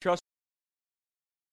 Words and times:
Trust 0.00 0.22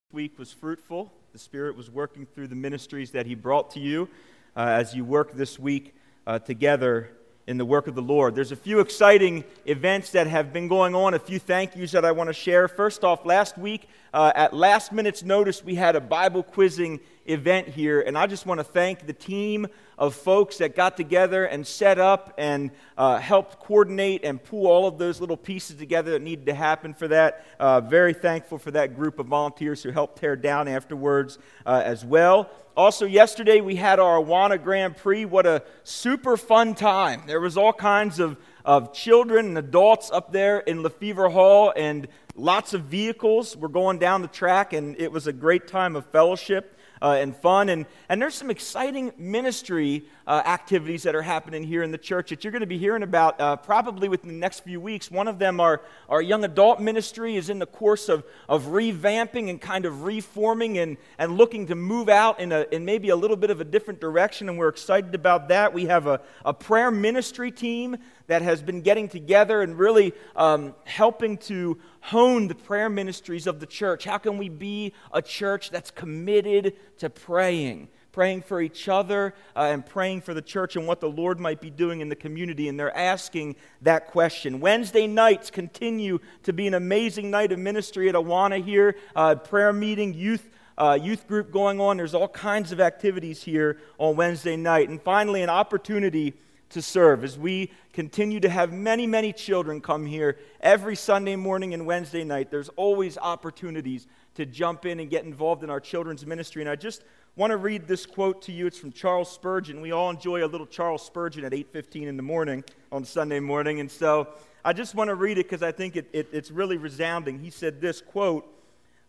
this 0.10 0.16
week 0.16 0.40
was 0.40 0.54
fruitful. 0.54 1.12
The 1.34 1.38
Spirit 1.38 1.76
was 1.76 1.92
working 1.92 2.26
through 2.26 2.48
the 2.48 2.56
ministries 2.56 3.12
that 3.12 3.26
He 3.26 3.36
brought 3.36 3.72
to 3.72 3.82
you 3.82 4.08
uh, 4.56 4.62
as 4.62 4.96
you 4.96 5.04
work 5.04 5.34
this 5.34 5.60
week 5.60 5.94
uh, 6.26 6.40
together 6.40 7.10
in 7.46 7.58
the 7.58 7.66
work 7.66 7.88
of 7.88 7.96
the 7.96 8.02
Lord. 8.02 8.36
There's 8.36 8.54
a 8.54 8.56
few 8.56 8.80
exciting 8.80 9.44
events 9.66 10.12
that 10.12 10.28
have 10.28 10.54
been 10.54 10.70
going 10.70 10.96
on, 10.96 11.14
a 11.14 11.20
few 11.20 11.40
thank 11.40 11.76
yous 11.76 11.92
that 11.92 12.06
I 12.06 12.14
want 12.14 12.30
to 12.30 12.34
share. 12.34 12.70
First 12.70 13.04
off, 13.04 13.26
last 13.26 13.58
week, 13.58 13.90
uh, 14.14 14.32
at 14.34 14.54
last 14.54 14.94
minute's 14.94 15.24
notice, 15.24 15.62
we 15.62 15.76
had 15.76 15.98
a 15.98 16.02
Bible 16.02 16.42
quizzing 16.42 17.02
event 17.28 17.68
here, 17.68 18.02
and 18.02 18.18
I 18.18 18.28
just 18.28 18.46
want 18.46 18.60
to 18.60 18.64
thank 18.64 19.06
the 19.06 19.14
team 19.14 19.68
of 19.98 20.16
folks 20.16 20.58
that 20.58 20.76
got 20.76 20.96
together 20.96 21.46
and 21.46 21.66
set 21.66 21.98
up 21.98 22.34
and 22.38 22.72
uh, 22.98 23.18
helped 23.18 23.60
coordinate 23.60 24.24
and 24.24 24.44
pull 24.44 24.68
all 24.68 24.88
of 24.88 24.98
those 24.98 25.20
little 25.20 25.38
pieces 25.38 25.76
together 25.78 26.12
that 26.12 26.22
needed 26.22 26.46
to 26.46 26.54
happen 26.54 26.94
for 26.94 27.08
that. 27.08 27.46
Uh, 27.60 27.82
very 27.82 28.14
thankful 28.14 28.58
for 28.58 28.72
that 28.72 28.96
group 28.96 29.20
of 29.20 29.26
volunteers 29.26 29.82
who 29.82 29.92
helped 29.92 30.20
tear 30.20 30.36
down 30.36 30.68
afterwards 30.68 31.40
uh, 31.66 31.82
as 31.84 32.06
well. 32.06 32.50
Also, 32.76 33.08
yesterday 33.08 33.60
we 33.60 33.76
had 33.76 34.00
our 34.00 34.20
Awana 34.20 34.62
Grand 34.64 34.96
Prix. 34.98 35.26
What 35.26 35.48
a 35.48 35.64
super 35.84 36.38
fun 36.38 36.76
time! 36.76 37.24
There 37.26 37.42
was 37.42 37.58
all 37.58 37.74
kinds 37.74 38.20
of, 38.20 38.38
of 38.64 38.94
children 38.94 39.48
and 39.48 39.58
adults 39.58 40.12
up 40.12 40.32
there 40.32 40.60
in 40.60 40.84
Lefevre 40.84 41.30
Hall, 41.30 41.74
and 41.76 42.08
lots 42.36 42.76
of 42.76 42.84
vehicles 42.84 43.58
were 43.58 43.68
going 43.68 43.98
down 43.98 44.22
the 44.22 44.28
track, 44.28 44.74
and 44.74 44.96
it 45.02 45.12
was 45.12 45.26
a 45.26 45.34
great 45.34 45.68
time 45.68 45.96
of 45.96 46.06
fellowship 46.06 46.77
uh, 47.02 47.18
and 47.20 47.36
fun. 47.36 47.70
And, 47.70 47.86
and 48.10 48.22
there's 48.22 48.36
some 48.36 48.50
exciting 48.50 49.12
ministry 49.18 50.06
uh, 50.26 50.42
activities 50.46 51.04
that 51.04 51.16
are 51.16 51.22
happening 51.22 51.64
here 51.64 51.84
in 51.84 51.92
the 51.92 51.98
church 51.98 52.30
that 52.30 52.44
you're 52.44 52.52
going 52.52 52.62
to 52.62 52.68
be 52.68 52.78
hearing 52.78 53.04
about 53.04 53.40
uh, 53.40 53.56
probably 53.56 54.10
within 54.10 54.30
the 54.30 54.36
next 54.36 54.62
few 54.62 54.80
weeks. 54.80 55.10
One 55.10 55.28
of 55.28 55.40
them, 55.40 55.60
our, 55.60 55.82
our 56.10 56.22
young 56.22 56.44
adult 56.44 56.82
ministry, 56.82 57.36
is 57.36 57.50
in 57.50 57.60
the 57.60 57.66
course 57.66 58.10
of, 58.10 58.24
of 58.50 58.66
revamping 58.66 59.50
and 59.50 59.62
kind 59.62 59.86
of 59.86 60.04
reforming 60.04 60.78
and, 60.78 60.98
and 61.18 61.38
looking 61.38 61.68
to 61.68 61.76
move 61.76 62.10
out 62.10 62.40
in, 62.40 62.52
a, 62.52 62.66
in 62.72 62.86
maybe 62.86 63.10
a 63.10 63.16
little 63.16 63.38
bit 63.38 63.50
of 63.50 63.62
a 63.62 63.66
different 63.66 64.02
direction. 64.02 64.50
And 64.50 64.58
we're 64.58 64.68
excited 64.70 65.16
about 65.16 65.48
that. 65.50 65.74
We 65.74 65.86
have 65.86 66.08
a, 66.08 66.22
a 66.44 66.54
prayer 66.54 66.92
ministry 66.92 67.52
team 67.52 67.98
that 68.28 68.42
has 68.42 68.62
been 68.62 68.82
getting 68.82 69.08
together 69.08 69.62
and 69.62 69.80
really 69.80 70.14
um, 70.36 70.76
helping 70.84 71.38
to 71.38 71.80
hone 72.02 72.48
the 72.48 72.56
prayer 72.56 72.90
ministries 72.90 73.48
of 73.48 73.60
the 73.60 73.66
church. 73.66 74.04
How 74.04 74.18
can 74.18 74.38
we 74.38 74.50
be 74.50 74.94
a 75.14 75.22
church 75.22 75.72
that's 75.72 75.92
committed 75.92 76.76
to 77.00 77.10
praying? 77.10 77.88
Praying 78.12 78.42
for 78.42 78.62
each 78.62 78.90
other 78.90 79.36
uh, 79.56 79.70
and 79.72 79.86
praying 79.86 80.22
for 80.22 80.34
the 80.34 80.42
church 80.42 80.76
and 80.76 80.88
what 80.88 81.00
the 81.00 81.10
Lord 81.10 81.40
might 81.40 81.62
be 81.62 81.70
doing 81.70 82.02
in 82.02 82.10
the 82.10 82.16
community. 82.16 82.68
And 82.68 82.80
they're 82.80 82.96
asking 82.96 83.58
that 83.84 84.08
question. 84.08 84.60
Wednesday 84.60 85.06
nights 85.06 85.52
continue 85.52 86.20
to 86.44 86.52
be 86.52 86.66
an 86.66 86.74
amazing 86.74 87.30
night 87.30 87.52
of 87.52 87.60
ministry 87.60 88.10
at 88.10 88.16
Awana 88.16 88.64
here, 88.64 88.96
uh, 89.16 89.36
prayer 89.36 89.72
meeting, 89.72 90.14
youth 90.14 90.50
uh, 90.80 90.98
youth 91.02 91.28
group 91.28 91.52
going 91.52 91.82
on. 91.82 91.98
There's 91.98 92.14
all 92.14 92.28
kinds 92.28 92.72
of 92.72 92.80
activities 92.80 93.42
here 93.42 93.80
on 93.98 94.16
Wednesday 94.16 94.56
night. 94.56 94.90
And 94.90 95.02
finally, 95.02 95.42
an 95.42 95.50
opportunity 95.50 96.36
to 96.70 96.82
serve 96.82 97.24
as 97.24 97.38
we 97.38 97.72
continue 97.94 98.40
to 98.40 98.50
have 98.50 98.74
many, 98.74 99.08
many 99.08 99.32
children 99.32 99.80
come 99.80 100.06
here 100.06 100.38
every 100.60 100.96
Sunday 100.96 101.36
morning 101.36 101.74
and 101.74 101.86
Wednesday 101.86 102.24
night. 102.24 102.52
There's 102.52 102.70
always 102.70 103.18
opportunities 103.18 104.08
to 104.36 104.46
jump 104.46 104.86
in 104.86 105.00
and 105.00 105.10
get 105.10 105.24
involved 105.24 105.64
in 105.64 105.70
our 105.70 105.80
children's 105.80 106.26
ministry. 106.26 106.62
And 106.62 106.70
I 106.70 106.76
just 106.76 107.04
want 107.38 107.52
to 107.52 107.58
read 107.58 107.88
this 107.88 108.06
quote 108.06 108.42
to 108.44 108.52
you. 108.52 108.68
It's 108.68 108.78
from 108.78 108.92
Charles 108.92 109.32
Spurgeon. 109.32 109.80
We 109.80 109.92
all 109.92 110.10
enjoy 110.10 110.44
a 110.44 110.48
little 110.48 110.68
Charles 110.68 111.06
Spurgeon 111.06 111.46
at 111.46 111.54
8:15 111.54 112.08
in 112.08 112.18
the 112.18 112.24
morning 112.24 112.64
on 112.92 113.06
Sunday 113.06 113.40
morning, 113.40 113.80
and 113.80 113.90
so 113.90 114.28
I 114.66 114.74
just 114.74 114.96
want 114.96 115.10
to 115.10 115.16
read 115.16 115.38
it 115.38 115.46
because 115.46 115.64
I 115.64 115.72
think 115.72 115.96
it, 115.96 116.10
it, 116.12 116.28
it's 116.32 116.52
really 116.52 116.78
resounding. 116.78 117.40
He 117.40 117.52
said 117.52 117.80
this 117.80 118.02
quote: 118.02 118.46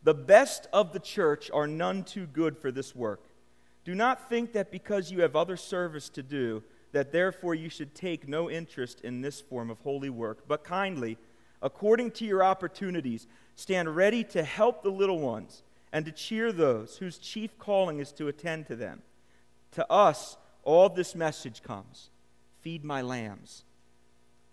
"The 0.02 0.14
best 0.14 0.68
of 0.72 0.92
the 0.92 1.00
church 1.00 1.50
are 1.52 1.66
none 1.66 2.04
too 2.04 2.26
good 2.26 2.56
for 2.56 2.70
this 2.70 2.94
work. 2.94 3.20
Do 3.84 3.94
not 3.94 4.28
think 4.28 4.52
that 4.52 4.70
because 4.70 5.10
you 5.10 5.22
have 5.22 5.34
other 5.34 5.56
service 5.56 6.08
to 6.10 6.22
do." 6.22 6.62
That 6.92 7.12
therefore 7.12 7.54
you 7.54 7.68
should 7.68 7.94
take 7.94 8.28
no 8.28 8.50
interest 8.50 9.00
in 9.02 9.20
this 9.20 9.40
form 9.40 9.70
of 9.70 9.80
holy 9.80 10.10
work, 10.10 10.44
but 10.48 10.64
kindly, 10.64 11.18
according 11.62 12.10
to 12.12 12.24
your 12.24 12.42
opportunities, 12.42 13.26
stand 13.54 13.94
ready 13.94 14.24
to 14.24 14.42
help 14.42 14.82
the 14.82 14.90
little 14.90 15.20
ones 15.20 15.62
and 15.92 16.04
to 16.04 16.12
cheer 16.12 16.52
those 16.52 16.96
whose 16.96 17.18
chief 17.18 17.58
calling 17.58 17.98
is 17.98 18.12
to 18.12 18.28
attend 18.28 18.66
to 18.66 18.76
them. 18.76 19.02
To 19.72 19.90
us, 19.90 20.36
all 20.64 20.88
this 20.88 21.14
message 21.14 21.62
comes 21.62 22.10
feed 22.60 22.84
my 22.84 23.00
lambs. 23.00 23.64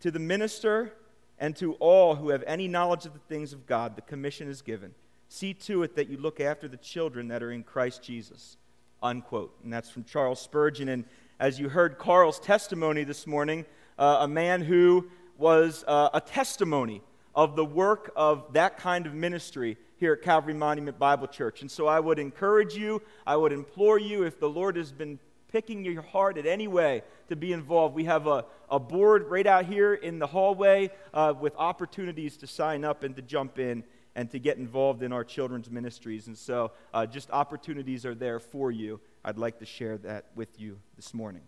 To 0.01 0.11
the 0.11 0.19
minister 0.19 0.93
and 1.39 1.55
to 1.57 1.73
all 1.73 2.15
who 2.15 2.29
have 2.29 2.43
any 2.45 2.67
knowledge 2.67 3.05
of 3.05 3.13
the 3.13 3.19
things 3.19 3.51
of 3.51 3.65
God, 3.65 3.95
the 3.95 4.01
commission 4.01 4.47
is 4.47 4.61
given. 4.61 4.93
See 5.27 5.53
to 5.53 5.83
it 5.83 5.95
that 5.95 6.07
you 6.07 6.17
look 6.17 6.39
after 6.39 6.67
the 6.67 6.77
children 6.77 7.27
that 7.29 7.41
are 7.41 7.51
in 7.51 7.63
Christ 7.63 8.03
Jesus. 8.03 8.57
Unquote. 9.01 9.55
And 9.63 9.73
that's 9.73 9.89
from 9.89 10.03
Charles 10.03 10.39
Spurgeon. 10.39 10.89
And 10.89 11.05
as 11.39 11.59
you 11.59 11.69
heard 11.69 11.97
Carl's 11.97 12.39
testimony 12.39 13.03
this 13.03 13.27
morning, 13.27 13.65
uh, 13.97 14.19
a 14.21 14.27
man 14.27 14.61
who 14.61 15.09
was 15.37 15.83
uh, 15.87 16.09
a 16.13 16.21
testimony 16.21 17.01
of 17.33 17.55
the 17.55 17.65
work 17.65 18.11
of 18.15 18.53
that 18.53 18.77
kind 18.77 19.05
of 19.05 19.13
ministry 19.13 19.77
here 19.97 20.13
at 20.13 20.21
Calvary 20.21 20.53
Monument 20.53 20.97
Bible 20.97 21.27
Church. 21.27 21.61
And 21.61 21.69
so 21.69 21.87
I 21.87 21.99
would 21.99 22.19
encourage 22.19 22.75
you, 22.75 23.01
I 23.27 23.35
would 23.35 23.51
implore 23.51 23.99
you, 23.99 24.23
if 24.23 24.39
the 24.39 24.49
Lord 24.49 24.77
has 24.77 24.93
been 24.93 25.19
picking 25.51 25.83
your 25.83 26.01
heart 26.01 26.37
in 26.37 26.47
any 26.47 26.67
way 26.67 27.01
to 27.27 27.35
be 27.35 27.51
involved, 27.51 27.95
we 27.95 28.05
have 28.05 28.27
a, 28.27 28.45
a 28.69 28.79
board 28.79 29.29
right 29.29 29.47
out 29.47 29.65
here 29.65 29.93
in 29.93 30.19
the 30.19 30.27
hallway 30.27 30.89
uh, 31.13 31.33
with 31.37 31.53
opportunities 31.57 32.37
to 32.37 32.47
sign 32.47 32.85
up 32.85 33.03
and 33.03 33.15
to 33.15 33.21
jump 33.21 33.59
in 33.59 33.83
and 34.15 34.31
to 34.31 34.39
get 34.39 34.57
involved 34.57 35.03
in 35.03 35.11
our 35.11 35.25
children's 35.25 35.69
ministries. 35.69 36.27
And 36.27 36.37
so 36.37 36.71
uh, 36.93 37.05
just 37.05 37.29
opportunities 37.31 38.05
are 38.05 38.15
there 38.15 38.39
for 38.39 38.71
you. 38.71 39.01
I'd 39.27 39.39
like 39.39 39.57
to 39.57 39.65
share 39.65 39.97
that 39.97 40.25
with 40.35 40.59
you 40.59 40.77
this 40.97 41.11
morning. 41.11 41.41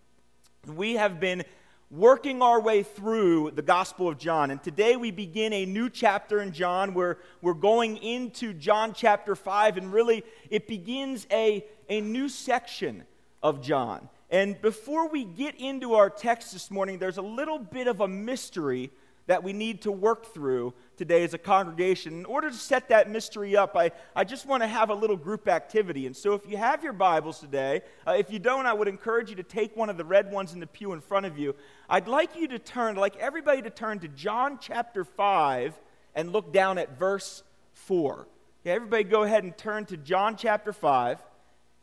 We 0.65 0.93
have 0.93 1.19
been 1.19 1.43
working 1.91 2.41
our 2.41 2.59
way 2.59 2.81
through 2.81 3.51
the 3.51 3.61
Gospel 3.61 4.07
of 4.07 4.17
John, 4.17 4.49
and 4.49 4.63
today 4.63 4.95
we 4.95 5.11
begin 5.11 5.53
a 5.53 5.63
new 5.63 5.87
chapter 5.87 6.41
in 6.41 6.53
John 6.53 6.95
where 6.95 7.19
we're 7.39 7.53
going 7.53 7.97
into 7.97 8.53
John 8.53 8.93
chapter 8.95 9.35
5, 9.35 9.77
and 9.77 9.93
really 9.93 10.23
it 10.49 10.67
begins 10.67 11.27
a, 11.31 11.63
a 11.87 12.01
new 12.01 12.29
section 12.29 13.03
of 13.43 13.61
John. 13.61 14.09
And 14.31 14.59
before 14.59 15.07
we 15.07 15.23
get 15.23 15.53
into 15.61 15.93
our 15.93 16.09
text 16.09 16.53
this 16.53 16.71
morning, 16.71 16.97
there's 16.97 17.17
a 17.17 17.21
little 17.21 17.59
bit 17.59 17.85
of 17.85 18.01
a 18.01 18.07
mystery 18.07 18.89
that 19.27 19.43
we 19.43 19.53
need 19.53 19.81
to 19.83 19.91
work 19.91 20.33
through 20.33 20.73
today 20.95 21.23
as 21.23 21.33
a 21.33 21.37
congregation. 21.37 22.13
In 22.13 22.25
order 22.25 22.49
to 22.49 22.55
set 22.55 22.89
that 22.89 23.09
mystery 23.09 23.55
up, 23.55 23.75
I, 23.75 23.91
I 24.15 24.23
just 24.23 24.45
want 24.45 24.63
to 24.63 24.67
have 24.67 24.89
a 24.89 24.93
little 24.93 25.17
group 25.17 25.47
activity. 25.47 26.07
And 26.07 26.15
so, 26.15 26.33
if 26.33 26.49
you 26.49 26.57
have 26.57 26.83
your 26.83 26.93
Bibles 26.93 27.39
today, 27.39 27.81
uh, 28.07 28.13
if 28.13 28.31
you 28.31 28.39
don't, 28.39 28.65
I 28.65 28.73
would 28.73 28.87
encourage 28.87 29.29
you 29.29 29.35
to 29.35 29.43
take 29.43 29.75
one 29.75 29.89
of 29.89 29.97
the 29.97 30.05
red 30.05 30.31
ones 30.31 30.53
in 30.53 30.59
the 30.59 30.67
pew 30.67 30.93
in 30.93 31.01
front 31.01 31.25
of 31.25 31.37
you. 31.37 31.55
I'd 31.89 32.07
like 32.07 32.35
you 32.35 32.47
to 32.47 32.59
turn, 32.59 32.97
I'd 32.97 33.01
like 33.01 33.17
everybody 33.17 33.61
to 33.61 33.69
turn 33.69 33.99
to 33.99 34.07
John 34.07 34.57
chapter 34.61 35.03
5 35.03 35.79
and 36.15 36.31
look 36.31 36.51
down 36.51 36.77
at 36.77 36.97
verse 36.97 37.43
4. 37.73 38.27
Okay, 38.61 38.71
everybody 38.71 39.03
go 39.03 39.23
ahead 39.23 39.43
and 39.43 39.55
turn 39.57 39.85
to 39.85 39.97
John 39.97 40.35
chapter 40.35 40.73
5. 40.73 41.23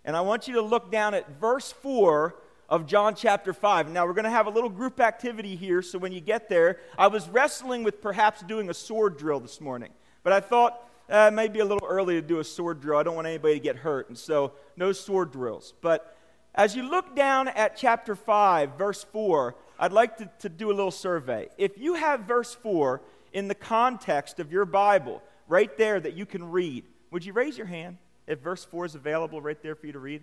And 0.05 0.17
I 0.17 0.21
want 0.23 0.49
you 0.49 0.55
to 0.55 0.63
look 0.63 0.91
down 0.91 1.15
at 1.15 1.41
verse 1.41 1.73
4 1.73 2.35
of 2.69 2.87
John 2.87 3.15
chapter 3.15 3.53
5. 3.53 3.91
Now, 3.91 4.07
we're 4.07 4.15
going 4.15 4.25
to 4.25 4.31
have 4.31 4.47
a 4.47 4.51
little 4.51 4.71
group 4.71 5.01
activity 5.01 5.57
here, 5.57 5.83
so 5.83 5.99
when 5.99 6.13
you 6.13 6.21
get 6.21 6.49
there, 6.49 6.79
I 6.97 7.09
was 7.09 7.29
wrestling 7.29 7.85
with 7.85 8.01
perhaps 8.01 8.43
doing 8.43 8.71
a 8.71 8.75
sword 8.75 9.19
drill 9.19 9.41
this 9.41 9.61
morning, 9.61 9.91
but 10.23 10.33
I 10.33 10.41
thought 10.41 10.89
uh, 11.11 11.29
it 11.31 11.35
may 11.35 11.49
be 11.49 11.61
a 11.61 11.65
little 11.65 11.87
early 11.87 12.15
to 12.15 12.23
do 12.23 12.39
a 12.39 12.45
sword 12.45 12.81
drill. 12.81 12.99
I 12.99 13.03
don't 13.03 13.15
want 13.15 13.27
anybody 13.27 13.55
to 13.55 13.61
get 13.61 13.77
hurt, 13.77 14.09
and 14.09 14.17
so 14.17 14.53
no 14.77 14.93
sword 14.93 15.33
drills. 15.33 15.75
But 15.81 16.17
as 16.55 16.75
you 16.75 16.89
look 16.89 17.15
down 17.15 17.49
at 17.49 17.77
chapter 17.77 18.15
5, 18.15 18.79
verse 18.79 19.05
4, 19.13 19.57
I'd 19.79 19.93
like 19.93 20.17
to, 20.19 20.31
to 20.41 20.49
do 20.49 20.69
a 20.69 20.75
little 20.75 20.91
survey. 20.91 21.49
If 21.59 21.79
you 21.79 21.95
have 21.95 22.21
verse 22.21 22.55
4 22.55 23.03
in 23.33 23.49
the 23.49 23.55
context 23.55 24.39
of 24.39 24.53
your 24.53 24.65
Bible, 24.65 25.23
right 25.49 25.77
there 25.77 26.01
that 26.01 26.15
you 26.15 26.25
can 26.25 26.51
read, 26.51 26.85
would 27.11 27.25
you 27.25 27.33
raise 27.33 27.59
your 27.59 27.67
hand 27.67 27.99
if 28.27 28.39
verse 28.41 28.65
4 28.65 28.87
is 28.87 28.95
available 28.95 29.43
right 29.43 29.61
there 29.63 29.75
for 29.75 29.87
you 29.87 29.93
to 29.93 29.99
read? 29.99 30.23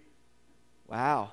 Wow, 0.88 1.31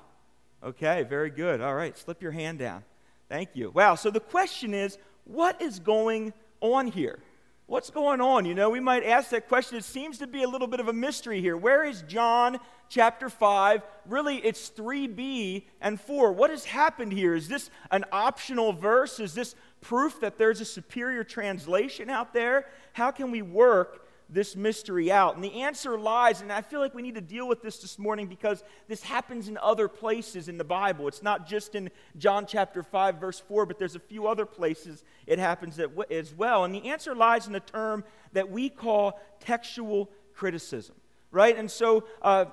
Okay, 0.63 1.03
very 1.03 1.29
good. 1.29 1.61
All 1.61 1.75
right, 1.75 1.97
slip 1.97 2.21
your 2.21 2.31
hand 2.31 2.59
down. 2.59 2.83
Thank 3.29 3.49
you. 3.53 3.71
Wow, 3.71 3.95
so 3.95 4.11
the 4.11 4.19
question 4.19 4.73
is 4.73 4.97
what 5.23 5.61
is 5.61 5.79
going 5.79 6.33
on 6.61 6.87
here? 6.87 7.19
What's 7.67 7.91
going 7.91 8.19
on? 8.19 8.45
You 8.45 8.55
know, 8.55 8.71
we 8.71 8.79
might 8.79 9.03
ask 9.03 9.29
that 9.29 9.47
question. 9.47 9.77
It 9.77 9.83
seems 9.83 10.17
to 10.17 10.27
be 10.27 10.41
a 10.41 10.49
little 10.49 10.67
bit 10.67 10.79
of 10.79 10.87
a 10.87 10.93
mystery 10.93 11.39
here. 11.39 11.55
Where 11.55 11.85
is 11.85 12.01
John 12.07 12.57
chapter 12.89 13.29
5? 13.29 13.83
Really, 14.07 14.37
it's 14.37 14.71
3b 14.71 15.65
and 15.79 16.01
4. 16.01 16.33
What 16.33 16.49
has 16.49 16.65
happened 16.65 17.13
here? 17.13 17.35
Is 17.35 17.47
this 17.47 17.69
an 17.91 18.05
optional 18.11 18.73
verse? 18.73 19.19
Is 19.19 19.35
this 19.35 19.53
proof 19.81 20.19
that 20.21 20.39
there's 20.39 20.61
a 20.61 20.65
superior 20.65 21.23
translation 21.23 22.09
out 22.09 22.33
there? 22.33 22.65
How 22.93 23.11
can 23.11 23.29
we 23.29 23.43
work 23.43 24.08
this 24.29 24.55
mystery 24.55 25.11
out? 25.11 25.35
And 25.35 25.43
the 25.43 25.61
answer 25.61 25.97
lies, 25.97 26.41
and 26.41 26.51
I 26.51 26.61
feel 26.61 26.79
like 26.79 26.93
we 26.93 27.01
need 27.01 27.15
to 27.15 27.21
deal 27.21 27.47
with 27.47 27.61
this 27.61 27.79
this 27.79 27.97
morning 27.97 28.27
because 28.27 28.63
this 28.87 29.03
happens 29.03 29.47
in 29.47 29.57
other 29.57 29.87
places 29.87 30.47
in 30.47 30.57
the 30.57 30.63
Bible. 30.63 31.07
It's 31.07 31.23
not 31.23 31.47
just 31.47 31.75
in 31.75 31.89
John 32.17 32.45
chapter 32.45 32.83
5, 32.83 33.15
verse 33.15 33.39
4, 33.39 33.65
but 33.65 33.79
there's 33.79 33.95
a 33.95 33.99
few 33.99 34.27
other 34.27 34.45
places 34.45 35.03
it 35.27 35.39
happens 35.39 35.79
as 36.11 36.33
well. 36.33 36.63
And 36.63 36.73
the 36.73 36.89
answer 36.89 37.15
lies 37.15 37.47
in 37.47 37.55
a 37.55 37.59
term 37.59 38.03
that 38.33 38.49
we 38.49 38.69
call 38.69 39.19
textual 39.39 40.09
criticism, 40.33 40.95
right? 41.31 41.57
And 41.57 41.69
so, 41.69 42.05
uh, 42.21 42.45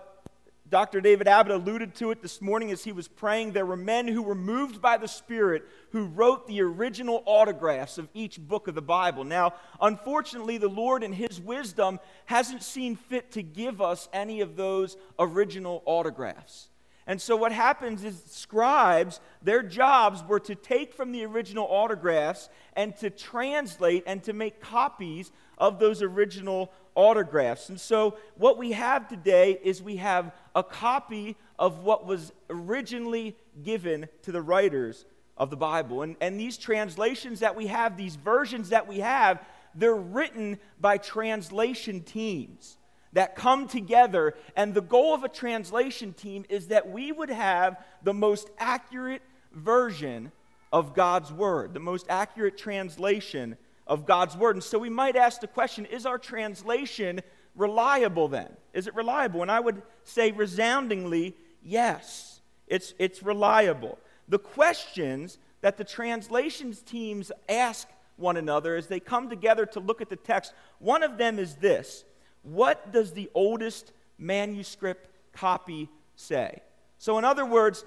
Dr. 0.69 1.01
David 1.01 1.29
Abbott 1.29 1.53
alluded 1.53 1.95
to 1.97 2.11
it 2.11 2.23
this 2.23 2.43
morning 2.43 2.73
as 2.73 2.83
he 2.83 2.91
was 2.91 3.07
praying. 3.07 3.53
There 3.53 3.67
were 3.67 3.77
men 3.77 4.09
who 4.09 4.23
were 4.23 4.35
moved 4.35 4.81
by 4.81 4.97
the 4.97 5.07
Spirit 5.07 5.65
who 5.93 6.07
wrote 6.07 6.49
the 6.49 6.61
original 6.61 7.23
autographs 7.25 7.99
of 7.99 8.09
each 8.15 8.41
book 8.41 8.67
of 8.67 8.75
the 8.75 8.83
Bible. 8.83 9.23
Now, 9.23 9.55
unfortunately, 9.81 10.59
the 10.59 10.69
Lord, 10.69 11.05
in 11.05 11.13
His 11.13 11.41
wisdom, 11.41 12.01
hasn't 12.25 12.65
seen 12.65 12.97
fit 12.97 13.31
to 13.33 13.43
give 13.43 13.81
us 13.81 14.09
any 14.13 14.41
of 14.41 14.57
those 14.57 14.97
original 15.19 15.83
autographs. 15.87 16.69
And 17.07 17.21
so, 17.21 17.37
what 17.37 17.53
happens 17.53 18.03
is 18.03 18.21
scribes, 18.27 19.21
their 19.41 19.63
jobs 19.63 20.25
were 20.27 20.41
to 20.41 20.57
take 20.57 20.93
from 20.93 21.13
the 21.13 21.25
original 21.25 21.67
autographs 21.71 22.49
and 22.73 22.97
to 22.97 23.11
translate 23.11 24.03
and 24.07 24.23
to 24.25 24.33
make 24.33 24.61
copies 24.61 25.31
of 25.57 25.79
those 25.79 26.03
original 26.03 26.73
autographs. 26.97 27.69
And 27.69 27.81
so, 27.81 28.17
what 28.35 28.59
we 28.59 28.73
have 28.73 29.09
today 29.09 29.59
is 29.63 29.81
we 29.81 29.97
have 29.97 30.35
a 30.57 30.65
copy 30.65 31.37
of 31.61 31.85
what 31.85 32.07
was 32.07 32.33
originally 32.51 33.37
given 33.63 34.09
to 34.23 34.33
the 34.33 34.43
writers 34.43 35.05
of 35.37 35.51
the 35.51 35.57
Bible. 35.57 36.03
And, 36.03 36.17
and 36.21 36.41
these 36.41 36.59
translations 36.59 37.39
that 37.41 37.55
we 37.55 37.69
have, 37.69 37.97
these 37.97 38.17
versions 38.17 38.71
that 38.71 38.89
we 38.89 38.99
have, 38.99 39.45
they're 39.77 39.95
written 39.95 40.59
by 40.81 40.99
translation 40.99 42.01
teams 42.01 42.79
that 43.17 43.35
come 43.35 43.67
together. 43.67 44.35
And 44.57 44.75
the 44.75 44.83
goal 44.83 45.15
of 45.15 45.25
a 45.25 45.29
translation 45.31 46.13
team 46.13 46.45
is 46.51 46.69
that 46.69 46.91
we 46.91 47.11
would 47.11 47.31
have 47.31 47.83
the 48.03 48.13
most 48.13 48.51
accurate 48.59 49.23
version 49.53 50.31
of 50.71 50.93
God's 50.95 51.33
Word, 51.33 51.73
the 51.73 51.81
most 51.81 52.05
accurate 52.11 52.59
translation 52.59 53.57
of 53.87 54.05
God's 54.05 54.37
Word. 54.37 54.57
And 54.57 54.63
so 54.63 54.79
we 54.79 54.91
might 54.91 55.17
ask 55.17 55.41
the 55.41 55.47
question 55.47 55.87
is 55.87 56.05
our 56.05 56.19
translation 56.19 57.23
reliable 57.55 58.29
then? 58.29 58.55
Is 58.75 58.87
it 58.87 58.95
reliable? 58.95 59.41
And 59.41 59.51
I 59.51 59.61
would 59.61 59.81
say 60.05 60.33
resoundingly, 60.33 61.35
yes, 61.63 62.43
it's, 62.67 62.93
it's 62.99 63.23
reliable. 63.23 63.99
The 64.29 64.39
questions 64.39 65.39
that 65.63 65.79
the 65.79 65.85
translations 65.85 66.83
teams 66.83 67.33
ask 67.49 67.89
one 68.17 68.37
another 68.37 68.77
as 68.77 68.89
they 68.89 69.01
come 69.01 69.31
together 69.31 69.65
to 69.65 69.81
look 69.81 70.03
at 70.03 70.11
the 70.11 70.17
text, 70.17 70.53
one 70.81 71.03
of 71.03 71.17
them 71.17 71.39
is 71.39 71.55
this 71.55 72.05
What 72.47 72.93
does 72.93 73.13
the 73.13 73.29
oldest 73.35 73.93
manuscript 74.19 75.09
copy 75.33 75.89
say? 76.15 76.63
So, 76.99 77.19
in 77.19 77.25
other 77.25 77.45
words, 77.45 77.85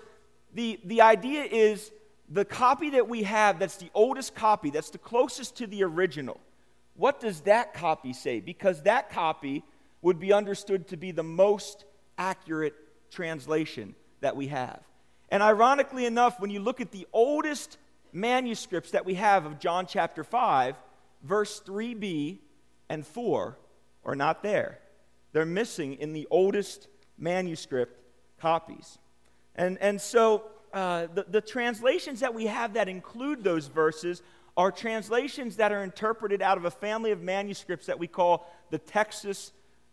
the, 0.53 0.79
the 0.83 1.01
idea 1.01 1.43
is 1.43 1.91
the 2.29 2.43
copy 2.43 2.89
that 2.91 3.07
we 3.07 3.23
have 3.23 3.57
that's 3.57 3.77
the 3.77 3.89
oldest 3.93 4.35
copy, 4.35 4.69
that's 4.69 4.89
the 4.89 4.97
closest 4.97 5.55
to 5.57 5.67
the 5.67 5.83
original, 5.83 6.41
what 6.95 7.21
does 7.21 7.39
that 7.41 7.73
copy 7.73 8.11
say? 8.11 8.41
Because 8.41 8.81
that 8.81 9.09
copy 9.09 9.63
would 10.01 10.19
be 10.19 10.33
understood 10.33 10.89
to 10.89 10.97
be 10.97 11.11
the 11.11 11.23
most 11.23 11.85
accurate 12.17 12.75
translation 13.09 13.95
that 14.19 14.35
we 14.35 14.47
have. 14.47 14.81
And 15.29 15.41
ironically 15.41 16.05
enough, 16.05 16.37
when 16.41 16.49
you 16.49 16.59
look 16.59 16.81
at 16.81 16.91
the 16.91 17.07
oldest 17.13 17.77
manuscripts 18.11 18.91
that 18.91 19.05
we 19.05 19.13
have 19.13 19.45
of 19.45 19.57
John 19.57 19.85
chapter 19.85 20.25
5, 20.25 20.75
verse 21.23 21.61
3b 21.65 22.39
and 22.89 23.07
4 23.07 23.57
are 24.05 24.15
not 24.15 24.43
there. 24.43 24.79
They're 25.31 25.45
missing 25.45 25.95
in 25.95 26.13
the 26.13 26.27
oldest 26.31 26.87
manuscript 27.17 27.99
copies. 28.39 28.97
And, 29.55 29.77
and 29.79 29.99
so 29.99 30.43
uh, 30.73 31.07
the, 31.13 31.25
the 31.27 31.41
translations 31.41 32.21
that 32.21 32.33
we 32.33 32.47
have 32.47 32.73
that 32.73 32.87
include 32.87 33.43
those 33.43 33.67
verses 33.67 34.21
are 34.57 34.71
translations 34.71 35.57
that 35.57 35.71
are 35.71 35.83
interpreted 35.83 36.41
out 36.41 36.57
of 36.57 36.65
a 36.65 36.71
family 36.71 37.11
of 37.11 37.21
manuscripts 37.21 37.85
that 37.85 37.99
we 37.99 38.07
call 38.07 38.51
the 38.71 38.79
Textus 38.79 39.51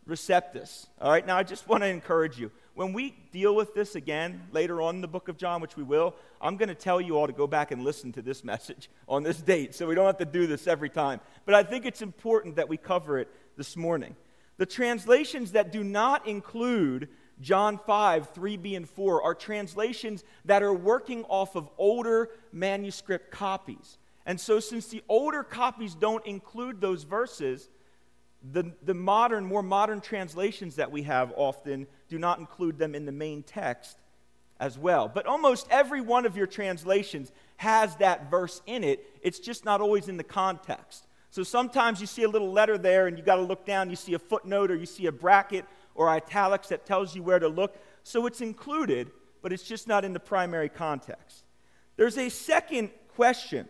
Receptus. 0.08 0.86
All 1.00 1.10
right, 1.10 1.26
now 1.26 1.36
I 1.36 1.42
just 1.42 1.68
want 1.68 1.82
to 1.82 1.88
encourage 1.88 2.38
you. 2.38 2.50
When 2.74 2.92
we 2.92 3.16
deal 3.32 3.54
with 3.54 3.74
this 3.74 3.94
again 3.94 4.42
later 4.52 4.82
on 4.82 4.96
in 4.96 5.00
the 5.00 5.08
book 5.08 5.28
of 5.28 5.38
John, 5.38 5.60
which 5.60 5.76
we 5.76 5.82
will, 5.82 6.14
I'm 6.40 6.56
going 6.56 6.68
to 6.68 6.74
tell 6.74 7.00
you 7.00 7.16
all 7.16 7.26
to 7.26 7.32
go 7.32 7.46
back 7.46 7.70
and 7.70 7.82
listen 7.82 8.12
to 8.12 8.22
this 8.22 8.44
message 8.52 8.90
on 9.08 9.22
this 9.22 9.38
date 9.40 9.74
so 9.74 9.86
we 9.86 9.94
don't 9.94 10.06
have 10.06 10.18
to 10.18 10.24
do 10.24 10.46
this 10.46 10.66
every 10.66 10.90
time. 10.90 11.20
But 11.44 11.54
I 11.54 11.62
think 11.62 11.86
it's 11.86 12.02
important 12.02 12.56
that 12.56 12.68
we 12.68 12.76
cover 12.76 13.18
it 13.18 13.28
this 13.56 13.76
morning. 13.76 14.16
The 14.58 14.66
translations 14.66 15.52
that 15.52 15.72
do 15.72 15.84
not 15.84 16.26
include 16.26 17.08
John 17.40 17.78
5, 17.78 18.32
3b, 18.32 18.76
and 18.76 18.88
4 18.88 19.22
are 19.22 19.34
translations 19.34 20.24
that 20.46 20.62
are 20.62 20.72
working 20.72 21.24
off 21.24 21.54
of 21.54 21.68
older 21.76 22.30
manuscript 22.52 23.30
copies. 23.30 23.98
And 24.24 24.40
so, 24.40 24.58
since 24.58 24.86
the 24.86 25.04
older 25.08 25.42
copies 25.42 25.94
don't 25.94 26.24
include 26.26 26.80
those 26.80 27.04
verses, 27.04 27.68
the, 28.52 28.72
the 28.82 28.94
modern, 28.94 29.44
more 29.44 29.62
modern 29.62 30.00
translations 30.00 30.76
that 30.76 30.90
we 30.90 31.02
have 31.02 31.32
often 31.36 31.86
do 32.08 32.18
not 32.18 32.38
include 32.38 32.78
them 32.78 32.94
in 32.94 33.04
the 33.04 33.12
main 33.12 33.42
text 33.42 33.98
as 34.58 34.78
well. 34.78 35.08
But 35.08 35.26
almost 35.26 35.66
every 35.70 36.00
one 36.00 36.26
of 36.26 36.36
your 36.36 36.46
translations 36.46 37.30
has 37.56 37.96
that 37.96 38.30
verse 38.30 38.62
in 38.66 38.84
it, 38.84 39.04
it's 39.22 39.38
just 39.38 39.64
not 39.64 39.80
always 39.80 40.08
in 40.08 40.16
the 40.16 40.24
context. 40.24 41.05
So 41.36 41.42
sometimes 41.42 42.00
you 42.00 42.06
see 42.06 42.22
a 42.22 42.28
little 42.30 42.50
letter 42.50 42.78
there 42.78 43.08
and 43.08 43.18
you 43.18 43.22
got 43.22 43.36
to 43.36 43.42
look 43.42 43.66
down, 43.66 43.90
you 43.90 43.96
see 43.96 44.14
a 44.14 44.18
footnote 44.18 44.70
or 44.70 44.74
you 44.74 44.86
see 44.86 45.04
a 45.04 45.12
bracket 45.12 45.66
or 45.94 46.08
italics 46.08 46.68
that 46.68 46.86
tells 46.86 47.14
you 47.14 47.22
where 47.22 47.38
to 47.38 47.46
look. 47.46 47.76
So 48.04 48.24
it's 48.24 48.40
included, 48.40 49.10
but 49.42 49.52
it's 49.52 49.62
just 49.62 49.86
not 49.86 50.02
in 50.02 50.14
the 50.14 50.18
primary 50.18 50.70
context. 50.70 51.44
There's 51.96 52.16
a 52.16 52.30
second 52.30 52.88
question 53.16 53.68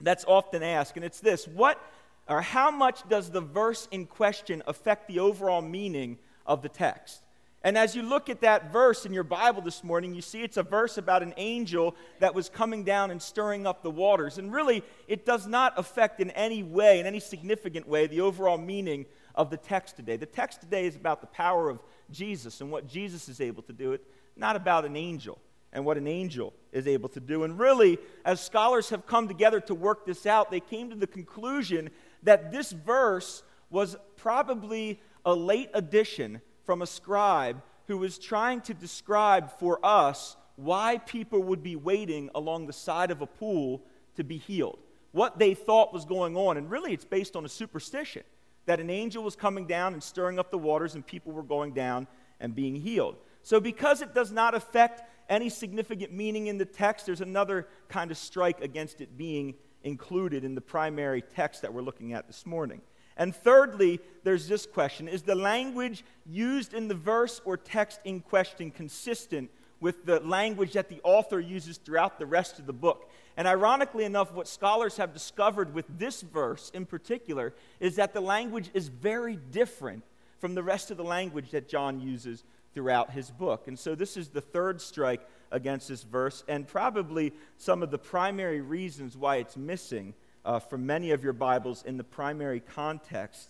that's 0.00 0.24
often 0.24 0.64
asked, 0.64 0.96
and 0.96 1.04
it's 1.04 1.20
this 1.20 1.46
What 1.46 1.80
or 2.26 2.40
how 2.42 2.72
much 2.72 3.08
does 3.08 3.30
the 3.30 3.40
verse 3.40 3.86
in 3.92 4.06
question 4.06 4.60
affect 4.66 5.06
the 5.06 5.20
overall 5.20 5.62
meaning 5.62 6.18
of 6.44 6.60
the 6.60 6.68
text? 6.68 7.22
And 7.62 7.76
as 7.76 7.94
you 7.94 8.02
look 8.02 8.30
at 8.30 8.40
that 8.40 8.72
verse 8.72 9.04
in 9.04 9.12
your 9.12 9.24
Bible 9.24 9.60
this 9.60 9.84
morning, 9.84 10.14
you 10.14 10.22
see 10.22 10.42
it's 10.42 10.56
a 10.56 10.62
verse 10.62 10.96
about 10.96 11.22
an 11.22 11.34
angel 11.36 11.94
that 12.18 12.34
was 12.34 12.48
coming 12.48 12.84
down 12.84 13.10
and 13.10 13.20
stirring 13.20 13.66
up 13.66 13.82
the 13.82 13.90
waters. 13.90 14.38
And 14.38 14.50
really, 14.50 14.82
it 15.08 15.26
does 15.26 15.46
not 15.46 15.74
affect 15.76 16.20
in 16.20 16.30
any 16.30 16.62
way, 16.62 17.00
in 17.00 17.06
any 17.06 17.20
significant 17.20 17.86
way, 17.86 18.06
the 18.06 18.22
overall 18.22 18.56
meaning 18.56 19.04
of 19.34 19.50
the 19.50 19.58
text 19.58 19.96
today. 19.96 20.16
The 20.16 20.24
text 20.24 20.62
today 20.62 20.86
is 20.86 20.96
about 20.96 21.20
the 21.20 21.26
power 21.26 21.68
of 21.68 21.82
Jesus 22.10 22.62
and 22.62 22.70
what 22.70 22.86
Jesus 22.86 23.28
is 23.28 23.42
able 23.42 23.62
to 23.64 23.72
do, 23.74 23.92
it 23.92 24.04
not 24.36 24.56
about 24.56 24.86
an 24.86 24.96
angel 24.96 25.38
and 25.72 25.84
what 25.84 25.96
an 25.96 26.08
angel 26.08 26.52
is 26.72 26.86
able 26.86 27.08
to 27.10 27.20
do. 27.20 27.44
And 27.44 27.58
really, 27.58 27.98
as 28.24 28.40
scholars 28.40 28.88
have 28.88 29.06
come 29.06 29.28
together 29.28 29.60
to 29.60 29.74
work 29.74 30.06
this 30.06 30.26
out, 30.26 30.50
they 30.50 30.60
came 30.60 30.90
to 30.90 30.96
the 30.96 31.06
conclusion 31.06 31.90
that 32.22 32.50
this 32.50 32.72
verse 32.72 33.42
was 33.68 33.96
probably 34.16 35.00
a 35.24 35.34
late 35.34 35.70
addition 35.74 36.40
from 36.70 36.82
a 36.82 36.86
scribe 36.86 37.60
who 37.88 37.98
was 37.98 38.16
trying 38.16 38.60
to 38.60 38.72
describe 38.72 39.50
for 39.58 39.84
us 39.84 40.36
why 40.54 40.98
people 40.98 41.42
would 41.42 41.64
be 41.64 41.74
waiting 41.74 42.30
along 42.32 42.68
the 42.68 42.72
side 42.72 43.10
of 43.10 43.20
a 43.20 43.26
pool 43.26 43.82
to 44.14 44.22
be 44.22 44.36
healed. 44.36 44.78
What 45.10 45.36
they 45.36 45.54
thought 45.54 45.92
was 45.92 46.04
going 46.04 46.36
on. 46.36 46.56
And 46.56 46.70
really, 46.70 46.92
it's 46.92 47.04
based 47.04 47.34
on 47.34 47.44
a 47.44 47.48
superstition 47.48 48.22
that 48.66 48.78
an 48.78 48.88
angel 48.88 49.24
was 49.24 49.34
coming 49.34 49.66
down 49.66 49.94
and 49.94 50.00
stirring 50.00 50.38
up 50.38 50.52
the 50.52 50.58
waters, 50.58 50.94
and 50.94 51.04
people 51.04 51.32
were 51.32 51.42
going 51.42 51.72
down 51.72 52.06
and 52.38 52.54
being 52.54 52.76
healed. 52.76 53.16
So, 53.42 53.58
because 53.58 54.00
it 54.00 54.14
does 54.14 54.30
not 54.30 54.54
affect 54.54 55.02
any 55.28 55.48
significant 55.48 56.12
meaning 56.12 56.46
in 56.46 56.56
the 56.56 56.64
text, 56.64 57.04
there's 57.04 57.20
another 57.20 57.66
kind 57.88 58.12
of 58.12 58.16
strike 58.16 58.60
against 58.60 59.00
it 59.00 59.18
being 59.18 59.56
included 59.82 60.44
in 60.44 60.54
the 60.54 60.60
primary 60.60 61.20
text 61.34 61.62
that 61.62 61.74
we're 61.74 61.82
looking 61.82 62.12
at 62.12 62.28
this 62.28 62.46
morning. 62.46 62.80
And 63.20 63.36
thirdly, 63.36 64.00
there's 64.24 64.48
this 64.48 64.64
question 64.64 65.06
Is 65.06 65.22
the 65.22 65.34
language 65.34 66.04
used 66.24 66.72
in 66.72 66.88
the 66.88 66.94
verse 66.94 67.40
or 67.44 67.58
text 67.58 68.00
in 68.04 68.20
question 68.20 68.70
consistent 68.70 69.50
with 69.78 70.06
the 70.06 70.20
language 70.20 70.72
that 70.72 70.88
the 70.88 71.00
author 71.04 71.38
uses 71.38 71.76
throughout 71.76 72.18
the 72.18 72.24
rest 72.24 72.58
of 72.58 72.64
the 72.64 72.72
book? 72.72 73.10
And 73.36 73.46
ironically 73.46 74.04
enough, 74.04 74.32
what 74.32 74.48
scholars 74.48 74.96
have 74.96 75.12
discovered 75.12 75.74
with 75.74 75.84
this 75.98 76.22
verse 76.22 76.70
in 76.72 76.86
particular 76.86 77.52
is 77.78 77.96
that 77.96 78.14
the 78.14 78.22
language 78.22 78.70
is 78.72 78.88
very 78.88 79.36
different 79.36 80.02
from 80.38 80.54
the 80.54 80.62
rest 80.62 80.90
of 80.90 80.96
the 80.96 81.04
language 81.04 81.50
that 81.50 81.68
John 81.68 82.00
uses 82.00 82.42
throughout 82.72 83.10
his 83.10 83.30
book. 83.30 83.68
And 83.68 83.78
so 83.78 83.94
this 83.94 84.16
is 84.16 84.28
the 84.28 84.40
third 84.40 84.80
strike 84.80 85.28
against 85.50 85.88
this 85.88 86.04
verse, 86.04 86.42
and 86.48 86.66
probably 86.66 87.34
some 87.58 87.82
of 87.82 87.90
the 87.90 87.98
primary 87.98 88.62
reasons 88.62 89.14
why 89.14 89.36
it's 89.36 89.58
missing 89.58 90.14
uh, 90.44 90.58
from 90.58 90.86
many 90.86 91.10
of 91.10 91.22
your 91.22 91.32
Bibles 91.32 91.82
in 91.84 91.96
the 91.96 92.04
primary 92.04 92.60
context 92.60 93.48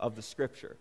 of 0.00 0.16
the 0.16 0.22
Scripture. 0.22 0.76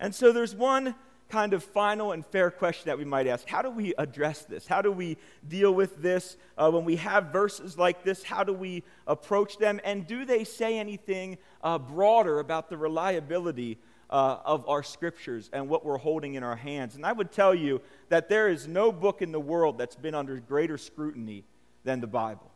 And 0.00 0.14
so 0.14 0.32
there's 0.32 0.54
one 0.54 0.94
kind 1.30 1.54
of 1.54 1.64
final 1.64 2.12
and 2.12 2.24
fair 2.26 2.50
question 2.50 2.84
that 2.86 2.98
we 2.98 3.04
might 3.04 3.26
ask 3.26 3.48
How 3.48 3.62
do 3.62 3.70
we 3.70 3.94
address 3.96 4.44
this? 4.44 4.66
How 4.66 4.82
do 4.82 4.92
we 4.92 5.16
deal 5.48 5.72
with 5.72 6.02
this? 6.02 6.36
Uh, 6.56 6.70
when 6.70 6.84
we 6.84 6.96
have 6.96 7.26
verses 7.26 7.78
like 7.78 8.04
this, 8.04 8.22
how 8.22 8.44
do 8.44 8.52
we 8.52 8.82
approach 9.06 9.58
them? 9.58 9.80
And 9.84 10.06
do 10.06 10.24
they 10.24 10.44
say 10.44 10.78
anything 10.78 11.38
uh, 11.62 11.78
broader 11.78 12.40
about 12.40 12.68
the 12.68 12.76
reliability 12.76 13.78
uh, 14.10 14.38
of 14.44 14.68
our 14.68 14.82
scriptures 14.82 15.50
and 15.52 15.68
what 15.68 15.84
we're 15.84 15.98
holding 15.98 16.34
in 16.34 16.42
our 16.42 16.54
hands. 16.54 16.94
And 16.94 17.04
I 17.04 17.12
would 17.12 17.32
tell 17.32 17.54
you 17.54 17.80
that 18.10 18.28
there 18.28 18.48
is 18.48 18.68
no 18.68 18.92
book 18.92 19.22
in 19.22 19.32
the 19.32 19.40
world 19.40 19.76
that's 19.76 19.96
been 19.96 20.14
under 20.14 20.38
greater 20.38 20.78
scrutiny 20.78 21.42
than 21.82 22.00
the 22.00 22.06
Bible. 22.06 22.50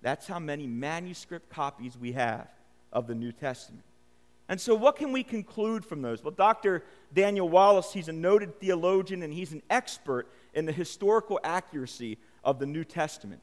That's 0.03 0.27
how 0.27 0.39
many 0.39 0.67
manuscript 0.67 1.51
copies 1.51 1.97
we 1.99 2.13
have 2.13 2.49
of 2.93 3.07
the 3.07 3.15
New 3.15 3.33
Testament. 3.33 3.85
And 4.49 4.61
so, 4.61 4.75
what 4.75 4.97
can 4.97 5.11
we 5.11 5.25
conclude 5.25 5.85
from 5.85 6.03
those? 6.03 6.23
Well, 6.23 6.31
Dr. 6.31 6.85
Daniel 7.13 7.49
Wallace, 7.49 7.93
he's 7.93 8.09
a 8.09 8.13
noted 8.13 8.61
theologian 8.61 9.23
and 9.23 9.33
he's 9.33 9.53
an 9.53 9.63
expert 9.71 10.29
in 10.55 10.67
the 10.67 10.73
historical 10.73 11.41
accuracy 11.43 12.19
of 12.45 12.61
the 12.61 12.67
New 12.67 12.85
Testament 12.85 13.41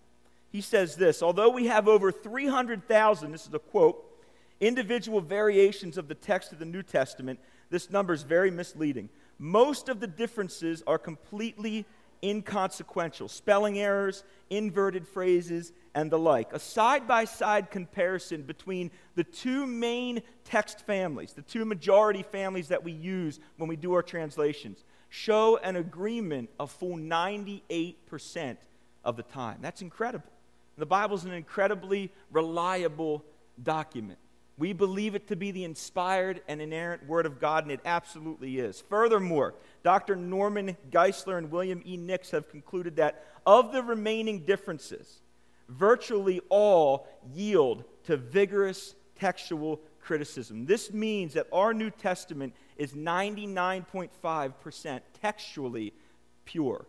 he 0.54 0.62
says 0.62 0.96
this 0.96 1.22
Although 1.22 1.50
we 1.50 1.66
have 1.66 1.90
over 1.90 2.14
300,000, 2.14 3.32
this 3.34 3.46
is 3.46 3.54
a 3.54 3.60
quote, 3.60 4.06
individual 4.62 5.20
variations 5.20 5.98
of 5.98 6.08
the 6.08 6.16
text 6.16 6.54
of 6.54 6.60
the 6.60 6.66
New 6.66 6.84
Testament, 6.84 7.40
this 7.70 7.90
number 7.90 8.14
is 8.14 8.24
very 8.24 8.52
misleading. 8.52 9.10
Most 9.40 9.90
of 9.90 10.00
the 10.00 10.08
differences 10.08 10.84
are 10.86 11.00
completely 11.00 11.86
inconsequential 12.24 13.28
spelling 13.28 13.80
errors, 13.80 14.24
inverted 14.50 15.08
phrases, 15.08 15.74
and 15.96 16.12
the 16.12 16.20
like. 16.20 16.54
A 16.54 16.60
side 16.60 17.08
by 17.08 17.26
side 17.26 17.72
comparison 17.72 18.44
between 18.44 18.92
the 19.16 19.24
two 19.24 19.66
main 19.66 20.22
text 20.46 20.82
families, 20.82 21.34
the 21.34 21.42
two 21.42 21.66
majority 21.66 22.24
families 22.24 22.68
that 22.68 22.84
we 22.84 22.92
use 22.92 23.40
when 23.58 23.68
we 23.68 23.76
do 23.76 23.92
our 23.94 24.04
translations, 24.04 24.86
show 25.10 25.58
an 25.58 25.76
agreement 25.76 26.52
of 26.60 26.72
full 26.72 26.96
98% 26.96 28.58
of 29.04 29.18
the 29.18 29.24
time. 29.24 29.58
That's 29.60 29.82
incredible. 29.82 30.33
The 30.78 30.86
Bible 30.86 31.16
is 31.16 31.26
an 31.26 31.34
incredibly 31.34 32.12
reliable 32.32 33.26
document. 33.62 34.20
We 34.58 34.74
believe 34.74 35.14
it 35.16 35.28
to 35.30 35.36
be 35.36 35.50
the 35.52 35.64
inspired 35.64 36.42
and 36.48 36.62
inerrant 36.62 37.08
Word 37.08 37.26
of 37.26 37.40
God, 37.40 37.64
and 37.64 37.72
it 37.72 37.80
absolutely 37.86 38.60
is. 38.60 38.82
Furthermore, 38.82 39.56
Dr. 39.84 40.16
Norman 40.16 40.78
Geisler 40.92 41.40
and 41.40 41.50
William 41.52 41.82
E. 41.86 41.98
Nix 41.98 42.30
have 42.32 42.50
concluded 42.50 42.96
that 42.98 43.26
of 43.46 43.72
the 43.72 43.82
remaining 43.82 44.46
differences, 44.46 45.22
virtually 45.70 46.40
all 46.50 47.08
yield 47.34 47.84
to 48.04 48.16
vigorous 48.16 48.94
textual 49.18 49.82
criticism. 50.02 50.66
This 50.66 50.94
means 50.94 51.34
that 51.34 51.48
our 51.52 51.74
New 51.74 51.90
Testament 51.90 52.54
is 52.78 52.94
99.5% 52.94 55.02
textually 55.20 55.94
pure. 56.46 56.86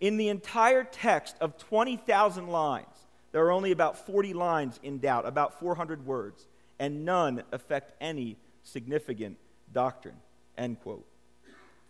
In 0.00 0.16
the 0.16 0.28
entire 0.28 0.84
text 0.84 1.34
of 1.40 1.58
20,000 1.58 2.46
lines, 2.46 2.86
there 3.32 3.44
are 3.44 3.50
only 3.50 3.72
about 3.72 4.06
40 4.06 4.32
lines 4.32 4.80
in 4.82 4.98
doubt, 4.98 5.26
about 5.26 5.58
400 5.60 6.06
words, 6.06 6.46
and 6.78 7.04
none 7.04 7.42
affect 7.52 7.92
any 8.00 8.36
significant 8.62 9.36
doctrine. 9.72 10.16
End 10.56 10.80
quote. 10.80 11.06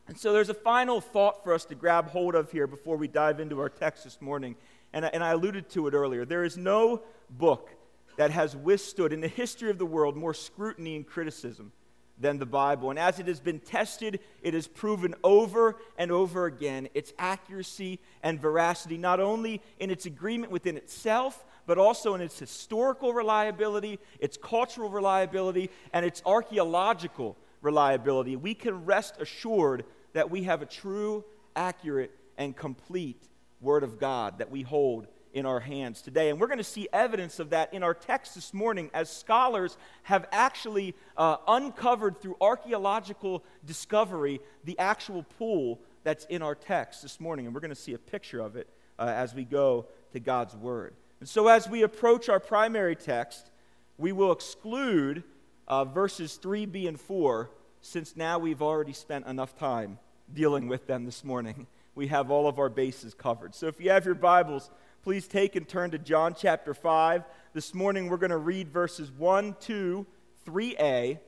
And 0.08 0.18
so 0.18 0.32
there's 0.32 0.48
a 0.48 0.54
final 0.54 1.00
thought 1.00 1.44
for 1.44 1.52
us 1.52 1.66
to 1.66 1.74
grab 1.74 2.08
hold 2.08 2.34
of 2.34 2.50
here 2.50 2.66
before 2.66 2.96
we 2.96 3.08
dive 3.08 3.40
into 3.40 3.60
our 3.60 3.68
text 3.68 4.04
this 4.04 4.20
morning. 4.22 4.56
And, 4.92 5.04
and 5.04 5.22
I 5.22 5.32
alluded 5.32 5.68
to 5.70 5.86
it 5.86 5.94
earlier. 5.94 6.24
There 6.24 6.44
is 6.44 6.56
no 6.56 7.02
book 7.28 7.70
that 8.16 8.30
has 8.30 8.56
withstood 8.56 9.12
in 9.12 9.20
the 9.20 9.28
history 9.28 9.70
of 9.70 9.78
the 9.78 9.86
world 9.86 10.16
more 10.16 10.34
scrutiny 10.34 10.96
and 10.96 11.06
criticism 11.06 11.72
than 12.20 12.38
the 12.38 12.46
Bible. 12.46 12.90
And 12.90 12.98
as 12.98 13.18
it 13.18 13.26
has 13.26 13.40
been 13.40 13.60
tested, 13.60 14.20
it 14.42 14.54
has 14.54 14.66
proven 14.66 15.14
over 15.22 15.76
and 15.96 16.10
over 16.10 16.46
again 16.46 16.88
its 16.94 17.12
accuracy 17.18 18.00
and 18.22 18.40
veracity, 18.40 18.98
not 18.98 19.20
only 19.20 19.62
in 19.78 19.90
its 19.90 20.06
agreement 20.06 20.52
within 20.52 20.76
itself, 20.76 21.44
but 21.66 21.78
also 21.78 22.14
in 22.14 22.20
its 22.20 22.38
historical 22.38 23.12
reliability, 23.12 23.98
its 24.20 24.36
cultural 24.36 24.90
reliability, 24.90 25.70
and 25.92 26.04
its 26.04 26.22
archaeological 26.24 27.36
reliability. 27.62 28.36
We 28.36 28.54
can 28.54 28.84
rest 28.84 29.16
assured 29.20 29.84
that 30.14 30.30
we 30.30 30.44
have 30.44 30.62
a 30.62 30.66
true, 30.66 31.24
accurate, 31.54 32.10
and 32.36 32.56
complete 32.56 33.28
Word 33.60 33.82
of 33.82 33.98
God 33.98 34.38
that 34.38 34.50
we 34.50 34.62
hold 34.62 35.08
in 35.32 35.46
our 35.46 35.60
hands 35.60 36.02
today. 36.02 36.30
And 36.30 36.40
we're 36.40 36.46
going 36.46 36.58
to 36.58 36.64
see 36.64 36.88
evidence 36.92 37.38
of 37.38 37.50
that 37.50 37.72
in 37.72 37.82
our 37.82 37.94
text 37.94 38.34
this 38.34 38.52
morning 38.52 38.90
as 38.94 39.10
scholars 39.10 39.76
have 40.04 40.26
actually 40.32 40.94
uh, 41.16 41.36
uncovered 41.46 42.20
through 42.20 42.36
archaeological 42.40 43.44
discovery 43.64 44.40
the 44.64 44.78
actual 44.78 45.22
pool 45.38 45.80
that's 46.04 46.24
in 46.26 46.42
our 46.42 46.54
text 46.54 47.02
this 47.02 47.20
morning. 47.20 47.46
And 47.46 47.54
we're 47.54 47.60
going 47.60 47.70
to 47.70 47.76
see 47.76 47.94
a 47.94 47.98
picture 47.98 48.40
of 48.40 48.56
it 48.56 48.68
uh, 48.98 49.12
as 49.14 49.34
we 49.34 49.44
go 49.44 49.86
to 50.12 50.20
God's 50.20 50.56
Word. 50.56 50.94
And 51.20 51.28
so 51.28 51.48
as 51.48 51.68
we 51.68 51.82
approach 51.82 52.28
our 52.28 52.40
primary 52.40 52.96
text, 52.96 53.50
we 53.96 54.12
will 54.12 54.32
exclude 54.32 55.24
uh, 55.66 55.84
verses 55.84 56.38
3b 56.42 56.88
and 56.88 56.98
4 56.98 57.50
since 57.80 58.16
now 58.16 58.38
we've 58.38 58.62
already 58.62 58.92
spent 58.92 59.26
enough 59.26 59.56
time 59.56 59.98
dealing 60.32 60.68
with 60.68 60.86
them 60.86 61.04
this 61.04 61.24
morning. 61.24 61.66
We 61.94 62.08
have 62.08 62.30
all 62.30 62.46
of 62.46 62.58
our 62.58 62.68
bases 62.68 63.12
covered. 63.14 63.54
So 63.54 63.66
if 63.66 63.80
you 63.80 63.90
have 63.90 64.04
your 64.04 64.14
Bibles, 64.14 64.70
please 65.02 65.26
take 65.26 65.56
and 65.56 65.68
turn 65.68 65.90
to 65.92 65.98
John 65.98 66.34
chapter 66.36 66.74
5. 66.74 67.24
This 67.54 67.74
morning 67.74 68.08
we're 68.08 68.16
going 68.16 68.30
to 68.30 68.36
read 68.36 68.68
verses 68.68 69.10
1, 69.12 69.56
2, 69.60 70.06
3a, 70.46 71.18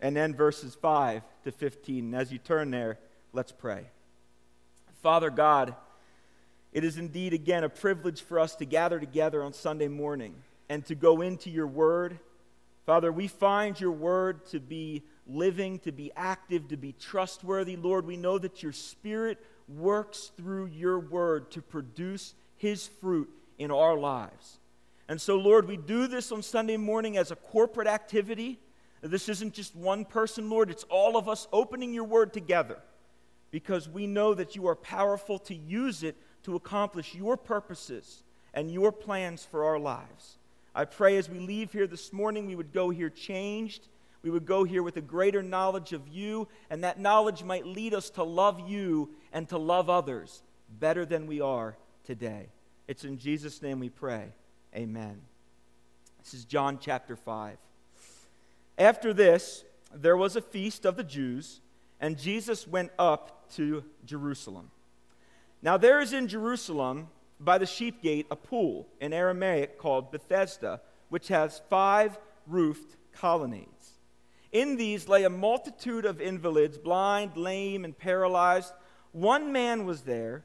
and 0.00 0.16
then 0.16 0.34
verses 0.34 0.74
5 0.74 1.22
to 1.44 1.52
15. 1.52 2.04
And 2.04 2.14
as 2.14 2.32
you 2.32 2.38
turn 2.38 2.70
there, 2.70 2.98
let's 3.32 3.52
pray. 3.52 3.86
Father 5.02 5.30
God, 5.30 5.74
it 6.72 6.84
is 6.84 6.98
indeed 6.98 7.32
again 7.32 7.64
a 7.64 7.68
privilege 7.68 8.20
for 8.20 8.38
us 8.38 8.56
to 8.56 8.64
gather 8.64 9.00
together 9.00 9.42
on 9.42 9.52
Sunday 9.52 9.88
morning 9.88 10.34
and 10.68 10.84
to 10.86 10.94
go 10.94 11.20
into 11.20 11.50
your 11.50 11.66
word. 11.66 12.18
Father, 12.84 13.10
we 13.10 13.28
find 13.28 13.80
your 13.80 13.92
word 13.92 14.44
to 14.46 14.60
be 14.60 15.02
living, 15.26 15.78
to 15.80 15.92
be 15.92 16.12
active, 16.16 16.68
to 16.68 16.76
be 16.76 16.92
trustworthy. 16.92 17.76
Lord, 17.76 18.06
we 18.06 18.16
know 18.16 18.38
that 18.38 18.62
your 18.62 18.72
spirit 18.72 19.38
works 19.68 20.30
through 20.36 20.66
your 20.66 20.98
word 20.98 21.50
to 21.52 21.62
produce 21.62 22.34
his 22.56 22.86
fruit 22.86 23.30
in 23.58 23.70
our 23.70 23.96
lives. 23.96 24.58
And 25.08 25.20
so, 25.20 25.36
Lord, 25.36 25.68
we 25.68 25.76
do 25.76 26.06
this 26.06 26.32
on 26.32 26.42
Sunday 26.42 26.76
morning 26.76 27.16
as 27.16 27.30
a 27.30 27.36
corporate 27.36 27.88
activity. 27.88 28.58
This 29.02 29.28
isn't 29.28 29.52
just 29.52 29.76
one 29.76 30.04
person, 30.04 30.48
Lord, 30.48 30.70
it's 30.70 30.84
all 30.84 31.16
of 31.16 31.28
us 31.28 31.46
opening 31.52 31.92
your 31.92 32.04
word 32.04 32.32
together 32.32 32.78
because 33.50 33.88
we 33.88 34.06
know 34.06 34.34
that 34.34 34.56
you 34.56 34.66
are 34.66 34.74
powerful 34.74 35.38
to 35.40 35.54
use 35.54 36.02
it 36.02 36.16
to 36.44 36.56
accomplish 36.56 37.14
your 37.14 37.36
purposes 37.36 38.22
and 38.54 38.72
your 38.72 38.90
plans 38.90 39.44
for 39.44 39.64
our 39.64 39.78
lives. 39.78 40.38
I 40.74 40.86
pray 40.86 41.18
as 41.18 41.28
we 41.28 41.38
leave 41.38 41.72
here 41.72 41.86
this 41.86 42.12
morning, 42.12 42.46
we 42.46 42.56
would 42.56 42.72
go 42.72 42.90
here 42.90 43.10
changed. 43.10 43.88
We 44.22 44.30
would 44.30 44.46
go 44.46 44.64
here 44.64 44.82
with 44.82 44.96
a 44.96 45.02
greater 45.02 45.42
knowledge 45.42 45.92
of 45.92 46.08
you, 46.08 46.48
and 46.70 46.82
that 46.82 46.98
knowledge 46.98 47.44
might 47.44 47.66
lead 47.66 47.92
us 47.92 48.08
to 48.10 48.24
love 48.24 48.68
you 48.68 49.10
and 49.34 49.46
to 49.50 49.58
love 49.58 49.90
others 49.90 50.42
better 50.80 51.04
than 51.04 51.26
we 51.26 51.42
are 51.42 51.76
today. 52.04 52.48
It's 52.86 53.04
in 53.04 53.18
Jesus' 53.18 53.62
name 53.62 53.80
we 53.80 53.88
pray. 53.88 54.26
Amen. 54.74 55.20
This 56.22 56.34
is 56.34 56.44
John 56.44 56.78
chapter 56.80 57.16
5. 57.16 57.56
After 58.78 59.12
this, 59.12 59.64
there 59.94 60.16
was 60.16 60.36
a 60.36 60.40
feast 60.40 60.84
of 60.84 60.96
the 60.96 61.04
Jews, 61.04 61.60
and 62.00 62.18
Jesus 62.18 62.68
went 62.68 62.90
up 62.98 63.50
to 63.54 63.84
Jerusalem. 64.04 64.70
Now, 65.62 65.76
there 65.76 66.00
is 66.00 66.12
in 66.12 66.28
Jerusalem, 66.28 67.08
by 67.40 67.58
the 67.58 67.66
sheep 67.66 68.02
gate, 68.02 68.26
a 68.30 68.36
pool 68.36 68.86
in 69.00 69.12
Aramaic 69.12 69.78
called 69.78 70.10
Bethesda, 70.10 70.80
which 71.08 71.28
has 71.28 71.62
five 71.70 72.18
roofed 72.46 72.96
colonnades. 73.12 73.92
In 74.52 74.76
these 74.76 75.08
lay 75.08 75.24
a 75.24 75.30
multitude 75.30 76.04
of 76.04 76.20
invalids, 76.20 76.76
blind, 76.76 77.36
lame, 77.36 77.84
and 77.84 77.96
paralyzed. 77.96 78.72
One 79.12 79.52
man 79.52 79.84
was 79.86 80.02
there 80.02 80.44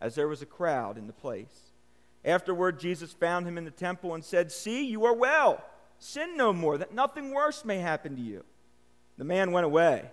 as 0.00 0.14
there 0.14 0.28
was 0.28 0.42
a 0.42 0.46
crowd 0.46 0.98
in 0.98 1.06
the 1.06 1.12
place. 1.12 1.72
Afterward, 2.24 2.80
Jesus 2.80 3.12
found 3.12 3.46
him 3.46 3.56
in 3.56 3.64
the 3.64 3.70
temple 3.70 4.14
and 4.14 4.24
said, 4.24 4.50
See, 4.50 4.84
you 4.84 5.04
are 5.04 5.14
well. 5.14 5.64
Sin 5.98 6.36
no 6.36 6.52
more, 6.52 6.76
that 6.78 6.92
nothing 6.92 7.32
worse 7.32 7.64
may 7.64 7.78
happen 7.78 8.16
to 8.16 8.22
you. 8.22 8.44
The 9.16 9.24
man 9.24 9.52
went 9.52 9.64
away, 9.64 10.10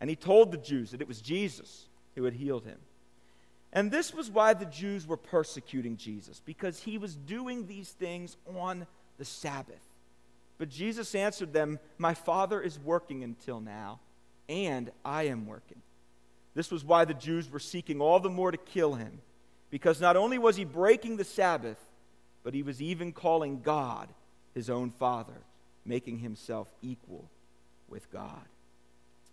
and 0.00 0.08
he 0.08 0.16
told 0.16 0.50
the 0.50 0.58
Jews 0.58 0.92
that 0.92 1.00
it 1.00 1.08
was 1.08 1.20
Jesus 1.20 1.88
who 2.14 2.24
had 2.24 2.34
healed 2.34 2.64
him. 2.64 2.78
And 3.72 3.90
this 3.90 4.14
was 4.14 4.30
why 4.30 4.54
the 4.54 4.64
Jews 4.64 5.06
were 5.06 5.18
persecuting 5.18 5.96
Jesus, 5.96 6.40
because 6.44 6.80
he 6.80 6.96
was 6.96 7.14
doing 7.14 7.66
these 7.66 7.90
things 7.90 8.36
on 8.56 8.86
the 9.18 9.24
Sabbath. 9.24 9.82
But 10.56 10.70
Jesus 10.70 11.14
answered 11.14 11.52
them, 11.52 11.78
My 11.98 12.14
Father 12.14 12.60
is 12.60 12.78
working 12.78 13.22
until 13.22 13.60
now, 13.60 14.00
and 14.48 14.90
I 15.04 15.24
am 15.24 15.46
working. 15.46 15.82
This 16.56 16.70
was 16.70 16.82
why 16.82 17.04
the 17.04 17.12
Jews 17.12 17.52
were 17.52 17.58
seeking 17.58 18.00
all 18.00 18.18
the 18.18 18.30
more 18.30 18.50
to 18.50 18.56
kill 18.56 18.94
him, 18.94 19.20
because 19.68 20.00
not 20.00 20.16
only 20.16 20.38
was 20.38 20.56
he 20.56 20.64
breaking 20.64 21.18
the 21.18 21.24
Sabbath, 21.24 21.78
but 22.42 22.54
he 22.54 22.62
was 22.62 22.80
even 22.80 23.12
calling 23.12 23.60
God 23.60 24.08
his 24.54 24.70
own 24.70 24.90
Father, 24.90 25.36
making 25.84 26.18
himself 26.18 26.72
equal 26.80 27.28
with 27.90 28.10
God. 28.10 28.40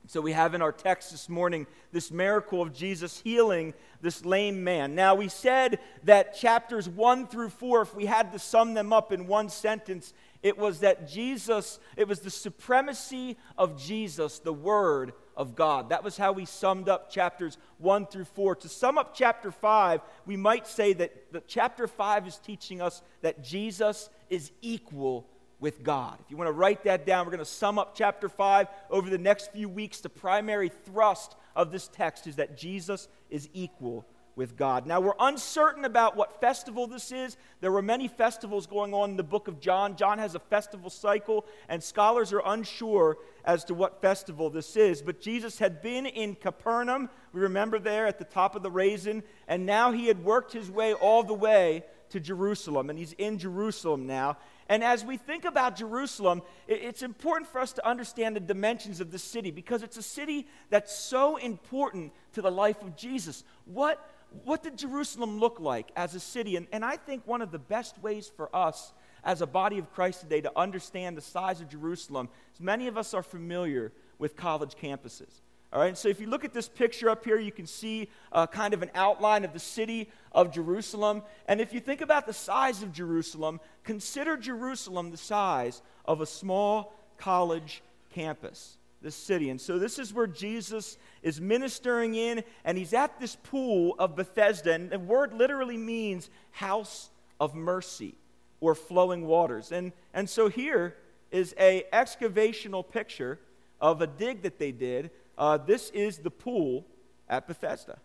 So 0.07 0.19
we 0.19 0.33
have 0.33 0.53
in 0.53 0.61
our 0.61 0.73
text 0.73 1.11
this 1.11 1.29
morning 1.29 1.65
this 1.93 2.11
miracle 2.11 2.61
of 2.61 2.73
Jesus 2.73 3.21
healing 3.21 3.73
this 4.01 4.25
lame 4.25 4.61
man. 4.65 4.93
Now, 4.93 5.15
we 5.15 5.29
said 5.29 5.79
that 6.03 6.35
chapters 6.35 6.89
1 6.89 7.27
through 7.27 7.51
4, 7.51 7.83
if 7.83 7.95
we 7.95 8.05
had 8.05 8.33
to 8.33 8.39
sum 8.39 8.73
them 8.73 8.91
up 8.91 9.13
in 9.13 9.27
one 9.27 9.47
sentence, 9.47 10.13
it 10.41 10.57
was 10.57 10.81
that 10.81 11.07
Jesus, 11.07 11.79
it 11.95 12.05
was 12.05 12.19
the 12.19 12.29
supremacy 12.29 13.37
of 13.57 13.81
Jesus, 13.81 14.39
the 14.39 14.51
Word 14.51 15.13
of 15.35 15.55
God. 15.55 15.89
That 15.89 16.03
was 16.03 16.17
how 16.17 16.31
we 16.31 16.45
summed 16.45 16.89
up 16.89 17.09
chapters 17.09 17.57
1 17.79 18.07
through 18.07 18.25
4. 18.25 18.55
To 18.57 18.69
sum 18.69 18.97
up 18.97 19.15
chapter 19.15 19.51
5, 19.51 20.01
we 20.25 20.37
might 20.37 20.67
say 20.67 20.93
that 20.93 21.31
the, 21.31 21.43
chapter 21.47 21.87
5 21.87 22.27
is 22.27 22.37
teaching 22.37 22.81
us 22.81 23.01
that 23.21 23.43
Jesus 23.43 24.09
is 24.29 24.51
equal 24.61 25.27
with 25.59 25.83
God. 25.83 26.17
If 26.23 26.29
you 26.29 26.37
want 26.37 26.49
to 26.49 26.53
write 26.53 26.83
that 26.83 27.05
down, 27.05 27.25
we're 27.25 27.31
going 27.31 27.39
to 27.39 27.45
sum 27.45 27.79
up 27.79 27.95
chapter 27.95 28.27
5 28.27 28.67
over 28.89 29.09
the 29.09 29.17
next 29.17 29.51
few 29.51 29.69
weeks. 29.69 30.01
The 30.01 30.09
primary 30.09 30.69
thrust 30.69 31.35
of 31.55 31.71
this 31.71 31.87
text 31.87 32.27
is 32.27 32.35
that 32.35 32.57
Jesus 32.57 33.07
is 33.29 33.49
equal 33.53 34.05
with 34.35 34.57
God. 34.57 34.85
Now, 34.85 34.99
we're 34.99 35.13
uncertain 35.19 35.85
about 35.85 36.15
what 36.15 36.41
festival 36.41 36.87
this 36.87 37.11
is. 37.11 37.37
There 37.61 37.71
were 37.71 37.81
many 37.81 38.07
festivals 38.07 38.67
going 38.67 38.93
on 38.93 39.11
in 39.11 39.17
the 39.17 39.23
book 39.23 39.47
of 39.47 39.59
John. 39.59 39.95
John 39.95 40.17
has 40.19 40.35
a 40.35 40.39
festival 40.39 40.89
cycle, 40.89 41.45
and 41.69 41.83
scholars 41.83 42.33
are 42.33 42.41
unsure 42.45 43.17
as 43.45 43.63
to 43.65 43.73
what 43.73 44.01
festival 44.01 44.49
this 44.49 44.75
is. 44.75 45.01
But 45.01 45.21
Jesus 45.21 45.59
had 45.59 45.81
been 45.81 46.05
in 46.05 46.35
Capernaum, 46.35 47.09
we 47.31 47.41
remember 47.41 47.79
there 47.79 48.07
at 48.07 48.19
the 48.19 48.25
top 48.25 48.55
of 48.55 48.63
the 48.63 48.71
raisin, 48.71 49.23
and 49.47 49.65
now 49.65 49.91
he 49.91 50.07
had 50.07 50.23
worked 50.23 50.53
his 50.53 50.69
way 50.69 50.93
all 50.93 51.23
the 51.23 51.33
way 51.33 51.83
to 52.09 52.19
Jerusalem, 52.19 52.89
and 52.91 52.99
he's 52.99 53.13
in 53.13 53.39
Jerusalem 53.39 54.05
now. 54.05 54.37
And 54.69 54.83
as 54.83 55.03
we 55.03 55.17
think 55.17 55.45
about 55.45 55.75
Jerusalem, 55.75 56.41
it's 56.67 57.01
important 57.01 57.51
for 57.51 57.59
us 57.59 57.73
to 57.73 57.87
understand 57.87 58.35
the 58.35 58.39
dimensions 58.39 59.01
of 59.01 59.11
the 59.11 59.19
city 59.19 59.51
because 59.51 59.83
it's 59.83 59.97
a 59.97 60.03
city 60.03 60.47
that's 60.69 60.95
so 60.95 61.37
important 61.37 62.13
to 62.33 62.41
the 62.41 62.51
life 62.51 62.81
of 62.81 62.95
Jesus. 62.95 63.43
What, 63.65 64.07
what 64.43 64.63
did 64.63 64.77
Jerusalem 64.77 65.39
look 65.39 65.59
like 65.59 65.91
as 65.95 66.15
a 66.15 66.19
city? 66.19 66.55
And, 66.55 66.67
and 66.71 66.83
I 66.83 66.97
think 66.97 67.25
one 67.25 67.41
of 67.41 67.51
the 67.51 67.59
best 67.59 68.01
ways 68.01 68.31
for 68.35 68.53
us 68.55 68.93
as 69.23 69.41
a 69.41 69.47
body 69.47 69.77
of 69.77 69.91
Christ 69.93 70.21
today 70.21 70.41
to 70.41 70.51
understand 70.57 71.15
the 71.15 71.21
size 71.21 71.61
of 71.61 71.69
Jerusalem 71.69 72.29
is 72.53 72.59
many 72.59 72.87
of 72.87 72.97
us 72.97 73.13
are 73.13 73.23
familiar 73.23 73.91
with 74.19 74.35
college 74.35 74.75
campuses. 74.81 75.41
All 75.71 75.79
right, 75.79 75.97
so 75.97 76.07
if 76.07 76.19
you 76.19 76.27
look 76.27 76.45
at 76.45 76.53
this 76.53 76.69
picture 76.69 77.09
up 77.09 77.25
here, 77.25 77.39
you 77.39 77.51
can 77.51 77.65
see 77.65 78.09
uh, 78.31 78.45
kind 78.45 78.75
of 78.75 78.83
an 78.83 78.91
outline 78.93 79.43
of 79.43 79.53
the 79.53 79.59
city 79.59 80.07
of 80.31 80.51
Jerusalem. 80.51 81.23
And 81.47 81.59
if 81.59 81.73
you 81.73 81.79
think 81.79 82.01
about 82.01 82.27
the 82.27 82.33
size 82.33 82.83
of 82.83 82.91
Jerusalem, 82.93 83.59
consider 83.83 84.37
Jerusalem 84.37 85.09
the 85.09 85.17
size 85.17 85.81
of 86.05 86.21
a 86.21 86.27
small 86.27 86.93
college 87.17 87.81
campus, 88.13 88.77
this 89.03 89.15
city. 89.15 89.49
And 89.49 89.61
so 89.61 89.77
this 89.77 89.99
is 89.99 90.13
where 90.13 90.27
Jesus 90.27 90.97
is 91.21 91.39
ministering 91.39 92.15
in, 92.15 92.43
and 92.65 92.77
he's 92.77 92.93
at 92.93 93.19
this 93.19 93.35
pool 93.43 93.95
of 93.99 94.15
Bethesda. 94.15 94.73
And 94.73 94.89
the 94.89 94.97
word 94.97 95.33
literally 95.33 95.77
means 95.77 96.29
house 96.51 97.09
of 97.39 97.53
mercy 97.53 98.15
or 98.61 98.73
flowing 98.73 99.27
waters. 99.27 99.71
And, 99.71 99.91
and 100.13 100.29
so 100.29 100.47
here 100.47 100.95
is 101.29 101.53
a 101.59 101.83
excavational 101.91 102.83
picture 102.89 103.39
of 103.79 104.01
a 104.01 104.07
dig 104.07 104.43
that 104.43 104.57
they 104.57 104.71
did 104.71 105.11
uh, 105.37 105.57
this 105.57 105.89
is 105.91 106.19
the 106.19 106.29
pool 106.29 106.85
at 107.27 107.47
Bethesda 107.47 107.99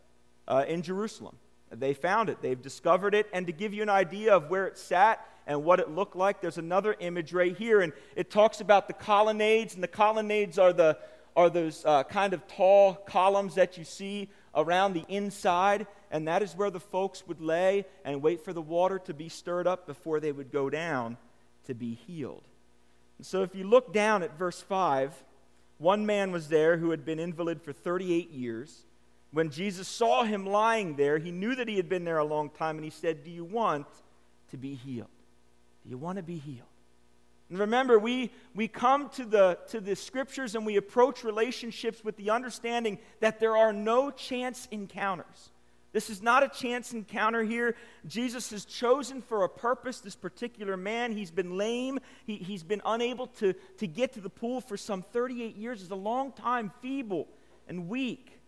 uh, 0.46 0.64
in 0.66 0.82
Jerusalem. 0.82 1.36
They 1.70 1.92
found 1.92 2.30
it, 2.30 2.40
they've 2.40 2.60
discovered 2.60 3.14
it, 3.14 3.26
and 3.32 3.46
to 3.46 3.52
give 3.52 3.74
you 3.74 3.82
an 3.82 3.90
idea 3.90 4.34
of 4.34 4.48
where 4.48 4.66
it 4.66 4.78
sat 4.78 5.26
and 5.48 5.64
what 5.64 5.80
it 5.80 5.90
looked 5.90 6.14
like, 6.14 6.42
there's 6.42 6.58
another 6.58 6.94
image 7.00 7.32
right 7.32 7.56
here, 7.56 7.80
and 7.80 7.94
it 8.14 8.30
talks 8.30 8.60
about 8.60 8.86
the 8.86 8.92
colonnades, 8.92 9.74
and 9.74 9.82
the 9.82 9.88
colonnades 9.88 10.58
are 10.58 10.74
the 10.74 10.98
are 11.34 11.48
those 11.48 11.84
uh, 11.84 12.02
kind 12.02 12.34
of 12.34 12.46
tall 12.48 12.94
columns 12.94 13.54
that 13.54 13.78
you 13.78 13.84
see 13.84 14.28
around 14.56 14.92
the 14.92 15.04
inside, 15.08 15.86
and 16.10 16.26
that 16.26 16.42
is 16.42 16.56
where 16.56 16.70
the 16.70 16.80
folks 16.80 17.26
would 17.28 17.40
lay 17.40 17.84
and 18.04 18.20
wait 18.20 18.44
for 18.44 18.52
the 18.52 18.60
water 18.60 18.98
to 18.98 19.14
be 19.14 19.28
stirred 19.28 19.66
up 19.66 19.86
before 19.86 20.18
they 20.18 20.32
would 20.32 20.50
go 20.50 20.68
down 20.68 21.16
to 21.64 21.74
be 21.74 21.94
healed. 21.94 22.42
And 23.18 23.26
so 23.26 23.42
if 23.42 23.54
you 23.54 23.64
look 23.64 23.92
down 23.92 24.24
at 24.24 24.36
verse 24.36 24.60
5, 24.60 25.14
one 25.78 26.04
man 26.06 26.32
was 26.32 26.48
there 26.48 26.76
who 26.76 26.90
had 26.90 27.04
been 27.04 27.20
invalid 27.20 27.62
for 27.62 27.72
38 27.72 28.30
years. 28.30 28.84
When 29.30 29.50
Jesus 29.50 29.86
saw 29.86 30.24
him 30.24 30.44
lying 30.44 30.96
there, 30.96 31.18
he 31.18 31.30
knew 31.30 31.54
that 31.54 31.68
he 31.68 31.76
had 31.76 31.88
been 31.88 32.04
there 32.04 32.18
a 32.18 32.24
long 32.24 32.50
time, 32.50 32.76
and 32.76 32.84
he 32.84 32.90
said, 32.90 33.22
Do 33.22 33.30
you 33.30 33.44
want 33.44 33.86
to 34.50 34.56
be 34.56 34.74
healed? 34.74 35.08
You 35.88 35.96
want 35.96 36.16
to 36.16 36.22
be 36.22 36.36
healed? 36.36 36.68
And 37.48 37.58
remember, 37.58 37.98
we, 37.98 38.30
we 38.54 38.68
come 38.68 39.08
to 39.10 39.24
the, 39.24 39.58
to 39.70 39.80
the 39.80 39.96
scriptures 39.96 40.54
and 40.54 40.66
we 40.66 40.76
approach 40.76 41.24
relationships 41.24 42.04
with 42.04 42.16
the 42.16 42.30
understanding 42.30 42.98
that 43.20 43.40
there 43.40 43.56
are 43.56 43.72
no 43.72 44.10
chance 44.10 44.68
encounters. 44.70 45.50
This 45.92 46.10
is 46.10 46.22
not 46.22 46.42
a 46.42 46.48
chance 46.48 46.92
encounter 46.92 47.42
here. 47.42 47.74
Jesus 48.06 48.50
has 48.50 48.66
chosen 48.66 49.22
for 49.22 49.44
a 49.44 49.48
purpose 49.48 50.00
this 50.00 50.14
particular 50.14 50.76
man. 50.76 51.12
He's 51.12 51.30
been 51.30 51.56
lame, 51.56 51.98
he, 52.26 52.36
he's 52.36 52.62
been 52.62 52.82
unable 52.84 53.28
to, 53.38 53.54
to 53.78 53.86
get 53.86 54.12
to 54.12 54.20
the 54.20 54.28
pool 54.28 54.60
for 54.60 54.76
some 54.76 55.00
38 55.00 55.56
years. 55.56 55.80
It's 55.80 55.90
a 55.90 55.94
long 55.94 56.32
time, 56.32 56.70
feeble 56.82 57.28
and 57.66 57.88
weak. 57.88 58.38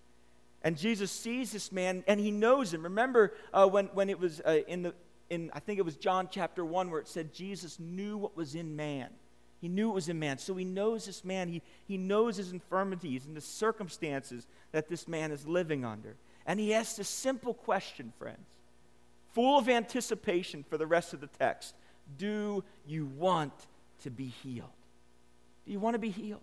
And 0.63 0.77
Jesus 0.77 1.11
sees 1.11 1.53
this 1.53 1.73
man 1.73 2.05
and 2.07 2.21
he 2.21 2.31
knows 2.31 2.75
him. 2.75 2.83
Remember 2.83 3.33
uh, 3.55 3.67
when, 3.67 3.87
when 3.87 4.11
it 4.11 4.19
was 4.19 4.43
uh, 4.45 4.59
in 4.69 4.83
the, 4.83 4.95
in, 5.31 5.51
I 5.55 5.61
think 5.61 5.79
it 5.79 5.85
was 5.85 5.97
John 5.97 6.29
chapter 6.31 6.65
1, 6.65 6.91
where 6.91 7.01
it 7.01 7.09
said 7.09 7.33
Jesus 7.33 7.79
knew 7.79 8.19
what 8.19 8.37
was 8.37 8.55
in 8.55 8.77
man. 8.77 9.09
He 9.61 9.69
knew 9.69 9.91
it 9.91 9.95
was 9.95 10.09
in 10.09 10.19
man. 10.19 10.39
So 10.39 10.55
he 10.55 10.65
knows 10.65 11.07
this 11.07 11.25
man. 11.25 11.49
He, 11.49 11.63
he 11.87 11.97
knows 11.97 12.37
his 12.37 12.53
infirmities 12.53 13.27
and 13.27 13.37
the 13.37 13.41
circumstances 13.41 14.47
that 14.73 14.89
this 14.89 15.07
man 15.07 15.31
is 15.31 15.47
living 15.47 15.85
under. 15.85 16.17
And 16.47 16.59
he 16.59 16.75
asks 16.75 16.99
a 16.99 17.05
simple 17.05 17.55
question, 17.55 18.13
friends, 18.19 18.59
full 19.33 19.59
of 19.59 19.69
anticipation 19.69 20.65
for 20.69 20.77
the 20.77 20.87
rest 20.87 21.13
of 21.15 21.21
the 21.21 21.27
text 21.29 21.75
Do 22.19 22.65
you 22.87 23.07
want 23.07 23.53
to 24.03 24.11
be 24.11 24.27
healed? 24.27 24.71
Do 25.67 25.73
you 25.73 25.79
want 25.79 25.95
to 25.95 26.01
be 26.01 26.11
healed? 26.11 26.41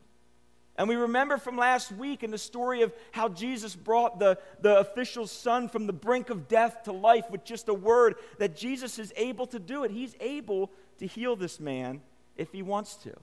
And 0.77 0.87
we 0.87 0.95
remember 0.95 1.37
from 1.37 1.57
last 1.57 1.91
week 1.91 2.23
in 2.23 2.29
the 2.29 2.37
story 2.37 2.83
of 2.83 2.93
how 3.11 3.29
Jesus 3.29 3.75
brought 3.75 4.19
the, 4.19 4.37
the 4.61 4.77
official's 4.77 5.31
son 5.31 5.69
from 5.69 5.87
the 5.87 5.93
brink 5.93 6.29
of 6.29 6.47
death 6.47 6.83
to 6.83 6.91
life 6.91 7.29
with 7.31 7.43
just 7.43 7.67
a 7.67 7.73
word 7.73 8.15
that 8.37 8.55
Jesus 8.55 8.99
is 8.99 9.11
able 9.15 9.47
to 9.47 9.57
do 9.57 9.83
it. 9.83 9.91
He's 9.91 10.15
able 10.19 10.71
to 10.99 11.07
heal 11.07 11.35
this 11.35 11.59
man 11.59 12.01
if 12.35 12.51
he 12.51 12.61
wants 12.61 12.95
to. 12.97 13.13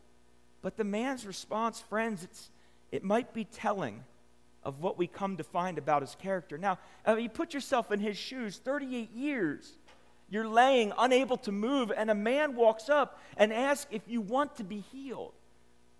But 0.63 0.77
the 0.77 0.85
man's 0.85 1.27
response, 1.27 1.81
friends, 1.81 2.25
it's, 2.25 2.51
it 2.91 3.05
might 3.05 3.33
be 3.33 3.45
telling 3.45 4.03
of 4.65 4.81
what 4.81 4.99
we 4.99 5.07
come 5.07 5.37
to 5.37 5.45
find 5.45 5.79
about 5.79 6.03
his 6.03 6.17
character. 6.17 6.59
Now, 6.59 6.79
uh, 7.07 7.17
you 7.17 7.29
put 7.29 7.55
yourself 7.55 7.93
in 7.93 8.01
his 8.01 8.17
shoes 8.17 8.57
38 8.57 9.13
years. 9.13 9.71
You're 10.29 10.49
laying, 10.49 10.93
unable 10.99 11.37
to 11.39 11.53
move, 11.53 11.93
and 11.95 12.11
a 12.11 12.15
man 12.15 12.57
walks 12.57 12.89
up 12.89 13.21
and 13.37 13.53
asks 13.53 13.87
if 13.93 14.03
you 14.09 14.21
want 14.21 14.57
to 14.57 14.65
be 14.65 14.81
healed. 14.81 15.35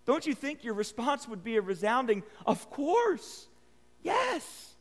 Don't 0.05 0.27
you 0.27 0.35
think 0.35 0.63
your 0.63 0.75
response 0.75 1.27
would 1.27 1.43
be 1.43 1.57
a 1.57 1.61
resounding, 1.61 2.23
Of 2.45 2.69
course, 2.69 3.47
yes. 4.03 4.73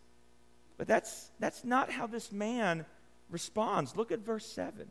But 0.77 0.89
that's, 0.89 1.31
that's 1.39 1.65
not 1.65 1.91
how 1.91 2.07
this 2.07 2.33
man 2.33 2.85
responds. 3.31 3.97
Look 3.97 4.13
at 4.13 4.21
verse 4.21 4.47
7. 4.47 4.91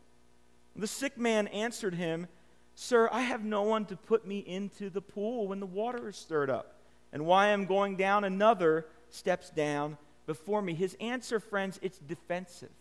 The 0.75 0.87
sick 0.87 1.17
man 1.17 1.47
answered 1.47 1.93
him, 1.93 2.27
Sir, 2.75 3.09
I 3.11 3.21
have 3.21 3.43
no 3.43 3.61
one 3.61 3.85
to 3.85 3.95
put 3.95 4.25
me 4.25 4.39
into 4.39 4.89
the 4.89 5.01
pool 5.01 5.47
when 5.47 5.59
the 5.59 5.65
water 5.65 6.09
is 6.09 6.15
stirred 6.15 6.49
up. 6.49 6.79
And 7.11 7.27
why 7.27 7.47
I'm 7.47 7.65
going 7.65 7.95
down, 7.95 8.23
another 8.23 8.87
steps 9.11 9.51
down 9.51 9.97
before 10.25 10.61
me. 10.61 10.73
His 10.73 10.97
answer, 10.99 11.39
friends, 11.39 11.79
it's 11.83 11.99
defensive. 11.99 12.71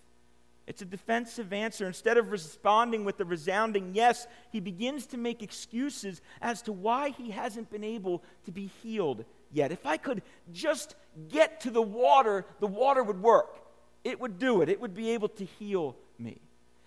It's 0.66 0.83
a 0.83 0.87
defensive 0.87 1.53
answer. 1.53 1.87
Instead 1.87 2.18
of 2.18 2.31
responding 2.31 3.05
with 3.05 3.20
a 3.20 3.25
resounding 3.25 3.94
yes, 3.94 4.27
he 4.51 4.61
begins 4.61 5.07
to 5.07 5.16
make 5.16 5.42
excuses 5.42 6.20
as 6.40 6.62
to 6.62 6.72
why 6.72 7.11
he 7.11 7.31
hasn't 7.31 7.70
been 7.70 7.85
able 7.85 8.22
to 8.44 8.53
be 8.53 8.70
healed 8.83 9.25
yet. 9.51 9.72
If 9.72 9.85
I 9.87 9.96
could 9.96 10.22
just 10.53 10.94
get 11.29 11.61
to 11.62 11.70
the 11.70 11.83
water, 11.83 12.46
the 12.61 12.66
water 12.66 13.03
would 13.03 13.20
work. 13.20 13.59
It 14.05 14.20
would 14.20 14.38
do 14.38 14.62
it, 14.62 14.68
it 14.68 14.81
would 14.81 14.94
be 14.94 15.11
able 15.11 15.29
to 15.29 15.44
heal 15.44 15.96
me. 16.18 16.40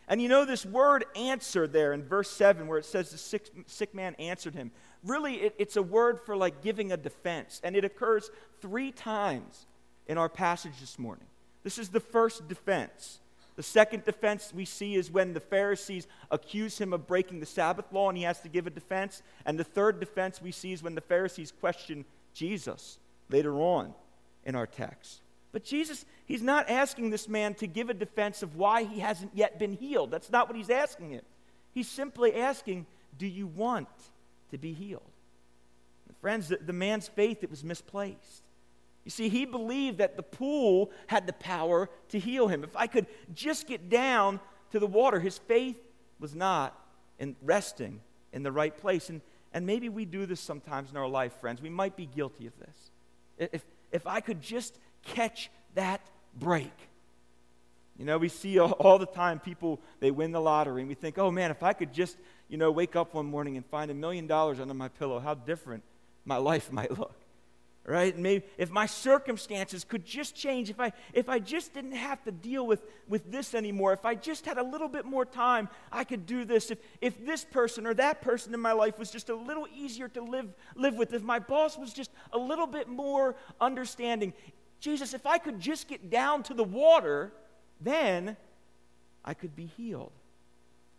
And 0.07 0.21
you 0.21 0.29
know, 0.29 0.45
this 0.45 0.65
word 0.65 1.05
answer 1.15 1.67
there 1.67 1.91
in 1.91 2.03
verse 2.03 2.29
7, 2.29 2.67
where 2.67 2.77
it 2.77 2.85
says 2.85 3.09
the 3.09 3.17
sick, 3.17 3.49
sick 3.65 3.95
man 3.95 4.15
answered 4.19 4.53
him, 4.53 4.71
really, 5.03 5.35
it, 5.35 5.55
it's 5.57 5.77
a 5.77 5.81
word 5.81 6.19
for 6.19 6.35
like 6.38 6.61
giving 6.61 6.91
a 6.91 6.97
defense. 6.97 7.59
And 7.63 7.75
it 7.75 7.83
occurs 7.83 8.29
three 8.61 8.91
times 8.91 9.65
in 10.07 10.17
our 10.17 10.29
passage 10.29 10.79
this 10.79 10.99
morning. 10.99 11.25
This 11.63 11.79
is 11.79 11.89
the 11.89 11.99
first 11.99 12.47
defense. 12.47 13.19
The 13.55 13.63
second 13.63 14.03
defense 14.03 14.51
we 14.53 14.65
see 14.65 14.95
is 14.95 15.09
when 15.09 15.33
the 15.33 15.39
Pharisees 15.39 16.07
accuse 16.29 16.77
him 16.77 16.91
of 16.91 17.07
breaking 17.07 17.39
the 17.39 17.45
Sabbath 17.45 17.85
law 17.91 18.09
and 18.09 18.17
he 18.17 18.23
has 18.23 18.41
to 18.41 18.49
give 18.49 18.67
a 18.67 18.69
defense. 18.69 19.21
And 19.45 19.57
the 19.57 19.63
third 19.63 19.99
defense 19.99 20.41
we 20.41 20.51
see 20.51 20.73
is 20.73 20.83
when 20.83 20.95
the 20.95 21.01
Pharisees 21.01 21.53
question 21.59 22.03
Jesus 22.33 22.99
later 23.29 23.55
on 23.55 23.93
in 24.43 24.55
our 24.55 24.67
text. 24.67 25.21
But 25.53 25.63
Jesus, 25.63 26.05
he's 26.25 26.41
not 26.41 26.69
asking 26.69 27.11
this 27.11 27.29
man 27.29 27.53
to 27.55 27.67
give 27.67 27.89
a 27.89 27.93
defense 27.93 28.43
of 28.43 28.57
why 28.57 28.83
he 28.83 28.99
hasn't 28.99 29.31
yet 29.33 29.57
been 29.57 29.73
healed. 29.73 30.11
That's 30.11 30.29
not 30.29 30.49
what 30.49 30.57
he's 30.57 30.69
asking 30.69 31.11
him. 31.11 31.21
He's 31.73 31.87
simply 31.87 32.35
asking, 32.35 32.85
Do 33.17 33.25
you 33.25 33.47
want 33.47 33.87
to 34.51 34.57
be 34.57 34.73
healed? 34.73 35.01
Friends, 36.19 36.47
the, 36.47 36.57
the 36.57 36.73
man's 36.73 37.07
faith, 37.07 37.43
it 37.43 37.51
was 37.51 37.63
misplaced. 37.63 38.41
You 39.05 39.11
see, 39.11 39.29
he 39.29 39.45
believed 39.45 39.99
that 39.99 40.17
the 40.17 40.23
pool 40.23 40.91
had 41.07 41.27
the 41.27 41.33
power 41.33 41.89
to 42.09 42.19
heal 42.19 42.47
him. 42.47 42.63
If 42.63 42.75
I 42.75 42.87
could 42.87 43.05
just 43.33 43.67
get 43.67 43.87
down 43.87 44.39
to 44.71 44.79
the 44.79 44.87
water, 44.87 45.19
his 45.19 45.37
faith 45.37 45.77
was 46.19 46.33
not 46.35 46.77
in 47.19 47.35
resting 47.43 48.01
in 48.33 48.41
the 48.41 48.51
right 48.51 48.75
place. 48.75 49.09
And, 49.09 49.21
and 49.53 49.65
maybe 49.65 49.89
we 49.89 50.05
do 50.05 50.25
this 50.25 50.41
sometimes 50.41 50.89
in 50.89 50.97
our 50.97 51.07
life, 51.07 51.33
friends. 51.39 51.61
We 51.61 51.69
might 51.69 51.95
be 51.95 52.07
guilty 52.07 52.47
of 52.47 52.53
this. 52.59 53.49
If, 53.53 53.63
if 53.91 54.07
I 54.07 54.21
could 54.21 54.41
just 54.41 54.79
catch 55.03 55.51
that 55.75 56.01
break. 56.35 56.73
You 57.99 58.05
know, 58.05 58.17
we 58.17 58.27
see 58.27 58.57
all, 58.57 58.71
all 58.79 58.97
the 58.97 59.05
time 59.05 59.39
people, 59.39 59.79
they 59.99 60.09
win 60.09 60.31
the 60.31 60.41
lottery, 60.41 60.81
and 60.81 60.89
we 60.89 60.95
think, 60.95 61.19
oh 61.19 61.29
man, 61.29 61.51
if 61.51 61.61
I 61.61 61.73
could 61.73 61.93
just, 61.93 62.17
you 62.49 62.57
know, 62.57 62.71
wake 62.71 62.95
up 62.95 63.13
one 63.13 63.27
morning 63.27 63.55
and 63.55 63.65
find 63.67 63.91
a 63.91 63.93
million 63.93 64.25
dollars 64.25 64.59
under 64.59 64.73
my 64.73 64.87
pillow, 64.87 65.19
how 65.19 65.35
different 65.35 65.83
my 66.25 66.37
life 66.51 66.71
might 66.71 66.97
look 66.97 67.24
right? 67.86 68.17
Maybe 68.17 68.45
if 68.58 68.71
my 68.71 68.86
circumstances 68.86 69.84
could 69.84 70.06
just 70.06 70.36
change, 70.36 70.69
if 70.69 70.80
I 70.80 70.91
if 71.13 71.30
I 71.30 71.39
just 71.39 71.74
didn't 71.74 71.93
have 71.93 72.24
to 72.24 72.32
deal 72.32 72.65
with, 72.65 72.82
with 73.08 73.32
this 73.32 73.54
anymore, 73.54 73.93
if 73.93 74.06
I 74.06 74.15
just 74.15 74.45
had 74.45 74.58
a 74.58 74.63
little 74.63 74.88
bit 74.88 75.06
more 75.06 75.26
time, 75.26 75.69
I 75.91 76.04
could 76.04 76.26
do 76.26 76.45
this. 76.45 76.71
If 76.71 76.80
if 77.02 77.26
this 77.26 77.45
person 77.45 77.86
or 77.86 77.93
that 77.95 78.21
person 78.21 78.54
in 78.54 78.60
my 78.60 78.71
life 78.71 78.98
was 78.98 79.12
just 79.12 79.30
a 79.30 79.36
little 79.36 79.67
easier 79.76 80.08
to 80.10 80.21
live 80.21 80.54
live 80.76 80.95
with, 80.95 81.13
if 81.13 81.21
my 81.21 81.39
boss 81.39 81.78
was 81.78 81.93
just 81.93 82.12
a 82.32 82.38
little 82.38 82.67
bit 82.67 82.88
more 82.88 83.36
understanding. 83.62 84.34
Jesus, 84.80 85.13
if 85.13 85.26
I 85.26 85.38
could 85.38 85.60
just 85.60 85.88
get 85.88 86.10
down 86.10 86.43
to 86.43 86.54
the 86.54 86.63
water, 86.63 87.32
then 87.80 88.36
I 89.24 89.34
could 89.34 89.56
be 89.56 89.65
healed. 89.65 90.12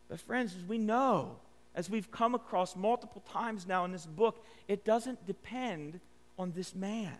But 0.09 0.21
friends, 0.21 0.55
as 0.57 0.65
we 0.65 0.79
know, 0.79 1.37
as 1.75 1.91
we've 1.91 2.11
come 2.11 2.35
across 2.35 2.75
multiple 2.75 3.23
times 3.31 3.67
now 3.67 3.85
in 3.85 3.93
this 3.93 4.07
book, 4.07 4.45
it 4.67 4.85
doesn't 4.85 5.27
depend 5.27 6.01
on 6.39 6.53
this 6.53 6.75
man. 6.75 7.17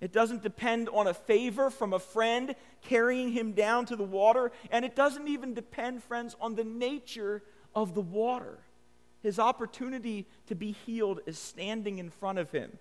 It 0.00 0.12
doesn't 0.12 0.42
depend 0.42 0.88
on 0.90 1.06
a 1.06 1.14
favor 1.14 1.70
from 1.70 1.92
a 1.92 1.98
friend 1.98 2.54
carrying 2.82 3.32
him 3.32 3.52
down 3.52 3.86
to 3.86 3.96
the 3.96 4.04
water, 4.04 4.52
and 4.70 4.84
it 4.84 4.94
doesn't 4.94 5.26
even 5.26 5.54
depend, 5.54 6.02
friends, 6.04 6.36
on 6.40 6.54
the 6.54 6.64
nature 6.64 7.42
of 7.74 7.94
the 7.94 8.00
water. 8.00 8.58
His 9.22 9.40
opportunity 9.40 10.26
to 10.46 10.54
be 10.54 10.72
healed 10.86 11.20
is 11.26 11.38
standing 11.38 11.98
in 11.98 12.10
front 12.10 12.38
of 12.38 12.52
him, 12.52 12.78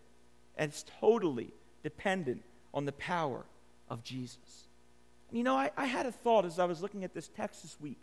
and 0.56 0.70
it's 0.70 0.86
totally 1.00 1.52
dependent 1.82 2.44
on 2.74 2.86
the 2.86 2.92
power 2.92 3.46
of 3.90 4.04
Jesus. 4.04 4.68
You 5.32 5.44
know, 5.44 5.56
I, 5.56 5.72
I 5.76 5.86
had 5.86 6.06
a 6.06 6.12
thought 6.12 6.46
as 6.46 6.60
I 6.60 6.66
was 6.66 6.82
looking 6.82 7.04
at 7.04 7.14
this 7.14 7.28
text 7.30 7.64
this 7.64 7.78
week. 7.82 8.00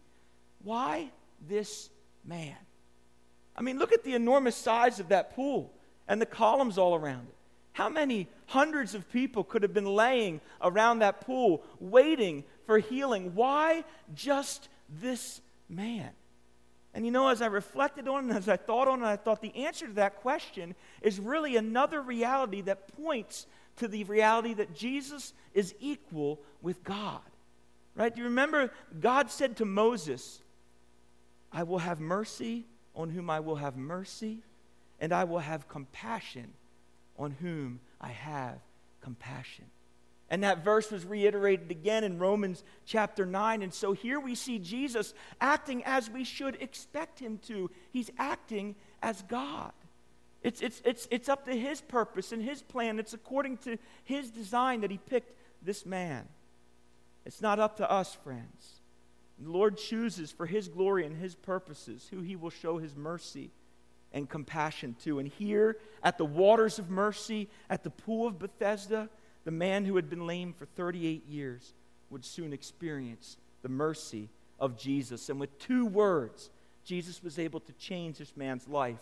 Why 0.63 1.11
this 1.49 1.89
man? 2.25 2.57
I 3.57 3.63
mean, 3.63 3.79
look 3.79 3.93
at 3.93 4.03
the 4.03 4.15
enormous 4.15 4.57
size 4.57 4.99
of 4.99 5.09
that 5.09 5.35
pool 5.37 5.73
and 6.09 6.21
the 6.21 6.27
columns 6.27 6.77
all 6.77 6.95
around 6.95 7.29
it. 7.29 7.34
How 7.75 7.89
many 7.89 8.29
hundreds 8.47 8.95
of 8.95 9.11
people 9.11 9.43
could 9.43 9.65
have 9.65 9.75
been 9.75 9.85
laying 9.85 10.41
around 10.63 11.01
that 11.01 11.21
pool 11.21 11.65
waiting 11.81 12.45
for 12.67 12.79
healing? 12.79 13.35
Why 13.35 13.83
just 14.15 14.69
this 14.89 15.41
man? 15.69 16.11
And 16.95 17.05
you 17.05 17.11
know, 17.11 17.29
as 17.29 17.43
I 17.43 17.47
reflected 17.47 18.07
on 18.07 18.31
it, 18.31 18.37
as 18.37 18.49
I 18.49 18.57
thought 18.57 18.87
on 18.87 19.03
it, 19.03 19.07
I 19.07 19.17
thought 19.17 19.43
the 19.43 19.67
answer 19.67 19.89
to 19.89 19.93
that 19.95 20.23
question 20.23 20.77
is 21.03 21.19
really 21.19 21.57
another 21.57 22.01
reality 22.01 22.61
that 22.61 22.97
points 22.97 23.49
to 23.79 23.89
the 23.89 24.05
reality 24.05 24.55
that 24.55 24.77
Jesus 24.77 25.33
is 25.53 25.75
equal 25.81 26.39
with 26.63 26.85
God. 26.85 27.23
Right? 27.97 28.15
Do 28.15 28.21
you 28.21 28.29
remember 28.29 28.71
God 29.01 29.33
said 29.33 29.57
to 29.57 29.65
Moses, 29.65 30.41
I 31.53 31.65
will 31.65 31.79
have 31.79 31.99
mercy 31.99 32.67
on 32.95 33.11
whom 33.11 33.29
I 33.29 33.41
will 33.41 33.57
have 33.57 33.77
mercy, 33.77 34.45
and 35.01 35.13
I 35.13 35.25
will 35.25 35.41
have 35.41 35.69
compassion 35.69 36.53
on 37.19 37.33
whom 37.33 37.81
I 38.01 38.09
have 38.09 38.59
compassion. 39.01 39.67
And 40.31 40.43
that 40.43 40.65
verse 40.65 40.91
was 40.91 41.05
reiterated 41.05 41.71
again 41.71 42.03
in 42.03 42.19
Romans 42.19 42.65
chapter 42.87 43.27
9. 43.27 43.63
And 43.63 43.73
so 43.73 43.93
here 43.93 44.19
we 44.19 44.35
see 44.35 44.59
Jesus 44.59 45.15
acting 45.41 45.85
as 45.85 46.11
we 46.11 46.25
should 46.25 46.61
expect 46.61 47.21
him 47.21 47.39
to. 47.47 47.71
He's 47.93 48.11
acting 48.19 48.75
as 49.03 49.23
God. 49.23 49.73
It's, 50.43 50.61
it's, 50.61 50.83
it's, 50.85 51.07
it's 51.11 51.29
up 51.29 51.45
to 51.45 51.57
his 51.57 51.81
purpose 51.81 52.33
and 52.33 52.43
his 52.43 52.63
plan. 52.63 52.99
It's 52.99 53.15
according 53.15 53.59
to 53.59 53.79
his 54.05 54.31
design 54.31 54.81
that 54.81 54.91
he 54.91 54.99
picked 54.99 55.33
this 55.63 55.87
man. 55.87 56.27
It's 57.25 57.41
not 57.41 57.59
up 57.59 57.77
to 57.79 57.91
us, 57.91 58.15
friends. 58.15 58.81
The 59.39 59.51
Lord 59.51 59.79
chooses 59.79 60.31
for 60.31 60.47
his 60.47 60.69
glory 60.69 61.07
and 61.07 61.17
his 61.17 61.35
purposes 61.35 62.09
who 62.11 62.21
he 62.21 62.37
will 62.37 62.51
show 62.51 62.79
his 62.79 62.95
mercy 62.95 63.51
and 64.15 64.31
compassion 64.31 64.97
to. 65.03 65.19
And 65.19 65.29
here 65.29 65.77
at 66.03 66.17
the 66.17 66.25
waters 66.25 66.79
of 66.79 66.89
mercy, 66.89 67.51
at 67.69 67.83
the 67.83 67.91
pool 67.91 68.29
of 68.29 68.39
Bethesda, 68.39 69.11
the 69.45 69.51
man 69.51 69.85
who 69.85 69.97
had 69.97 70.09
been 70.09 70.27
lame 70.27 70.55
for 70.55 70.65
38 70.65 71.27
years 71.29 71.75
would 72.09 72.25
soon 72.25 72.53
experience 72.53 73.37
the 73.63 73.69
mercy 73.69 74.31
of 74.61 74.79
Jesus. 74.79 75.29
And 75.29 75.41
with 75.41 75.59
two 75.59 75.85
words, 75.85 76.49
Jesus 76.85 77.23
was 77.23 77.39
able 77.39 77.61
to 77.61 77.73
change 77.73 78.19
this 78.19 78.37
man's 78.37 78.69
life 78.69 79.01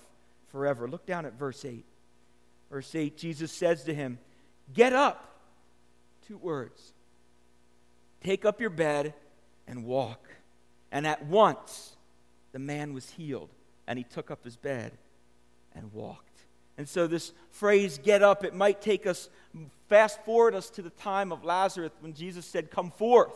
forever. 0.50 0.88
Look 0.88 1.04
down 1.04 1.26
at 1.26 1.38
verse 1.38 1.64
8. 1.64 1.84
Verse 2.70 2.94
8, 2.94 3.16
Jesus 3.18 3.52
says 3.52 3.84
to 3.84 3.94
him, 3.94 4.18
Get 4.72 4.94
up. 4.94 5.28
Two 6.26 6.38
words. 6.38 6.94
Take 8.24 8.46
up 8.46 8.60
your 8.60 8.70
bed 8.70 9.12
and 9.66 9.84
walk. 9.84 10.26
And 10.90 11.06
at 11.06 11.26
once 11.26 11.96
the 12.52 12.58
man 12.58 12.94
was 12.94 13.10
healed 13.10 13.50
and 13.86 13.98
he 13.98 14.04
took 14.04 14.30
up 14.30 14.44
his 14.44 14.56
bed 14.56 14.92
and 15.74 15.92
walked. 15.92 16.28
And 16.78 16.88
so, 16.88 17.06
this 17.06 17.32
phrase, 17.50 17.98
get 18.02 18.22
up, 18.22 18.44
it 18.44 18.54
might 18.54 18.80
take 18.80 19.06
us, 19.06 19.28
fast 19.88 20.24
forward 20.24 20.54
us 20.54 20.70
to 20.70 20.82
the 20.82 20.90
time 20.90 21.30
of 21.30 21.44
Lazarus 21.44 21.92
when 22.00 22.14
Jesus 22.14 22.46
said, 22.46 22.70
Come 22.70 22.90
forth. 22.90 23.34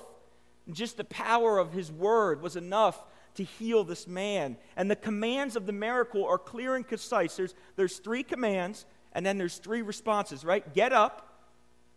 And 0.67 0.75
just 0.75 0.97
the 0.97 1.05
power 1.05 1.59
of 1.59 1.73
his 1.73 1.93
word 1.93 2.41
was 2.43 2.57
enough 2.57 3.05
to 3.35 3.45
heal 3.45 3.85
this 3.85 4.07
man. 4.07 4.57
And 4.77 4.91
the 4.91 4.97
commands 4.97 5.55
of 5.57 5.67
the 5.67 5.73
miracle 5.73 6.25
are 6.25 6.39
clear 6.39 6.75
and 6.75 6.87
concise. 6.87 7.37
There's, 7.37 7.55
there's 7.77 7.99
three 7.99 8.23
commands, 8.23 8.87
And 9.13 9.25
then 9.25 9.39
there's 9.39 9.59
three 9.59 9.83
responses, 9.83 10.45
right? 10.45 10.75
Get 10.75 10.93
up, 10.93 11.45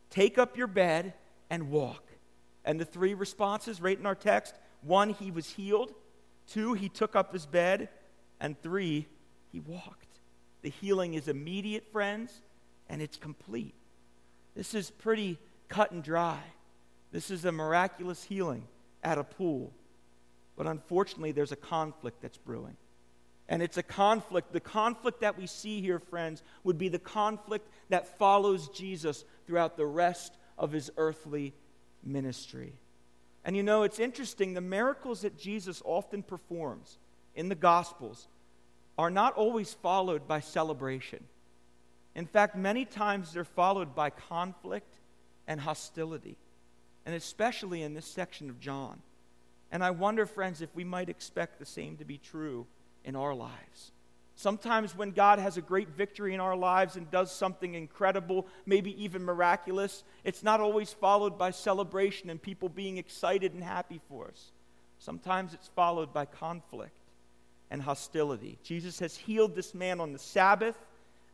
take 0.10 0.38
up 0.38 0.58
your 0.58 0.68
bed, 0.68 1.14
and 1.50 1.72
walk. 1.72 2.04
And 2.66 2.80
the 2.80 2.86
three 2.86 3.14
responses 3.14 3.82
right 3.82 3.98
in 3.98 4.06
our 4.06 4.16
text 4.16 4.56
one, 4.82 5.10
he 5.10 5.32
was 5.32 5.50
healed. 5.50 5.94
Two, 6.48 6.74
he 6.74 6.90
took 6.90 7.16
up 7.16 7.34
his 7.34 7.46
bed. 7.46 7.90
And 8.40 8.62
three, 8.62 9.08
he 9.52 9.60
walked. 9.60 10.08
The 10.62 10.70
healing 10.70 11.14
is 11.14 11.28
immediate, 11.28 11.92
friends, 11.92 12.42
and 12.90 13.02
it's 13.02 13.18
complete. 13.18 13.76
This 14.56 14.74
is 14.74 14.90
pretty 14.90 15.38
cut 15.68 15.92
and 15.92 16.04
dry. 16.04 16.40
This 17.12 17.32
is 17.32 17.46
a 17.46 17.52
miraculous 17.52 18.24
healing 18.24 18.68
at 19.04 19.18
a 19.18 19.24
pool. 19.24 19.72
But 20.56 20.68
unfortunately, 20.68 21.32
there's 21.32 21.52
a 21.52 21.58
conflict 21.58 22.22
that's 22.22 22.38
brewing. 22.38 22.76
And 23.48 23.64
it's 23.64 23.78
a 23.78 23.84
conflict. 23.84 24.54
The 24.54 24.60
conflict 24.60 25.22
that 25.22 25.38
we 25.38 25.48
see 25.48 25.82
here, 25.82 26.00
friends, 26.00 26.44
would 26.64 26.78
be 26.78 26.90
the 26.90 27.00
conflict 27.00 27.68
that 27.90 28.20
follows 28.20 28.68
Jesus 28.70 29.24
throughout 29.48 29.78
the 29.78 29.86
rest 29.86 30.38
of 30.58 30.72
his 30.72 30.92
earthly 30.98 31.54
ministry. 32.04 32.74
And 33.44 33.56
you 33.56 33.64
know, 33.64 33.84
it's 33.84 34.00
interesting, 34.00 34.54
the 34.54 34.62
miracles 34.62 35.22
that 35.22 35.38
Jesus 35.38 35.82
often 35.86 36.22
performs 36.22 36.98
in 37.40 37.48
the 37.48 37.56
Gospels 37.56 38.28
are 38.98 39.10
not 39.10 39.34
always 39.36 39.74
followed 39.74 40.28
by 40.28 40.42
celebration. 40.42 41.24
In 42.14 42.26
fact, 42.26 42.54
many 42.54 42.84
times 42.84 43.32
they're 43.32 43.46
followed 43.46 43.96
by 43.96 44.10
conflict 44.10 44.94
and 45.48 45.62
hostility, 45.62 46.36
and 47.06 47.16
especially 47.16 47.82
in 47.82 47.94
this 47.94 48.06
section 48.06 48.50
of 48.50 48.60
John. 48.60 49.00
And 49.72 49.86
I 49.86 49.92
wonder, 49.92 50.26
friends, 50.26 50.62
if 50.62 50.76
we 50.76 50.84
might 50.84 51.08
expect 51.08 51.60
the 51.60 51.66
same 51.66 51.96
to 51.96 52.04
be 52.04 52.18
true 52.18 52.68
in 53.06 53.16
our 53.16 53.34
lives. 53.34 53.94
Sometimes 54.36 54.98
when 54.98 55.12
God 55.12 55.40
has 55.40 55.56
a 55.56 55.62
great 55.62 55.88
victory 55.90 56.34
in 56.34 56.42
our 56.42 56.58
lives 56.58 56.98
and 56.98 57.10
does 57.10 57.32
something 57.32 57.74
incredible, 57.74 58.48
maybe 58.66 59.02
even 59.02 59.24
miraculous, 59.24 60.04
it's 60.26 60.44
not 60.44 60.60
always 60.60 60.92
followed 60.92 61.38
by 61.38 61.52
celebration 61.52 62.30
and 62.30 62.42
people 62.42 62.68
being 62.68 62.98
excited 62.98 63.54
and 63.54 63.64
happy 63.64 64.02
for 64.10 64.28
us. 64.28 64.52
Sometimes 64.98 65.54
it's 65.54 65.70
followed 65.70 66.14
by 66.14 66.26
conflict 66.26 66.99
and 67.72 67.82
hostility. 67.82 68.58
Jesus 68.64 69.00
has 69.00 69.16
healed 69.16 69.56
this 69.56 69.74
man 69.74 70.00
on 70.00 70.14
the 70.14 70.20
Sabbath. 70.20 70.76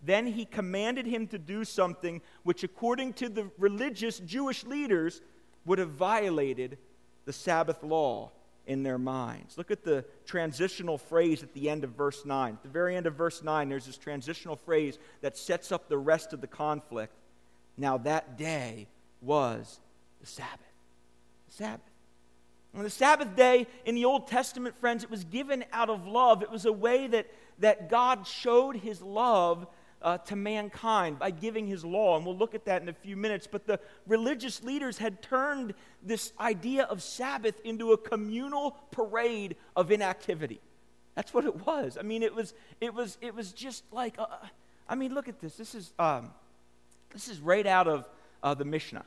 Then 0.04 0.28
he 0.28 0.46
commanded 0.46 1.06
him 1.06 1.28
to 1.28 1.38
do 1.38 1.64
something 1.64 2.22
which, 2.44 2.64
according 2.64 3.14
to 3.14 3.30
the 3.30 3.50
religious 3.58 4.20
Jewish 4.20 4.64
leaders, 4.66 5.22
would 5.66 5.80
have 5.80 5.92
violated 5.92 6.78
the 7.26 7.34
Sabbath 7.34 7.82
law 7.84 8.32
in 8.68 8.84
their 8.84 8.98
minds. 8.98 9.58
Look 9.58 9.72
at 9.72 9.84
the 9.84 10.06
transitional 10.26 10.98
phrase 10.98 11.44
at 11.44 11.54
the 11.54 11.70
end 11.70 11.84
of 11.84 11.92
verse 11.92 12.26
9. 12.26 12.54
At 12.54 12.64
the 12.64 12.70
very 12.70 12.96
end 12.96 13.06
of 13.06 13.16
verse 13.16 13.44
9, 13.44 13.70
there's 13.70 13.86
this 13.86 13.98
transitional 13.98 14.56
phrase 14.56 14.98
that 15.22 15.38
sets 15.38 15.72
up 15.72 15.88
the 15.88 15.98
rest 15.98 16.34
of 16.34 16.42
the 16.42 16.48
conflict. 16.48 17.14
Now, 17.78 17.98
that 18.00 18.38
day 18.38 18.88
was 19.22 19.80
the 20.22 20.28
Sabbath. 20.28 20.60
The 21.48 21.54
Sabbath. 21.54 21.95
On 22.76 22.84
the 22.84 22.90
Sabbath 22.90 23.36
day 23.36 23.68
in 23.86 23.96
the 23.96 24.06
Old 24.06 24.28
Testament, 24.28 24.76
friends, 24.78 25.04
it 25.04 25.10
was 25.10 25.24
given 25.24 25.64
out 25.72 25.90
of 25.90 26.06
love. 26.06 26.44
It 26.44 26.52
was 26.52 26.66
a 26.66 26.74
way 26.74 27.08
that, 27.08 27.28
that 27.60 27.90
God 27.90 28.28
showed 28.28 28.76
his 28.76 29.02
love 29.02 29.66
uh, 30.02 30.18
to 30.20 30.36
mankind 30.36 31.18
by 31.18 31.32
giving 31.32 31.68
his 31.68 31.86
law. 31.86 32.18
And 32.18 32.26
we'll 32.26 32.38
look 32.38 32.54
at 32.54 32.66
that 32.66 32.82
in 32.82 32.90
a 32.90 32.94
few 32.94 33.16
minutes. 33.16 33.48
But 33.50 33.66
the 33.66 33.80
religious 34.06 34.62
leaders 34.62 34.98
had 34.98 35.22
turned 35.22 35.74
this 36.04 36.34
idea 36.40 36.84
of 36.84 37.02
Sabbath 37.02 37.60
into 37.64 37.94
a 37.94 37.98
communal 37.98 38.72
parade 38.92 39.56
of 39.76 39.90
inactivity. 39.90 40.60
That's 41.16 41.34
what 41.34 41.46
it 41.46 41.66
was. 41.66 41.98
I 41.98 42.04
mean, 42.04 42.24
it 42.24 42.36
was, 42.36 42.54
it 42.82 42.94
was, 42.94 43.18
it 43.22 43.34
was 43.34 43.54
just 43.54 43.84
like, 43.94 44.16
uh, 44.20 44.28
I 44.90 44.96
mean, 44.96 45.14
look 45.14 45.30
at 45.30 45.40
this. 45.40 45.56
This 45.56 45.74
is, 45.74 45.94
um, 45.98 46.32
this 47.14 47.30
is 47.30 47.40
right 47.40 47.66
out 47.66 47.88
of 47.88 48.08
uh, 48.44 48.54
the 48.54 48.66
Mishnah, 48.66 49.06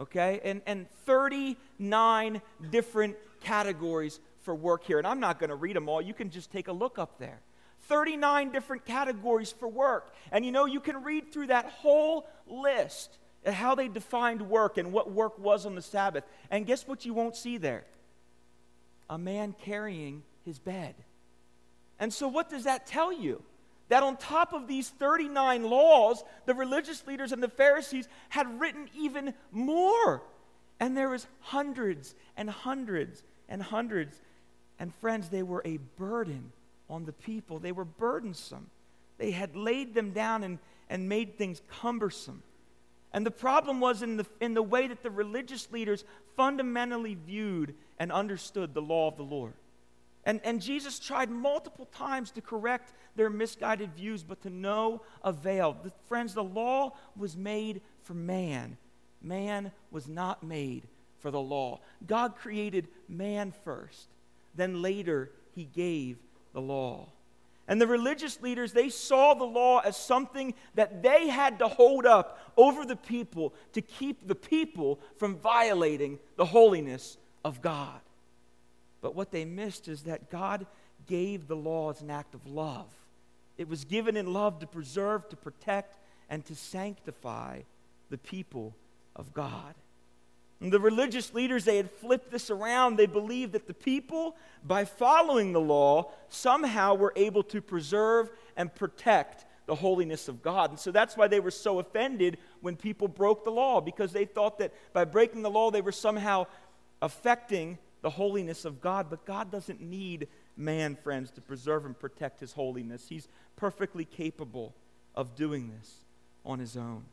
okay? 0.00 0.40
And, 0.44 0.62
and 0.66 0.90
39 1.06 2.42
different 2.70 3.16
categories 3.40 4.20
for 4.40 4.54
work 4.54 4.84
here. 4.84 4.98
And 4.98 5.06
I'm 5.06 5.20
not 5.20 5.38
going 5.38 5.50
to 5.50 5.56
read 5.56 5.76
them 5.76 5.88
all. 5.88 6.00
You 6.00 6.14
can 6.14 6.30
just 6.30 6.50
take 6.50 6.68
a 6.68 6.72
look 6.72 6.98
up 6.98 7.18
there. 7.18 7.40
39 7.82 8.50
different 8.50 8.84
categories 8.84 9.52
for 9.52 9.68
work. 9.68 10.14
And 10.32 10.44
you 10.44 10.52
know, 10.52 10.64
you 10.64 10.80
can 10.80 11.02
read 11.02 11.32
through 11.32 11.48
that 11.48 11.66
whole 11.66 12.26
list 12.46 13.18
of 13.44 13.54
how 13.54 13.74
they 13.74 13.88
defined 13.88 14.42
work 14.42 14.78
and 14.78 14.92
what 14.92 15.10
work 15.10 15.38
was 15.38 15.66
on 15.66 15.74
the 15.74 15.82
Sabbath. 15.82 16.24
And 16.50 16.66
guess 16.66 16.86
what 16.86 17.04
you 17.04 17.14
won't 17.14 17.36
see 17.36 17.56
there? 17.56 17.84
A 19.08 19.18
man 19.18 19.54
carrying 19.64 20.22
his 20.44 20.58
bed. 20.58 20.94
And 21.98 22.12
so, 22.12 22.28
what 22.28 22.48
does 22.48 22.64
that 22.64 22.86
tell 22.86 23.12
you? 23.12 23.42
That 23.90 24.04
on 24.04 24.16
top 24.16 24.52
of 24.52 24.68
these 24.68 24.88
39 24.88 25.64
laws, 25.64 26.22
the 26.46 26.54
religious 26.54 27.04
leaders 27.08 27.32
and 27.32 27.42
the 27.42 27.48
Pharisees 27.48 28.08
had 28.28 28.60
written 28.60 28.88
even 28.96 29.34
more. 29.50 30.22
And 30.78 30.96
there 30.96 31.10
was 31.10 31.26
hundreds 31.40 32.14
and 32.36 32.48
hundreds 32.48 33.24
and 33.48 33.60
hundreds. 33.60 34.20
And 34.78 34.94
friends, 34.94 35.28
they 35.28 35.42
were 35.42 35.60
a 35.64 35.78
burden 35.98 36.52
on 36.88 37.04
the 37.04 37.12
people. 37.12 37.58
They 37.58 37.72
were 37.72 37.84
burdensome. 37.84 38.70
They 39.18 39.32
had 39.32 39.56
laid 39.56 39.92
them 39.92 40.12
down 40.12 40.44
and, 40.44 40.60
and 40.88 41.08
made 41.08 41.36
things 41.36 41.60
cumbersome. 41.68 42.44
And 43.12 43.26
the 43.26 43.32
problem 43.32 43.80
was 43.80 44.02
in 44.02 44.18
the, 44.18 44.26
in 44.40 44.54
the 44.54 44.62
way 44.62 44.86
that 44.86 45.02
the 45.02 45.10
religious 45.10 45.70
leaders 45.72 46.04
fundamentally 46.36 47.16
viewed 47.26 47.74
and 47.98 48.12
understood 48.12 48.72
the 48.72 48.82
law 48.82 49.08
of 49.08 49.16
the 49.16 49.24
Lord. 49.24 49.54
And, 50.30 50.40
and 50.44 50.62
Jesus 50.62 51.00
tried 51.00 51.28
multiple 51.28 51.86
times 51.86 52.30
to 52.30 52.40
correct 52.40 52.92
their 53.16 53.28
misguided 53.28 53.96
views, 53.96 54.22
but 54.22 54.40
to 54.42 54.50
no 54.50 55.02
avail. 55.24 55.76
The, 55.82 55.90
friends, 56.06 56.34
the 56.34 56.44
law 56.44 56.92
was 57.16 57.36
made 57.36 57.80
for 58.04 58.14
man. 58.14 58.76
Man 59.20 59.72
was 59.90 60.06
not 60.06 60.44
made 60.44 60.84
for 61.18 61.32
the 61.32 61.40
law. 61.40 61.80
God 62.06 62.36
created 62.36 62.86
man 63.08 63.52
first, 63.64 64.06
then 64.54 64.80
later, 64.80 65.32
he 65.56 65.64
gave 65.64 66.18
the 66.52 66.60
law. 66.60 67.08
And 67.66 67.80
the 67.80 67.88
religious 67.88 68.40
leaders, 68.40 68.72
they 68.72 68.88
saw 68.88 69.34
the 69.34 69.42
law 69.42 69.80
as 69.80 69.96
something 69.96 70.54
that 70.76 71.02
they 71.02 71.26
had 71.26 71.58
to 71.58 71.66
hold 71.66 72.06
up 72.06 72.38
over 72.56 72.84
the 72.84 72.94
people 72.94 73.52
to 73.72 73.80
keep 73.80 74.28
the 74.28 74.36
people 74.36 75.00
from 75.18 75.34
violating 75.38 76.20
the 76.36 76.44
holiness 76.44 77.16
of 77.44 77.60
God. 77.60 78.00
But 79.00 79.14
what 79.14 79.30
they 79.30 79.44
missed 79.44 79.88
is 79.88 80.02
that 80.02 80.30
God 80.30 80.66
gave 81.06 81.48
the 81.48 81.56
law 81.56 81.90
as 81.90 82.02
an 82.02 82.10
act 82.10 82.34
of 82.34 82.46
love. 82.46 82.88
It 83.56 83.68
was 83.68 83.84
given 83.84 84.16
in 84.16 84.32
love 84.32 84.58
to 84.60 84.66
preserve, 84.66 85.28
to 85.30 85.36
protect, 85.36 85.98
and 86.28 86.44
to 86.46 86.54
sanctify 86.54 87.62
the 88.10 88.18
people 88.18 88.74
of 89.16 89.32
God. 89.34 89.74
And 90.60 90.70
the 90.70 90.80
religious 90.80 91.32
leaders, 91.32 91.64
they 91.64 91.78
had 91.78 91.90
flipped 91.90 92.30
this 92.30 92.50
around. 92.50 92.96
They 92.96 93.06
believed 93.06 93.52
that 93.52 93.66
the 93.66 93.74
people, 93.74 94.36
by 94.64 94.84
following 94.84 95.52
the 95.52 95.60
law, 95.60 96.12
somehow 96.28 96.94
were 96.94 97.14
able 97.16 97.42
to 97.44 97.62
preserve 97.62 98.30
and 98.56 98.74
protect 98.74 99.46
the 99.66 99.74
holiness 99.74 100.28
of 100.28 100.42
God. 100.42 100.70
And 100.70 100.78
so 100.78 100.90
that's 100.90 101.16
why 101.16 101.28
they 101.28 101.40
were 101.40 101.50
so 101.50 101.78
offended 101.78 102.36
when 102.60 102.76
people 102.76 103.08
broke 103.08 103.44
the 103.44 103.50
law, 103.50 103.80
because 103.80 104.12
they 104.12 104.26
thought 104.26 104.58
that 104.58 104.74
by 104.92 105.04
breaking 105.04 105.42
the 105.42 105.50
law, 105.50 105.70
they 105.70 105.80
were 105.80 105.92
somehow 105.92 106.46
affecting 107.00 107.78
the 108.02 108.10
holiness 108.10 108.64
of 108.64 108.80
God. 108.80 109.06
But 109.10 109.24
God 109.24 109.50
doesn't 109.50 109.80
need 109.80 110.28
man, 110.56 110.96
friends, 110.96 111.30
to 111.32 111.40
preserve 111.40 111.86
and 111.86 111.98
protect 111.98 112.40
his 112.40 112.52
holiness. 112.52 113.06
He's 113.08 113.28
perfectly 113.56 114.04
capable 114.04 114.74
of 115.14 115.34
doing 115.34 115.70
this 115.70 115.94
on 116.44 116.58
his 116.58 116.76
own. 116.76 117.04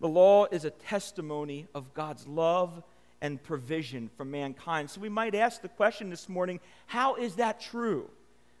The 0.00 0.08
law 0.08 0.46
is 0.50 0.64
a 0.64 0.70
testimony 0.70 1.66
of 1.74 1.94
God's 1.94 2.26
love 2.26 2.82
and 3.20 3.42
provision 3.42 4.10
for 4.16 4.24
mankind. 4.24 4.90
So 4.90 5.00
we 5.00 5.08
might 5.08 5.34
ask 5.34 5.62
the 5.62 5.68
question 5.68 6.10
this 6.10 6.28
morning 6.28 6.60
how 6.86 7.14
is 7.14 7.36
that 7.36 7.60
true? 7.60 8.10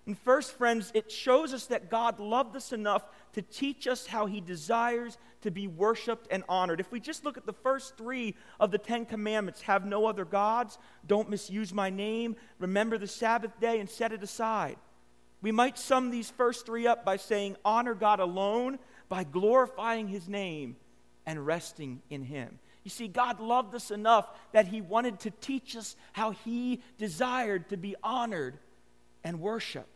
And 0.06 0.18
first, 0.18 0.52
friends, 0.52 0.90
it 0.94 1.10
shows 1.10 1.54
us 1.54 1.66
that 1.66 1.90
God 1.90 2.20
loved 2.20 2.56
us 2.56 2.72
enough 2.72 3.04
to 3.34 3.42
teach 3.42 3.86
us 3.86 4.06
how 4.06 4.26
He 4.26 4.40
desires 4.40 5.18
to 5.42 5.50
be 5.50 5.68
worshiped 5.68 6.26
and 6.30 6.42
honored. 6.48 6.80
If 6.80 6.90
we 6.90 7.00
just 7.00 7.24
look 7.24 7.36
at 7.36 7.46
the 7.46 7.52
first 7.52 7.96
three 7.96 8.34
of 8.58 8.70
the 8.70 8.78
Ten 8.78 9.04
Commandments 9.04 9.62
have 9.62 9.84
no 9.84 10.06
other 10.06 10.24
gods, 10.24 10.78
don't 11.06 11.28
misuse 11.28 11.72
my 11.72 11.90
name, 11.90 12.36
remember 12.58 12.96
the 12.96 13.06
Sabbath 13.06 13.60
day, 13.60 13.78
and 13.78 13.88
set 13.88 14.12
it 14.12 14.22
aside. 14.22 14.76
We 15.42 15.52
might 15.52 15.78
sum 15.78 16.10
these 16.10 16.30
first 16.30 16.64
three 16.64 16.86
up 16.86 17.04
by 17.04 17.16
saying, 17.18 17.56
honor 17.64 17.94
God 17.94 18.18
alone 18.18 18.78
by 19.10 19.24
glorifying 19.24 20.08
His 20.08 20.26
name 20.26 20.76
and 21.26 21.46
resting 21.46 22.00
in 22.08 22.22
Him. 22.22 22.58
You 22.82 22.90
see, 22.90 23.08
God 23.08 23.40
loved 23.40 23.74
us 23.74 23.90
enough 23.90 24.28
that 24.52 24.68
He 24.68 24.80
wanted 24.80 25.20
to 25.20 25.30
teach 25.30 25.76
us 25.76 25.96
how 26.12 26.30
He 26.30 26.82
desired 26.98 27.68
to 27.70 27.76
be 27.76 27.94
honored 28.02 28.58
and 29.22 29.40
worshiped. 29.40 29.88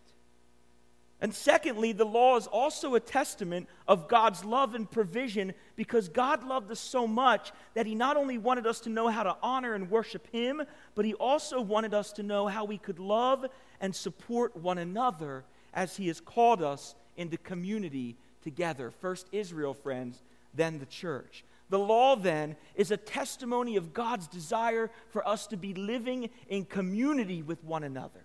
And 1.21 1.35
secondly, 1.35 1.91
the 1.91 2.07
law 2.07 2.37
is 2.37 2.47
also 2.47 2.95
a 2.95 3.01
testament 3.01 3.69
of 3.89 4.07
God's 4.07 4.45
love 4.45 4.77
and 4.77 4.89
provision 4.89 5.53
because 5.75 6.09
God 6.09 6.45
loved 6.45 6.71
us 6.71 6.79
so 6.79 7.09
much 7.09 7.51
that 7.75 7.87
He 7.87 7.97
not 7.97 8.17
only 8.17 8.39
wanted 8.39 8.67
us 8.67 8.81
to 8.81 8.89
know 8.89 9.09
how 9.09 9.25
to 9.25 9.37
honor 9.43 9.75
and 9.75 9.91
worship 9.91 10.29
Him, 10.31 10.63
but 10.95 11.05
He 11.05 11.15
also 11.15 11.61
wanted 11.61 11.93
us 11.93 12.13
to 12.13 12.23
know 12.23 12.47
how 12.47 12.65
we 12.65 12.79
could 12.79 13.01
love 13.01 13.47
and 13.81 13.95
support 13.95 14.57
one 14.57 14.79
another 14.79 15.45
as 15.75 15.97
He 15.97 16.07
has 16.07 16.21
called 16.21 16.63
us 16.63 16.95
into 17.17 17.37
community 17.37 18.17
together. 18.43 18.93
First 18.93 19.27
Israel, 19.33 19.75
friends, 19.75 20.23
then 20.55 20.79
the 20.79 20.87
church. 20.87 21.45
The 21.69 21.81
law, 21.81 22.15
then, 22.15 22.57
is 22.77 22.93
a 22.93 22.97
testimony 22.97 23.77
of 23.77 23.93
God's 23.93 24.29
desire 24.29 24.91
for 25.11 25.27
us 25.27 25.49
to 25.49 25.57
be 25.57 25.75
living 25.75 26.31
in 26.49 26.65
community 26.65 27.43
with 27.43 27.63
one 27.65 27.83
another. 27.83 28.25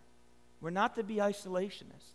We're 0.61 0.69
not 0.69 0.95
to 0.95 1.03
be 1.03 1.15
isolationists. 1.15 2.13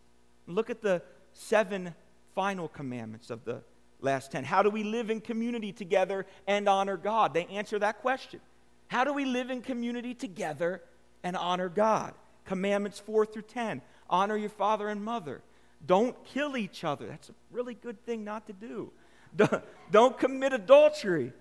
Look 0.48 0.70
at 0.70 0.82
the 0.82 1.02
seven 1.32 1.94
final 2.34 2.68
commandments 2.68 3.30
of 3.30 3.44
the 3.44 3.62
last 4.00 4.32
10. 4.32 4.44
How 4.44 4.62
do 4.62 4.70
we 4.70 4.82
live 4.82 5.10
in 5.10 5.20
community 5.20 5.72
together 5.72 6.26
and 6.46 6.68
honor 6.68 6.96
God? 6.96 7.34
They 7.34 7.44
answer 7.46 7.78
that 7.78 8.00
question. 8.00 8.40
How 8.88 9.04
do 9.04 9.12
we 9.12 9.24
live 9.24 9.50
in 9.50 9.60
community 9.60 10.14
together 10.14 10.82
and 11.22 11.36
honor 11.36 11.68
God? 11.68 12.14
Commandments 12.46 12.98
4 12.98 13.26
through 13.26 13.42
10. 13.42 13.82
Honor 14.08 14.36
your 14.36 14.50
father 14.50 14.88
and 14.88 15.04
mother. 15.04 15.42
Don't 15.84 16.16
kill 16.24 16.56
each 16.56 16.82
other. 16.82 17.06
That's 17.06 17.28
a 17.28 17.34
really 17.50 17.74
good 17.74 18.04
thing 18.04 18.24
not 18.24 18.46
to 18.46 18.52
do. 18.52 18.90
Don't, 19.90 20.18
commit 20.18 20.54
adultery. 20.54 21.32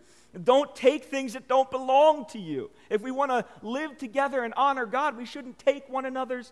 Don't 0.43 0.75
take 0.75 1.05
things 1.05 1.33
that 1.33 1.47
don't 1.47 1.71
belong 1.71 2.25
to 2.27 2.37
you. 2.37 2.69
If 2.89 3.01
we 3.01 3.11
want 3.11 3.31
to 3.31 3.45
live 3.61 3.97
together 3.97 4.43
and 4.43 4.53
honor 4.57 4.85
God, 4.85 5.17
we 5.17 5.25
shouldn't 5.25 5.57
take 5.57 5.87
one 5.89 6.05
another's 6.05 6.51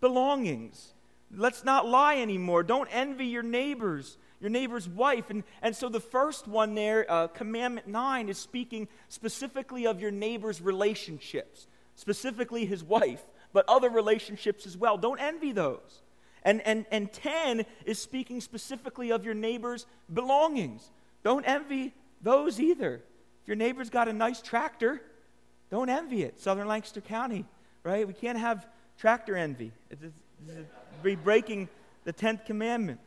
belongings. 0.00 0.94
Let's 1.34 1.64
not 1.64 1.86
lie 1.86 2.18
anymore. 2.18 2.62
Don't 2.62 2.88
envy 2.92 3.26
your 3.26 3.42
neighbors, 3.42 4.16
your 4.40 4.50
neighbor's 4.50 4.88
wife. 4.88 5.30
And, 5.30 5.44
and 5.60 5.74
so 5.74 5.88
the 5.88 6.00
first 6.00 6.46
one 6.46 6.74
there, 6.74 7.10
uh, 7.10 7.28
Commandment 7.28 7.88
9, 7.88 8.28
is 8.28 8.38
speaking 8.38 8.88
specifically 9.08 9.86
of 9.86 10.00
your 10.00 10.10
neighbor's 10.10 10.60
relationships, 10.60 11.66
specifically 11.96 12.64
his 12.64 12.84
wife, 12.84 13.22
but 13.52 13.64
other 13.68 13.90
relationships 13.90 14.66
as 14.66 14.76
well. 14.76 14.96
Don't 14.96 15.20
envy 15.20 15.52
those. 15.52 16.02
And, 16.42 16.60
and, 16.62 16.86
and 16.92 17.12
10 17.12 17.66
is 17.86 17.98
speaking 17.98 18.40
specifically 18.40 19.10
of 19.10 19.24
your 19.24 19.34
neighbor's 19.34 19.84
belongings. 20.12 20.90
Don't 21.24 21.44
envy 21.44 21.92
those 22.22 22.60
either. 22.60 23.02
If 23.42 23.48
your 23.48 23.56
neighbor's 23.56 23.90
got 23.90 24.06
a 24.06 24.12
nice 24.12 24.40
tractor, 24.40 25.02
don't 25.70 25.88
envy 25.88 26.22
it. 26.22 26.38
Southern 26.38 26.68
Lancaster 26.68 27.00
County, 27.00 27.44
right? 27.82 28.06
We 28.06 28.14
can't 28.14 28.38
have 28.38 28.64
tractor 28.96 29.36
envy. 29.36 29.72
It's, 29.90 30.04
it's 30.04 30.22
be 31.02 31.14
breaking 31.14 31.68
the 32.04 32.12
10th 32.12 32.44
commandment. 32.44 33.00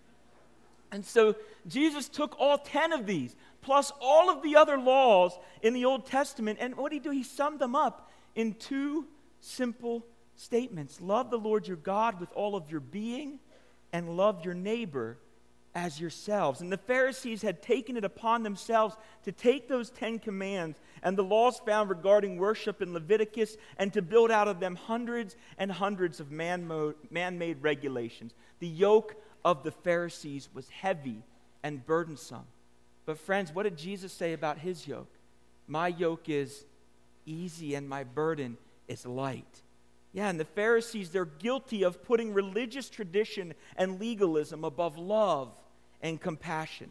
And 0.92 1.06
so 1.06 1.36
Jesus 1.68 2.10
took 2.10 2.36
all 2.40 2.58
10 2.58 2.94
of 2.94 3.06
these, 3.06 3.36
plus 3.62 3.92
all 4.02 4.30
of 4.30 4.42
the 4.42 4.56
other 4.56 4.78
laws 4.78 5.38
in 5.62 5.74
the 5.74 5.86
Old 5.86 6.06
Testament, 6.06 6.58
and 6.62 6.76
what 6.76 6.92
did 6.92 6.96
he 6.96 7.00
do? 7.00 7.12
He 7.12 7.24
summed 7.24 7.60
them 7.60 7.76
up 7.76 8.12
in 8.36 8.56
two 8.56 9.06
simple 9.40 10.06
statements 10.36 11.00
love 11.02 11.30
the 11.30 11.38
Lord 11.38 11.68
your 11.68 11.78
God 11.78 12.20
with 12.20 12.32
all 12.34 12.56
of 12.56 12.72
your 12.72 12.80
being, 12.80 13.40
and 13.94 14.18
love 14.18 14.46
your 14.46 14.54
neighbor 14.54 15.18
as 15.76 16.00
yourselves. 16.00 16.62
And 16.62 16.72
the 16.72 16.78
Pharisees 16.78 17.42
had 17.42 17.62
taken 17.62 17.96
it 17.96 18.04
upon 18.04 18.44
themselves 18.44 18.96
to 19.24 19.32
take 19.32 19.68
those 19.68 19.90
Ten 19.90 20.20
Commands 20.20 20.80
and 21.04 21.18
the 21.18 21.24
laws 21.24 21.60
found 21.66 21.90
regarding 21.90 22.38
worship 22.38 22.82
in 22.82 22.94
Leviticus 22.94 23.56
and 23.78 23.94
to 23.94 24.02
build 24.02 24.32
out 24.32 24.48
of 24.48 24.60
them 24.60 24.76
hundreds 24.76 25.36
and 25.58 25.72
hundreds 25.72 26.20
of 26.20 26.32
man 26.32 26.68
made 27.12 27.62
regulations. 27.62 28.34
The 28.60 28.68
yoke 28.68 29.16
of 29.46 29.64
the 29.64 29.72
Pharisees 29.72 30.50
was 30.54 30.70
heavy 30.70 31.24
and 31.64 31.86
burdensome. 31.86 32.48
But, 33.06 33.20
friends, 33.20 33.54
what 33.54 33.64
did 33.64 33.78
Jesus 33.78 34.12
say 34.12 34.34
about 34.34 34.60
his 34.60 34.88
yoke? 34.88 35.12
My 35.68 35.88
yoke 35.88 36.30
is 36.30 36.66
easy 37.26 37.76
and 37.76 37.88
my 37.88 38.04
burden 38.04 38.58
is 38.88 39.06
light. 39.06 39.62
Yeah, 40.12 40.30
and 40.30 40.40
the 40.40 40.46
Pharisees, 40.46 41.10
they're 41.12 41.26
guilty 41.26 41.84
of 41.84 42.04
putting 42.04 42.34
religious 42.34 42.90
tradition 42.90 43.54
and 43.76 44.00
legalism 44.00 44.64
above 44.64 44.98
love 44.98 45.52
and 46.02 46.20
compassion. 46.20 46.90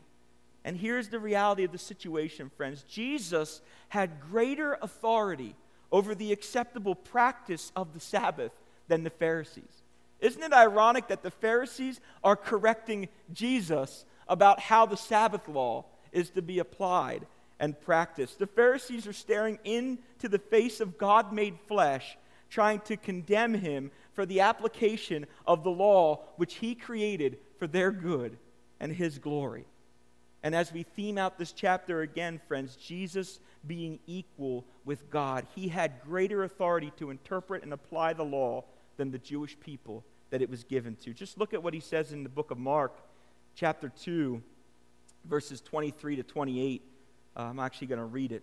And 0.65 0.77
here's 0.77 1.09
the 1.09 1.19
reality 1.19 1.65
of 1.65 1.73
the 1.73 1.79
situation, 1.79 2.51
friends 2.57 2.85
Jesus 2.89 3.61
had 3.89 4.21
greater 4.21 4.79
authority 4.83 5.57
over 5.91 6.15
the 6.15 6.33
acceptable 6.33 6.95
practice 6.95 7.73
of 7.75 7.95
the 7.95 8.01
Sabbath 8.01 8.53
than 8.87 9.03
the 9.03 9.11
Pharisees. 9.11 9.83
Isn't 10.21 10.43
it 10.43 10.53
ironic 10.53 11.09
that 11.09 11.23
the 11.23 11.31
Pharisees 11.31 12.01
are 12.23 12.37
correcting 12.37 13.09
Jesus 13.33 14.05
about 14.29 14.61
how 14.61 14.85
the 14.85 14.97
Sabbath 14.97 15.49
law 15.49 15.87
is 16.13 16.31
to 16.31 16.43
be 16.43 16.59
applied 16.59 17.27
and 17.59 17.81
practiced? 17.81 18.39
The 18.39 18.47
Pharisees 18.47 19.07
are 19.07 19.13
staring 19.13 19.59
into 19.65 20.29
the 20.29 20.39
face 20.39 20.81
of 20.81 20.99
God 20.99 21.33
made 21.33 21.59
flesh 21.67 22.19
trying 22.51 22.81
to 22.81 22.97
condemn 22.97 23.55
him 23.55 23.91
for 24.13 24.27
the 24.27 24.41
application 24.41 25.27
of 25.47 25.65
the 25.65 25.71
law 25.71 26.25
which 26.37 26.57
he 26.57 26.75
created 26.75 27.39
for 27.59 27.67
their 27.67 27.91
good 27.91 28.39
and 28.81 28.93
his 28.93 29.19
glory. 29.19 29.65
And 30.43 30.55
as 30.55 30.73
we 30.73 30.83
theme 30.83 31.19
out 31.19 31.39
this 31.39 31.53
chapter 31.53 32.03
again, 32.03 32.41
friends, 32.47 32.77
Jesus 32.77 33.41
being 33.67 33.99
equal 34.07 34.65
with 34.85 35.11
God, 35.11 35.47
he 35.55 35.69
had 35.69 36.01
greater 36.03 36.45
authority 36.45 36.93
to 36.99 37.11
interpret 37.11 37.63
and 37.63 37.73
apply 37.73 38.13
the 38.13 38.25
law 38.25 38.65
than 38.97 39.11
the 39.11 39.19
Jewish 39.19 39.59
people 39.59 40.05
that 40.31 40.43
it 40.43 40.49
was 40.49 40.65
given 40.65 40.97
to. 40.97 41.13
Just 41.13 41.39
look 41.39 41.55
at 41.55 41.63
what 41.63 41.75
he 41.75 41.81
says 41.81 42.13
in 42.13 42.23
the 42.23 42.29
book 42.29 42.51
of 42.51 42.59
Mark, 42.59 42.97
chapter 43.55 43.89
2, 43.89 44.43
verses 45.25 45.61
23 45.61 46.17
to 46.17 46.23
28. 46.23 46.83
Uh, 47.37 47.43
I'm 47.43 47.59
actually 47.59 47.89
going 47.89 48.01
to 48.01 48.05
read 48.05 48.33
it. 48.33 48.43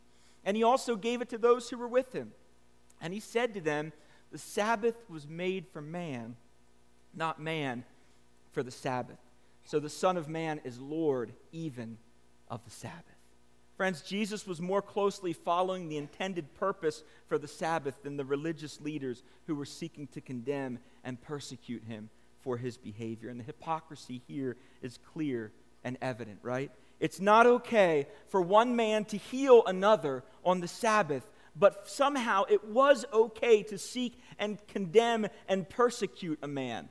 and 0.43 0.57
he 0.57 0.63
also 0.63 0.95
gave 0.95 1.21
it 1.21 1.29
to 1.29 1.37
those 1.37 1.69
who 1.69 1.77
were 1.77 1.87
with 1.87 2.13
him. 2.13 2.31
And 3.01 3.13
he 3.13 3.19
said 3.19 3.53
to 3.53 3.61
them, 3.61 3.93
The 4.31 4.37
Sabbath 4.37 4.95
was 5.09 5.27
made 5.27 5.67
for 5.67 5.81
man, 5.81 6.35
not 7.13 7.39
man 7.39 7.83
for 8.51 8.63
the 8.63 8.71
Sabbath. 8.71 9.17
So 9.65 9.79
the 9.79 9.89
Son 9.89 10.17
of 10.17 10.27
Man 10.27 10.59
is 10.63 10.79
Lord 10.79 11.33
even 11.51 11.97
of 12.49 12.63
the 12.65 12.71
Sabbath. 12.71 13.05
Friends, 13.77 14.01
Jesus 14.01 14.45
was 14.45 14.61
more 14.61 14.81
closely 14.81 15.33
following 15.33 15.87
the 15.89 15.97
intended 15.97 16.53
purpose 16.55 17.03
for 17.27 17.37
the 17.37 17.47
Sabbath 17.47 18.03
than 18.03 18.17
the 18.17 18.25
religious 18.25 18.79
leaders 18.79 19.23
who 19.47 19.55
were 19.55 19.65
seeking 19.65 20.07
to 20.07 20.21
condemn 20.21 20.77
and 21.03 21.21
persecute 21.21 21.83
him 21.85 22.09
for 22.41 22.57
his 22.57 22.77
behavior. 22.77 23.29
And 23.29 23.39
the 23.39 23.43
hypocrisy 23.43 24.21
here 24.27 24.57
is 24.81 24.99
clear 25.13 25.51
and 25.83 25.97
evident, 26.01 26.39
right? 26.43 26.71
It's 27.01 27.19
not 27.19 27.47
okay 27.47 28.05
for 28.29 28.41
one 28.41 28.75
man 28.75 29.05
to 29.05 29.17
heal 29.17 29.63
another 29.65 30.23
on 30.45 30.61
the 30.61 30.67
Sabbath, 30.67 31.27
but 31.55 31.89
somehow 31.89 32.43
it 32.47 32.63
was 32.65 33.05
okay 33.11 33.63
to 33.63 33.77
seek 33.79 34.21
and 34.37 34.59
condemn 34.67 35.25
and 35.49 35.67
persecute 35.67 36.37
a 36.43 36.47
man 36.47 36.89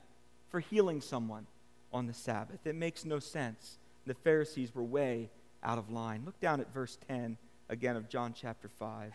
for 0.49 0.59
healing 0.59 0.99
someone 0.99 1.47
on 1.93 2.07
the 2.07 2.13
Sabbath. 2.13 2.67
It 2.67 2.75
makes 2.75 3.05
no 3.05 3.19
sense. 3.19 3.79
The 4.05 4.13
Pharisees 4.13 4.75
were 4.75 4.83
way 4.83 5.29
out 5.63 5.77
of 5.77 5.89
line. 5.89 6.23
Look 6.25 6.39
down 6.41 6.59
at 6.59 6.73
verse 6.73 6.97
10 7.07 7.37
again 7.69 7.95
of 7.95 8.09
John 8.09 8.33
chapter 8.33 8.67
5. 8.67 9.13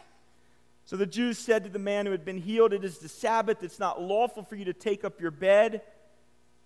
So 0.86 0.96
the 0.96 1.04
Jews 1.04 1.38
said 1.38 1.64
to 1.64 1.70
the 1.70 1.78
man 1.78 2.06
who 2.06 2.12
had 2.12 2.24
been 2.24 2.38
healed, 2.38 2.72
It 2.72 2.84
is 2.84 2.98
the 2.98 3.08
Sabbath. 3.08 3.62
It's 3.62 3.78
not 3.78 4.00
lawful 4.00 4.44
for 4.44 4.56
you 4.56 4.64
to 4.64 4.72
take 4.72 5.04
up 5.04 5.20
your 5.20 5.30
bed. 5.30 5.82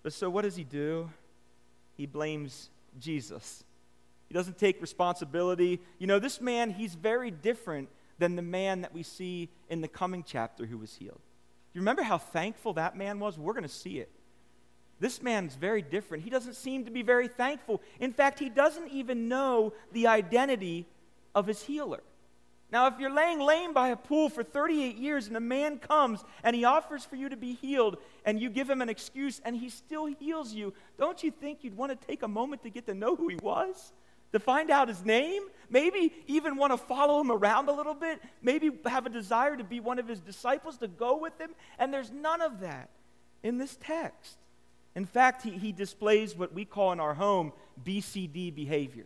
But 0.03 0.13
so 0.13 0.29
what 0.29 0.43
does 0.43 0.55
he 0.55 0.63
do? 0.63 1.09
He 1.97 2.05
blames 2.05 2.69
Jesus. 2.97 3.65
He 4.31 4.33
doesn't 4.33 4.57
take 4.57 4.79
responsibility. 4.79 5.81
You 5.99 6.07
know, 6.07 6.17
this 6.17 6.39
man, 6.39 6.69
he's 6.69 6.95
very 6.95 7.31
different 7.31 7.89
than 8.17 8.37
the 8.37 8.41
man 8.41 8.79
that 8.79 8.93
we 8.93 9.03
see 9.03 9.49
in 9.69 9.81
the 9.81 9.89
coming 9.89 10.23
chapter 10.25 10.65
who 10.65 10.77
was 10.77 10.95
healed. 10.95 11.19
You 11.73 11.81
remember 11.81 12.01
how 12.01 12.17
thankful 12.17 12.71
that 12.75 12.95
man 12.95 13.19
was? 13.19 13.37
We're 13.37 13.51
going 13.51 13.63
to 13.63 13.67
see 13.67 13.99
it. 13.99 14.09
This 15.01 15.21
man's 15.21 15.55
very 15.55 15.81
different. 15.81 16.23
He 16.23 16.29
doesn't 16.29 16.53
seem 16.53 16.85
to 16.85 16.91
be 16.91 17.01
very 17.01 17.27
thankful. 17.27 17.81
In 17.99 18.13
fact, 18.13 18.39
he 18.39 18.47
doesn't 18.47 18.87
even 18.93 19.27
know 19.27 19.73
the 19.91 20.07
identity 20.07 20.85
of 21.35 21.45
his 21.45 21.63
healer. 21.63 22.01
Now, 22.71 22.87
if 22.87 22.99
you're 22.99 23.13
laying 23.13 23.41
lame 23.41 23.73
by 23.73 23.89
a 23.89 23.97
pool 23.97 24.29
for 24.29 24.43
38 24.43 24.95
years 24.95 25.27
and 25.27 25.35
a 25.35 25.41
man 25.41 25.77
comes 25.77 26.23
and 26.41 26.55
he 26.55 26.63
offers 26.63 27.03
for 27.03 27.17
you 27.17 27.27
to 27.27 27.35
be 27.35 27.55
healed 27.55 27.97
and 28.23 28.39
you 28.39 28.49
give 28.49 28.69
him 28.69 28.81
an 28.81 28.87
excuse 28.87 29.41
and 29.43 29.57
he 29.57 29.67
still 29.67 30.05
heals 30.05 30.53
you, 30.53 30.73
don't 30.97 31.21
you 31.21 31.31
think 31.31 31.65
you'd 31.65 31.75
want 31.75 31.91
to 31.91 32.07
take 32.07 32.23
a 32.23 32.29
moment 32.29 32.63
to 32.63 32.69
get 32.69 32.85
to 32.85 32.93
know 32.93 33.17
who 33.17 33.27
he 33.27 33.35
was? 33.35 33.91
To 34.31 34.39
find 34.39 34.71
out 34.71 34.87
his 34.87 35.03
name, 35.03 35.43
maybe 35.69 36.13
even 36.27 36.55
want 36.55 36.73
to 36.73 36.77
follow 36.77 37.19
him 37.19 37.31
around 37.31 37.69
a 37.69 37.71
little 37.71 37.93
bit, 37.93 38.21
maybe 38.41 38.71
have 38.85 39.05
a 39.05 39.09
desire 39.09 39.57
to 39.57 39.63
be 39.63 39.79
one 39.79 39.99
of 39.99 40.07
his 40.07 40.19
disciples, 40.19 40.77
to 40.77 40.87
go 40.87 41.17
with 41.17 41.39
him. 41.39 41.51
And 41.79 41.93
there's 41.93 42.11
none 42.11 42.41
of 42.41 42.59
that 42.61 42.89
in 43.43 43.57
this 43.57 43.77
text. 43.81 44.37
In 44.95 45.05
fact, 45.05 45.43
he, 45.43 45.51
he 45.51 45.71
displays 45.71 46.35
what 46.35 46.53
we 46.53 46.65
call 46.65 46.91
in 46.91 46.99
our 46.99 47.13
home 47.13 47.53
BCD 47.83 48.53
behavior. 48.53 49.05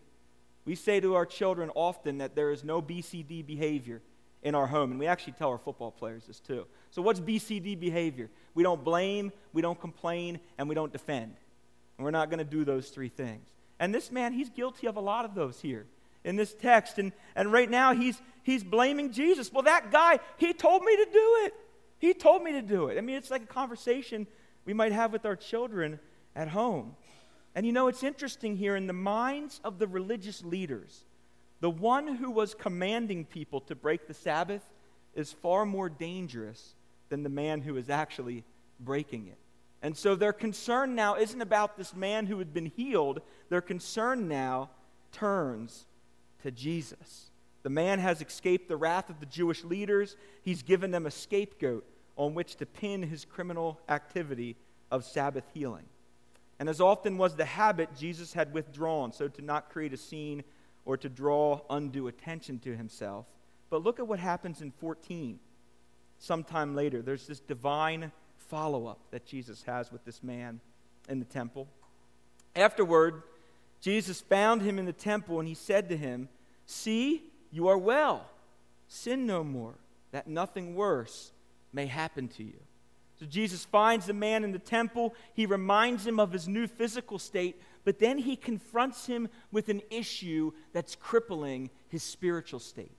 We 0.65 0.76
say 0.76 0.99
to 0.99 1.13
our 1.13 1.26
children 1.26 1.69
often 1.76 2.17
that 2.17 2.36
there 2.36 2.51
is 2.51 2.63
no 2.63 2.82
BCD 2.82 3.45
behavior 3.45 4.01
in 4.41 4.55
our 4.55 4.67
home, 4.67 4.91
and 4.91 4.99
we 4.99 5.07
actually 5.07 5.34
tell 5.34 5.49
our 5.49 5.57
football 5.57 5.91
players 5.91 6.26
this 6.26 6.39
too. 6.39 6.65
So, 6.91 7.01
what's 7.01 7.19
BCD 7.19 7.80
behavior? 7.80 8.30
We 8.53 8.63
don't 8.63 8.84
blame, 8.84 9.32
we 9.53 9.61
don't 9.61 9.80
complain, 9.80 10.39
and 10.57 10.69
we 10.69 10.76
don't 10.76 10.91
defend. 10.91 11.36
And 11.97 12.05
we're 12.05 12.11
not 12.11 12.30
going 12.30 12.39
to 12.39 12.45
do 12.45 12.63
those 12.63 12.89
three 12.89 13.09
things. 13.09 13.47
And 13.80 13.93
this 13.93 14.11
man, 14.11 14.34
he's 14.34 14.49
guilty 14.49 14.88
of 14.88 14.95
a 14.95 15.01
lot 15.01 15.26
of 15.26 15.36
those 15.36 15.59
here 15.59 15.86
in 16.23 16.36
this 16.36 16.53
text. 16.53 16.97
And, 16.97 17.11
and 17.36 17.51
right 17.51 17.69
now, 17.69 17.93
he's, 17.93 18.21
he's 18.43 18.63
blaming 18.63 19.11
Jesus. 19.11 19.51
Well, 19.51 19.63
that 19.63 19.91
guy, 19.91 20.19
he 20.38 20.53
told 20.53 20.84
me 20.84 20.95
to 20.95 21.05
do 21.05 21.38
it. 21.45 21.53
He 21.99 22.13
told 22.13 22.43
me 22.43 22.53
to 22.53 22.61
do 22.61 22.88
it. 22.88 22.97
I 22.97 23.01
mean, 23.01 23.15
it's 23.15 23.32
like 23.32 23.43
a 23.43 23.47
conversation 23.47 24.28
we 24.65 24.73
might 24.73 24.91
have 24.91 25.13
with 25.13 25.26
our 25.26 25.36
children 25.36 25.99
at 26.36 26.49
home. 26.49 26.95
And 27.53 27.65
you 27.65 27.71
know, 27.71 27.88
it's 27.88 28.03
interesting 28.03 28.57
here 28.57 28.76
in 28.76 28.88
the 28.88 28.93
minds 28.93 29.61
of 29.63 29.80
the 29.80 29.88
religious 29.88 30.43
leaders, 30.43 31.05
the 31.61 31.69
one 31.69 32.15
who 32.15 32.30
was 32.30 32.53
commanding 32.53 33.23
people 33.23 33.61
to 33.61 33.76
break 33.76 34.07
the 34.07 34.13
Sabbath 34.13 34.61
is 35.13 35.32
far 35.32 35.65
more 35.65 35.88
dangerous 35.88 36.76
than 37.07 37.23
the 37.23 37.30
man 37.30 37.61
who 37.61 37.78
is 37.78 37.89
actually 37.89 38.43
breaking 38.80 39.28
it. 39.28 39.38
And 39.86 39.95
so 39.95 40.15
their 40.15 40.33
concern 40.33 40.95
now 40.95 41.13
isn't 41.13 41.43
about 41.43 41.77
this 41.77 41.95
man 41.95 42.25
who 42.25 42.39
had 42.39 42.51
been 42.51 42.71
healed, 42.75 43.21
their 43.49 43.61
concern 43.61 44.27
now 44.27 44.71
turns 45.11 45.86
to 46.41 46.49
Jesus. 46.49 47.29
The 47.61 47.69
man 47.69 47.99
has 47.99 48.19
escaped 48.19 48.67
the 48.67 48.77
wrath 48.77 49.11
of 49.11 49.19
the 49.19 49.27
Jewish 49.27 49.63
leaders. 49.63 50.17
He's 50.41 50.63
given 50.63 50.89
them 50.89 51.05
a 51.05 51.11
scapegoat 51.11 51.86
on 52.15 52.33
which 52.33 52.55
to 52.55 52.65
pin 52.65 53.03
his 53.03 53.25
criminal 53.25 53.79
activity 53.88 54.55
of 54.89 55.05
Sabbath 55.05 55.43
healing. 55.53 55.86
And 56.57 56.67
as 56.67 56.81
often 56.81 57.19
was 57.19 57.36
the 57.36 57.45
habit, 57.45 57.95
Jesus 57.95 58.33
had 58.33 58.55
withdrawn 58.55 59.13
so 59.13 59.27
to 59.27 59.43
not 59.43 59.69
create 59.69 59.93
a 59.93 59.97
scene 59.97 60.43
or 60.86 60.97
to 60.97 61.09
draw 61.09 61.61
undue 61.69 62.07
attention 62.07 62.57
to 62.61 62.75
himself. 62.75 63.27
But 63.69 63.83
look 63.83 63.99
at 63.99 64.07
what 64.07 64.17
happens 64.17 64.63
in 64.63 64.71
14. 64.71 65.39
Sometime 66.17 66.73
later, 66.73 67.03
there's 67.03 67.27
this 67.27 67.39
divine 67.39 68.11
follow 68.48 68.88
up 68.88 69.00
that 69.12 69.26
Jesus 69.26 69.64
has 69.64 69.91
with 69.91 70.06
this 70.06 70.24
man 70.24 70.60
in 71.10 71.20
the 71.20 71.26
temple. 71.26 71.68
Afterward, 72.56 73.24
Jesus 73.82 74.22
found 74.22 74.62
him 74.62 74.80
in 74.80 74.86
the 74.86 74.93
temple 74.93 75.39
and 75.39 75.48
he 75.48 75.54
said 75.54 75.89
to 75.89 75.98
him, 75.98 76.30
See, 76.66 77.24
you 77.52 77.68
are 77.68 77.78
well. 77.78 78.30
Sin 78.88 79.26
no 79.26 79.43
more, 79.43 79.76
that 80.12 80.28
nothing 80.28 80.76
worse 80.76 81.32
may 81.74 81.86
happen 81.86 82.28
to 82.30 82.43
you. 82.43 82.60
So 83.20 83.26
Jesus 83.26 83.66
finds 83.66 84.08
the 84.08 84.14
man 84.14 84.43
in 84.43 84.52
the 84.52 84.60
temple. 84.60 85.16
He 85.34 85.46
reminds 85.46 86.06
him 86.06 86.20
of 86.20 86.32
his 86.32 86.48
new 86.48 86.68
physical 86.68 87.18
state, 87.18 87.62
but 87.84 88.00
then 88.00 88.18
he 88.18 88.36
confronts 88.36 89.06
him 89.06 89.30
with 89.52 89.70
an 89.70 89.82
issue 89.89 90.52
that's 90.74 90.96
crippling 90.96 91.70
his 91.88 92.04
spiritual 92.04 92.60
state. 92.60 92.91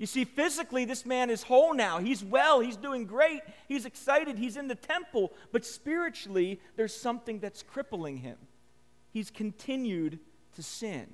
You 0.00 0.06
see, 0.06 0.24
physically, 0.24 0.86
this 0.86 1.04
man 1.04 1.28
is 1.28 1.42
whole 1.42 1.74
now. 1.74 1.98
He's 1.98 2.24
well. 2.24 2.60
He's 2.60 2.78
doing 2.78 3.04
great. 3.04 3.42
He's 3.68 3.84
excited. 3.84 4.38
He's 4.38 4.56
in 4.56 4.66
the 4.66 4.74
temple. 4.74 5.30
But 5.52 5.66
spiritually, 5.66 6.58
there's 6.76 6.96
something 6.96 7.38
that's 7.38 7.62
crippling 7.62 8.16
him. 8.16 8.38
He's 9.12 9.30
continued 9.30 10.18
to 10.56 10.62
sin. 10.62 11.06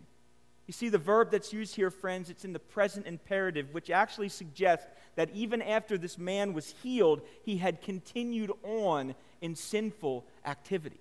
You 0.68 0.72
see, 0.72 0.88
the 0.88 0.98
verb 0.98 1.32
that's 1.32 1.52
used 1.52 1.74
here, 1.74 1.90
friends, 1.90 2.30
it's 2.30 2.44
in 2.44 2.52
the 2.52 2.60
present 2.60 3.08
imperative, 3.08 3.74
which 3.74 3.90
actually 3.90 4.28
suggests 4.28 4.86
that 5.16 5.30
even 5.34 5.62
after 5.62 5.98
this 5.98 6.16
man 6.16 6.52
was 6.52 6.72
healed, 6.84 7.22
he 7.44 7.56
had 7.56 7.82
continued 7.82 8.52
on 8.62 9.16
in 9.40 9.56
sinful 9.56 10.24
activity. 10.44 11.00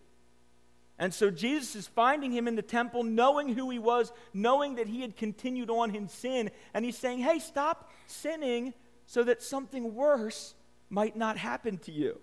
And 0.97 1.13
so 1.13 1.29
Jesus 1.29 1.75
is 1.75 1.87
finding 1.87 2.31
him 2.31 2.47
in 2.47 2.55
the 2.55 2.61
temple, 2.61 3.03
knowing 3.03 3.49
who 3.53 3.69
he 3.69 3.79
was, 3.79 4.13
knowing 4.33 4.75
that 4.75 4.87
he 4.87 5.01
had 5.01 5.17
continued 5.17 5.69
on 5.69 5.93
in 5.93 6.07
sin, 6.07 6.49
and 6.73 6.85
he's 6.85 6.97
saying, 6.97 7.19
Hey, 7.19 7.39
stop 7.39 7.91
sinning 8.07 8.73
so 9.05 9.23
that 9.23 9.43
something 9.43 9.93
worse 9.93 10.55
might 10.89 11.15
not 11.15 11.37
happen 11.37 11.77
to 11.79 11.91
you. 11.91 12.19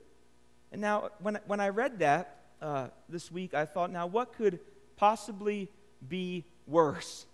And 0.70 0.80
now, 0.80 1.10
when, 1.20 1.38
when 1.46 1.60
I 1.60 1.68
read 1.68 1.98
that 1.98 2.38
uh, 2.62 2.88
this 3.08 3.30
week, 3.30 3.52
I 3.52 3.66
thought, 3.66 3.90
now 3.90 4.06
what 4.06 4.32
could 4.32 4.58
possibly 4.96 5.70
be 6.08 6.44
worse? 6.66 7.26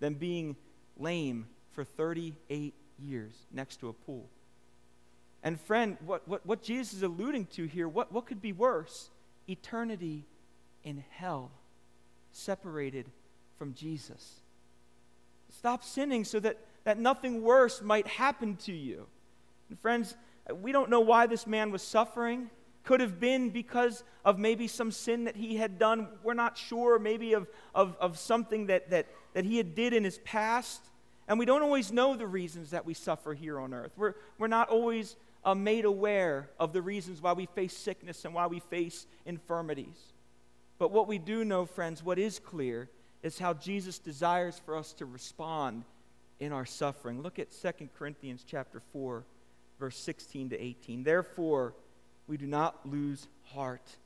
than 0.00 0.14
being 0.14 0.56
lame 0.98 1.46
for 1.72 1.84
38 1.84 2.74
years 2.98 3.32
next 3.52 3.80
to 3.80 3.88
a 3.88 3.92
pool. 3.92 4.28
And, 5.42 5.60
friend, 5.60 5.96
what, 6.04 6.26
what, 6.26 6.44
what 6.44 6.62
Jesus 6.62 6.94
is 6.94 7.02
alluding 7.02 7.46
to 7.46 7.64
here, 7.64 7.88
what, 7.88 8.12
what 8.12 8.26
could 8.26 8.42
be 8.42 8.52
worse? 8.52 9.10
Eternity 9.48 10.24
in 10.86 11.04
hell, 11.10 11.50
separated 12.30 13.10
from 13.58 13.74
Jesus. 13.74 14.40
Stop 15.50 15.82
sinning 15.82 16.24
so 16.24 16.38
that, 16.40 16.58
that 16.84 16.96
nothing 16.98 17.42
worse 17.42 17.82
might 17.82 18.06
happen 18.06 18.56
to 18.56 18.72
you. 18.72 19.06
And 19.68 19.78
friends, 19.78 20.14
we 20.54 20.70
don't 20.70 20.88
know 20.88 21.00
why 21.00 21.26
this 21.26 21.44
man 21.44 21.72
was 21.72 21.82
suffering. 21.82 22.50
Could 22.84 23.00
have 23.00 23.18
been 23.18 23.50
because 23.50 24.04
of 24.24 24.38
maybe 24.38 24.68
some 24.68 24.92
sin 24.92 25.24
that 25.24 25.34
he 25.34 25.56
had 25.56 25.76
done. 25.76 26.06
We're 26.22 26.34
not 26.34 26.56
sure. 26.56 27.00
Maybe 27.00 27.32
of, 27.32 27.48
of, 27.74 27.96
of 28.00 28.16
something 28.16 28.66
that, 28.66 28.90
that, 28.90 29.08
that 29.34 29.44
he 29.44 29.56
had 29.56 29.74
did 29.74 29.92
in 29.92 30.04
his 30.04 30.18
past. 30.18 30.80
And 31.26 31.36
we 31.36 31.46
don't 31.46 31.62
always 31.62 31.90
know 31.90 32.14
the 32.14 32.28
reasons 32.28 32.70
that 32.70 32.86
we 32.86 32.94
suffer 32.94 33.34
here 33.34 33.58
on 33.58 33.74
earth. 33.74 33.90
We're, 33.96 34.14
we're 34.38 34.46
not 34.46 34.68
always 34.68 35.16
uh, 35.44 35.56
made 35.56 35.84
aware 35.84 36.48
of 36.60 36.72
the 36.72 36.80
reasons 36.80 37.20
why 37.20 37.32
we 37.32 37.46
face 37.46 37.76
sickness 37.76 38.24
and 38.24 38.32
why 38.32 38.46
we 38.46 38.60
face 38.60 39.06
infirmities. 39.24 40.12
But 40.78 40.90
what 40.90 41.08
we 41.08 41.18
do 41.18 41.44
know, 41.44 41.64
friends, 41.66 42.02
what 42.02 42.18
is 42.18 42.38
clear 42.38 42.88
is 43.22 43.38
how 43.38 43.54
Jesus 43.54 43.98
desires 43.98 44.60
for 44.64 44.76
us 44.76 44.92
to 44.94 45.06
respond 45.06 45.84
in 46.38 46.52
our 46.52 46.66
suffering. 46.66 47.22
Look 47.22 47.38
at 47.38 47.48
2 47.50 47.88
Corinthians 47.98 48.44
chapter 48.46 48.80
4, 48.92 49.24
verse 49.80 49.96
16 49.96 50.50
to 50.50 50.62
18. 50.62 51.02
Therefore, 51.02 51.74
we 52.26 52.36
do 52.36 52.46
not 52.46 52.86
lose 52.88 53.26
heart. 53.54 53.96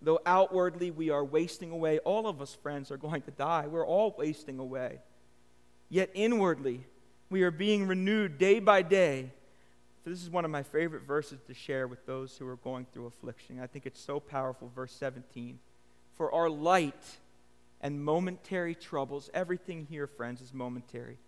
Though 0.00 0.20
outwardly 0.26 0.90
we 0.90 1.10
are 1.10 1.24
wasting 1.24 1.70
away, 1.70 1.98
all 2.00 2.26
of 2.26 2.40
us, 2.40 2.54
friends, 2.54 2.90
are 2.90 2.96
going 2.96 3.22
to 3.22 3.30
die. 3.30 3.66
We're 3.66 3.86
all 3.86 4.14
wasting 4.16 4.58
away. 4.58 5.00
Yet 5.88 6.10
inwardly, 6.14 6.86
we 7.30 7.42
are 7.42 7.50
being 7.50 7.86
renewed 7.86 8.38
day 8.38 8.58
by 8.60 8.82
day. 8.82 9.30
So 10.02 10.10
this 10.10 10.22
is 10.22 10.30
one 10.30 10.44
of 10.44 10.50
my 10.50 10.62
favorite 10.62 11.02
verses 11.02 11.40
to 11.46 11.54
share 11.54 11.86
with 11.86 12.04
those 12.04 12.36
who 12.36 12.46
are 12.48 12.56
going 12.56 12.86
through 12.92 13.06
affliction. 13.06 13.60
I 13.60 13.66
think 13.66 13.86
it's 13.86 14.00
so 14.00 14.20
powerful. 14.20 14.70
Verse 14.74 14.92
17. 14.92 15.58
For 16.16 16.32
our 16.32 16.48
light 16.48 17.18
and 17.80 18.04
momentary 18.04 18.74
troubles, 18.74 19.30
everything 19.34 19.86
here, 19.90 20.06
friends, 20.06 20.40
is 20.40 20.54
momentary, 20.54 21.18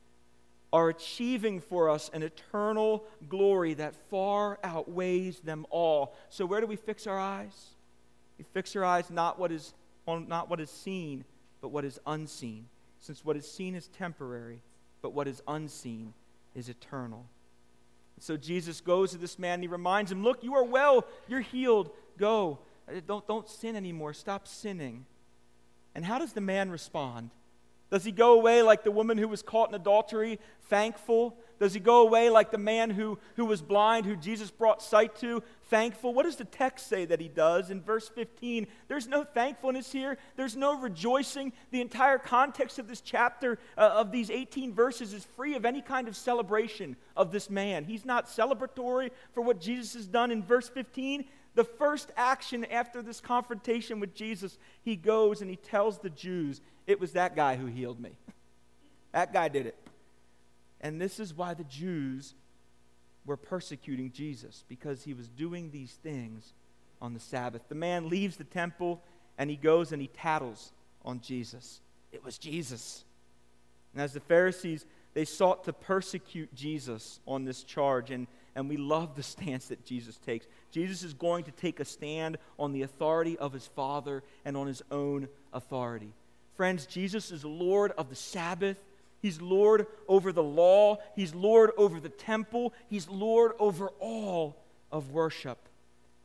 are 0.73 0.89
achieving 0.89 1.61
for 1.61 1.89
us 1.89 2.11
an 2.13 2.23
eternal 2.23 3.05
glory 3.29 3.75
that 3.75 3.95
far 4.11 4.59
outweighs 4.63 5.41
them 5.41 5.67
all. 5.71 6.15
So, 6.29 6.47
where 6.47 6.61
do 6.61 6.67
we 6.67 6.77
fix 6.77 7.07
our 7.07 7.19
eyes? 7.19 7.71
We 8.39 8.45
fix 8.53 8.75
our 8.77 8.85
eyes 8.85 9.11
not 9.11 9.39
what 9.39 9.53
is 9.53 9.75
on 10.07 10.29
not 10.29 10.49
what 10.49 10.61
is 10.61 10.71
seen, 10.71 11.25
but 11.61 11.69
what 11.69 11.85
is 11.85 11.99
unseen. 12.07 12.67
Since 13.01 13.25
what 13.25 13.37
is 13.37 13.51
seen 13.51 13.75
is 13.75 13.89
temporary, 13.89 14.61
but 15.03 15.13
what 15.13 15.29
is 15.29 15.43
unseen 15.47 16.13
is 16.55 16.69
eternal. 16.69 17.27
So 18.19 18.37
Jesus 18.37 18.81
goes 18.81 19.11
to 19.13 19.19
this 19.19 19.39
man 19.39 19.55
and 19.55 19.63
he 19.65 19.69
reminds 19.69 20.11
him, 20.11 20.23
Look, 20.23 20.43
you 20.43 20.55
are 20.55 20.65
well, 20.65 21.07
you're 21.29 21.41
healed. 21.41 21.91
Go. 22.19 22.59
Uh, 22.89 23.01
don't, 23.07 23.27
don't 23.27 23.49
sin 23.49 23.77
anymore. 23.77 24.13
Stop 24.13 24.47
sinning. 24.47 25.07
And 25.95 26.05
how 26.05 26.19
does 26.19 26.33
the 26.33 26.41
man 26.41 26.71
respond? 26.71 27.31
Does 27.91 28.05
he 28.05 28.13
go 28.13 28.33
away 28.33 28.63
like 28.63 28.83
the 28.83 28.91
woman 28.91 29.17
who 29.17 29.29
was 29.29 29.43
caught 29.43 29.69
in 29.69 29.75
adultery, 29.75 30.41
thankful? 30.69 31.37
Does 31.61 31.73
he 31.73 31.81
go 31.81 32.03
away 32.03 32.29
like 32.31 32.51
the 32.51 32.59
man 32.59 32.91
who, 32.91 33.19
who 33.37 33.45
was 33.45 33.63
blind, 33.63 34.05
who 34.05 34.17
Jesus 34.17 34.51
brought 34.51 34.83
sight 34.83 35.15
to, 35.21 35.43
thankful? 35.71 36.13
What 36.13 36.25
does 36.25 36.37
the 36.37 36.45
text 36.45 36.89
say 36.89 37.05
that 37.07 37.21
he 37.21 37.29
does? 37.29 37.71
In 37.71 37.81
verse 37.81 38.09
15, 38.09 38.67
there's 38.89 39.07
no 39.07 39.23
thankfulness 39.23 39.93
here, 39.93 40.19
there's 40.37 40.57
no 40.57 40.79
rejoicing. 40.79 41.53
The 41.71 41.81
entire 41.81 42.19
context 42.19 42.81
of 42.81 42.89
this 42.89 43.01
chapter, 43.01 43.59
uh, 43.79 43.93
of 43.95 44.11
these 44.11 44.31
18 44.31 44.75
verses, 44.75 45.13
is 45.13 45.25
free 45.37 45.55
of 45.55 45.65
any 45.65 45.81
kind 45.81 46.09
of 46.09 46.17
celebration 46.17 46.97
of 47.17 47.31
this 47.31 47.49
man. 47.49 47.85
He's 47.85 48.05
not 48.05 48.27
celebratory 48.27 49.11
for 49.33 49.43
what 49.43 49.61
Jesus 49.61 49.95
has 49.95 50.07
done 50.09 50.33
in 50.33 50.43
verse 50.43 50.69
15. 50.69 51.25
The 51.57 51.65
first 51.65 52.13
action 52.17 52.67
after 52.67 53.03
this 53.03 53.21
confrontation 53.21 53.99
with 53.99 54.15
Jesus, 54.15 54.59
he 54.83 54.95
goes 54.95 55.41
and 55.41 55.51
he 55.51 55.57
tells 55.57 55.99
the 55.99 56.11
Jews, 56.11 56.61
It 56.87 57.01
was 57.01 57.13
that 57.13 57.35
guy 57.35 57.57
who 57.57 57.67
healed 57.67 57.99
me. 57.99 58.13
that 59.13 59.33
guy 59.33 59.49
did 59.49 59.67
it. 59.67 59.77
And 60.83 61.01
this 61.01 61.19
is 61.19 61.35
why 61.35 61.55
the 61.55 61.65
Jews 61.65 62.35
were 63.25 63.39
persecuting 63.39 64.13
Jesus, 64.13 64.65
because 64.69 65.03
he 65.03 65.15
was 65.15 65.29
doing 65.29 65.71
these 65.71 65.93
things 66.03 66.53
on 67.01 67.15
the 67.15 67.21
Sabbath. 67.21 67.63
The 67.69 67.75
man 67.75 68.11
leaves 68.11 68.37
the 68.37 68.45
temple 68.45 69.03
and 69.39 69.49
he 69.49 69.57
goes 69.57 69.93
and 69.93 70.01
he 70.01 70.09
tattles 70.09 70.73
on 71.05 71.21
Jesus. 71.21 71.81
It 72.13 72.23
was 72.23 72.37
Jesus. 72.37 73.05
And 73.95 74.03
as 74.03 74.13
the 74.13 74.21
Pharisees, 74.21 74.85
they 75.15 75.25
sought 75.25 75.65
to 75.65 75.73
persecute 75.73 76.55
Jesus 76.55 77.21
on 77.27 77.45
this 77.45 77.63
charge. 77.65 78.11
And 78.11 78.27
and 78.57 78.71
we 78.71 78.79
love 78.79 79.15
the 79.15 79.23
stance 79.23 79.67
that 79.67 79.85
Jesus 79.85 80.17
takes. 80.17 80.47
Jesus 80.73 81.03
is 81.03 81.13
going 81.13 81.45
to 81.45 81.53
take 81.53 81.79
a 81.79 81.85
stand 81.85 82.39
on 82.59 82.73
the 82.73 82.83
authority 82.83 83.39
of 83.39 83.53
his 83.53 83.67
Father 83.67 84.25
and 84.47 84.57
on 84.57 84.67
his 84.67 84.83
own 84.91 85.29
authority. 85.53 86.15
Friends, 86.57 86.87
Jesus 86.87 87.31
is 87.31 87.45
Lord 87.45 87.93
of 87.99 88.09
the 88.09 88.17
Sabbath. 88.17 88.79
He's 89.21 89.43
Lord 89.43 89.87
over 90.09 90.33
the 90.33 90.43
law. 90.43 90.97
He's 91.15 91.35
Lord 91.35 91.71
over 91.77 92.01
the 92.01 92.09
temple. 92.09 92.73
He's 92.89 93.09
Lord 93.09 93.53
over 93.59 93.89
all 94.01 94.57
of 94.91 95.11
worship. 95.11 95.69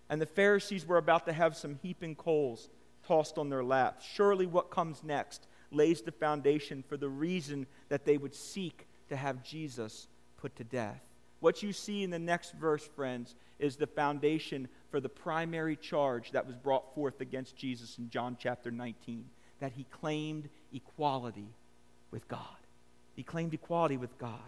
And 0.09 0.21
the 0.21 0.25
Pharisees 0.25 0.85
were 0.85 0.97
about 0.97 1.25
to 1.25 1.33
have 1.33 1.57
some 1.57 1.79
heaping 1.81 2.15
coals 2.15 2.69
tossed 3.05 3.37
on 3.37 3.49
their 3.49 3.63
laps. 3.63 4.05
Surely 4.05 4.45
what 4.45 4.71
comes 4.71 5.03
next 5.03 5.47
lays 5.69 6.01
the 6.01 6.11
foundation 6.13 6.81
for 6.87 6.95
the 6.95 7.09
reason 7.09 7.67
that 7.89 8.05
they 8.05 8.17
would 8.17 8.35
seek 8.35 8.87
to 9.09 9.17
have 9.17 9.43
Jesus 9.43 10.07
put 10.37 10.55
to 10.55 10.63
death. 10.63 11.01
What 11.41 11.61
you 11.61 11.73
see 11.73 12.03
in 12.03 12.11
the 12.11 12.19
next 12.19 12.53
verse, 12.53 12.87
friends, 12.95 13.35
is 13.59 13.75
the 13.75 13.87
foundation 13.87 14.67
for 14.89 14.99
the 14.99 15.09
primary 15.09 15.75
charge 15.75 16.31
that 16.31 16.45
was 16.47 16.55
brought 16.55 16.95
forth 16.95 17.19
against 17.19 17.57
Jesus 17.57 17.97
in 17.97 18.09
John 18.09 18.37
chapter 18.39 18.71
19 18.71 19.25
that 19.59 19.73
he 19.73 19.85
claimed 19.85 20.49
equality 20.73 21.47
with 22.09 22.27
God. 22.27 22.41
He 23.15 23.23
claimed 23.23 23.53
equality 23.53 23.97
with 23.97 24.17
God. 24.17 24.39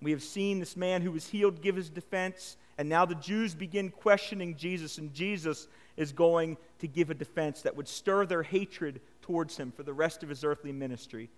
We 0.00 0.12
have 0.12 0.22
seen 0.22 0.60
this 0.60 0.76
man 0.76 1.02
who 1.02 1.12
was 1.12 1.26
healed 1.26 1.62
give 1.62 1.76
his 1.76 1.90
defense, 1.90 2.56
and 2.76 2.88
now 2.88 3.04
the 3.04 3.16
Jews 3.16 3.54
begin 3.54 3.90
questioning 3.90 4.56
Jesus, 4.56 4.98
and 4.98 5.12
Jesus 5.12 5.66
is 5.96 6.12
going 6.12 6.56
to 6.78 6.86
give 6.86 7.10
a 7.10 7.14
defense 7.14 7.62
that 7.62 7.76
would 7.76 7.88
stir 7.88 8.24
their 8.24 8.44
hatred 8.44 9.00
towards 9.22 9.56
him 9.56 9.72
for 9.72 9.82
the 9.82 9.92
rest 9.92 10.22
of 10.22 10.28
his 10.28 10.44
earthly 10.44 10.70
ministry. 10.70 11.30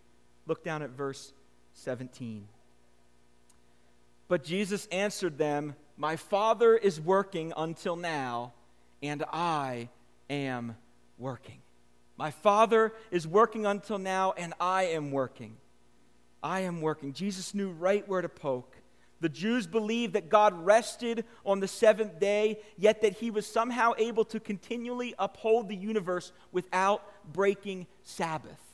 Look 0.46 0.62
down 0.62 0.82
at 0.82 0.90
verse 0.90 1.32
17. 1.74 2.46
But 4.31 4.45
Jesus 4.45 4.87
answered 4.93 5.39
them, 5.39 5.74
My 5.97 6.14
Father 6.14 6.76
is 6.76 7.01
working 7.01 7.53
until 7.57 7.97
now, 7.97 8.53
and 9.03 9.24
I 9.33 9.89
am 10.31 10.76
working. 11.18 11.59
My 12.16 12.31
Father 12.31 12.93
is 13.11 13.26
working 13.26 13.66
until 13.66 13.99
now, 13.99 14.31
and 14.37 14.55
I 14.61 14.85
am 14.85 15.11
working. 15.11 15.57
I 16.45 16.61
am 16.61 16.81
working. 16.81 17.12
Jesus 17.12 17.57
knew 17.57 17.72
right 17.72 18.07
where 18.07 18.22
to 18.22 18.28
poke. 18.28 18.76
The 19.20 19.28
Jews 19.28 19.66
believed 19.66 20.12
that 20.12 20.28
God 20.28 20.64
rested 20.64 21.24
on 21.45 21.59
the 21.59 21.66
seventh 21.66 22.20
day, 22.20 22.61
yet 22.78 23.03
that 23.03 23.14
he 23.14 23.33
was 23.33 23.47
somehow 23.47 23.95
able 23.99 24.24
to 24.26 24.39
continually 24.39 25.12
uphold 25.18 25.68
the 25.68 25.74
universe 25.74 26.31
without 26.53 27.03
breaking 27.33 27.89
Sabbath. 28.05 28.69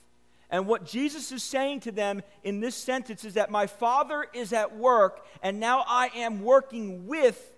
And 0.50 0.66
what 0.66 0.86
Jesus 0.86 1.32
is 1.32 1.42
saying 1.42 1.80
to 1.80 1.92
them 1.92 2.22
in 2.44 2.60
this 2.60 2.76
sentence 2.76 3.24
is 3.24 3.34
that 3.34 3.50
my 3.50 3.66
Father 3.66 4.26
is 4.32 4.52
at 4.52 4.76
work, 4.76 5.26
and 5.42 5.58
now 5.58 5.84
I 5.86 6.10
am 6.14 6.42
working 6.42 7.06
with 7.06 7.52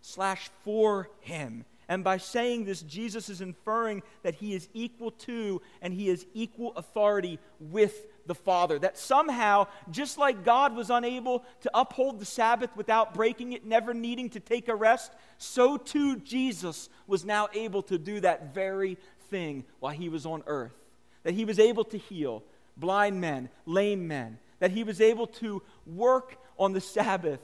slash 0.00 0.50
for 0.64 1.08
him. 1.20 1.64
And 1.88 2.02
by 2.02 2.16
saying 2.16 2.64
this, 2.64 2.80
Jesus 2.82 3.28
is 3.28 3.40
inferring 3.40 4.02
that 4.22 4.34
he 4.36 4.54
is 4.54 4.68
equal 4.72 5.10
to 5.10 5.60
and 5.82 5.92
he 5.92 6.08
is 6.08 6.26
equal 6.32 6.72
authority 6.76 7.38
with 7.60 8.06
the 8.26 8.34
Father. 8.34 8.78
That 8.78 8.96
somehow, 8.96 9.66
just 9.90 10.16
like 10.16 10.44
God 10.44 10.74
was 10.74 10.90
unable 10.90 11.44
to 11.60 11.70
uphold 11.74 12.18
the 12.18 12.24
Sabbath 12.24 12.70
without 12.76 13.14
breaking 13.14 13.52
it, 13.52 13.66
never 13.66 13.92
needing 13.92 14.30
to 14.30 14.40
take 14.40 14.68
a 14.68 14.74
rest, 14.74 15.12
so 15.38 15.76
too 15.76 16.16
Jesus 16.16 16.88
was 17.06 17.24
now 17.24 17.48
able 17.52 17.82
to 17.82 17.98
do 17.98 18.20
that 18.20 18.54
very 18.54 18.96
thing 19.28 19.64
while 19.80 19.92
he 19.92 20.08
was 20.08 20.24
on 20.24 20.42
earth. 20.46 20.81
That 21.24 21.34
he 21.34 21.44
was 21.44 21.58
able 21.58 21.84
to 21.84 21.98
heal 21.98 22.42
blind 22.76 23.20
men, 23.20 23.48
lame 23.66 24.08
men, 24.08 24.38
that 24.58 24.70
he 24.70 24.84
was 24.84 25.00
able 25.00 25.26
to 25.26 25.62
work 25.86 26.36
on 26.58 26.72
the 26.72 26.80
Sabbath 26.80 27.40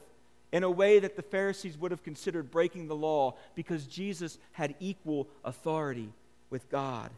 in 0.52 0.62
a 0.62 0.70
way 0.70 0.98
that 0.98 1.16
the 1.16 1.22
Pharisees 1.22 1.76
would 1.76 1.90
have 1.90 2.02
considered 2.02 2.50
breaking 2.50 2.88
the 2.88 2.96
law 2.96 3.34
because 3.54 3.86
Jesus 3.86 4.38
had 4.52 4.74
equal 4.80 5.28
authority 5.44 6.12
with 6.50 6.70
God 6.70 7.10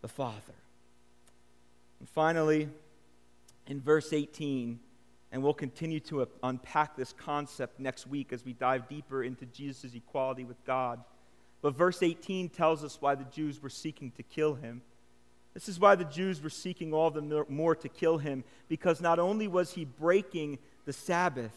the 0.00 0.08
Father. 0.08 0.54
And 2.00 2.08
finally, 2.08 2.68
in 3.66 3.80
verse 3.80 4.12
18, 4.12 4.78
and 5.32 5.42
we'll 5.42 5.54
continue 5.54 6.00
to 6.00 6.28
unpack 6.42 6.96
this 6.96 7.12
concept 7.12 7.80
next 7.80 8.06
week 8.06 8.32
as 8.32 8.44
we 8.44 8.52
dive 8.52 8.88
deeper 8.88 9.24
into 9.24 9.46
Jesus' 9.46 9.94
equality 9.94 10.44
with 10.44 10.64
God. 10.64 11.02
But 11.60 11.74
verse 11.74 12.02
18 12.02 12.50
tells 12.50 12.84
us 12.84 12.98
why 13.00 13.14
the 13.14 13.24
Jews 13.24 13.62
were 13.62 13.70
seeking 13.70 14.10
to 14.12 14.22
kill 14.22 14.54
him. 14.54 14.82
This 15.54 15.68
is 15.68 15.78
why 15.78 15.94
the 15.94 16.04
Jews 16.04 16.42
were 16.42 16.50
seeking 16.50 16.92
all 16.92 17.10
the 17.10 17.46
more 17.48 17.76
to 17.76 17.88
kill 17.88 18.18
him, 18.18 18.42
because 18.68 19.00
not 19.00 19.18
only 19.20 19.46
was 19.46 19.72
he 19.72 19.84
breaking 19.84 20.58
the 20.84 20.92
Sabbath, 20.92 21.52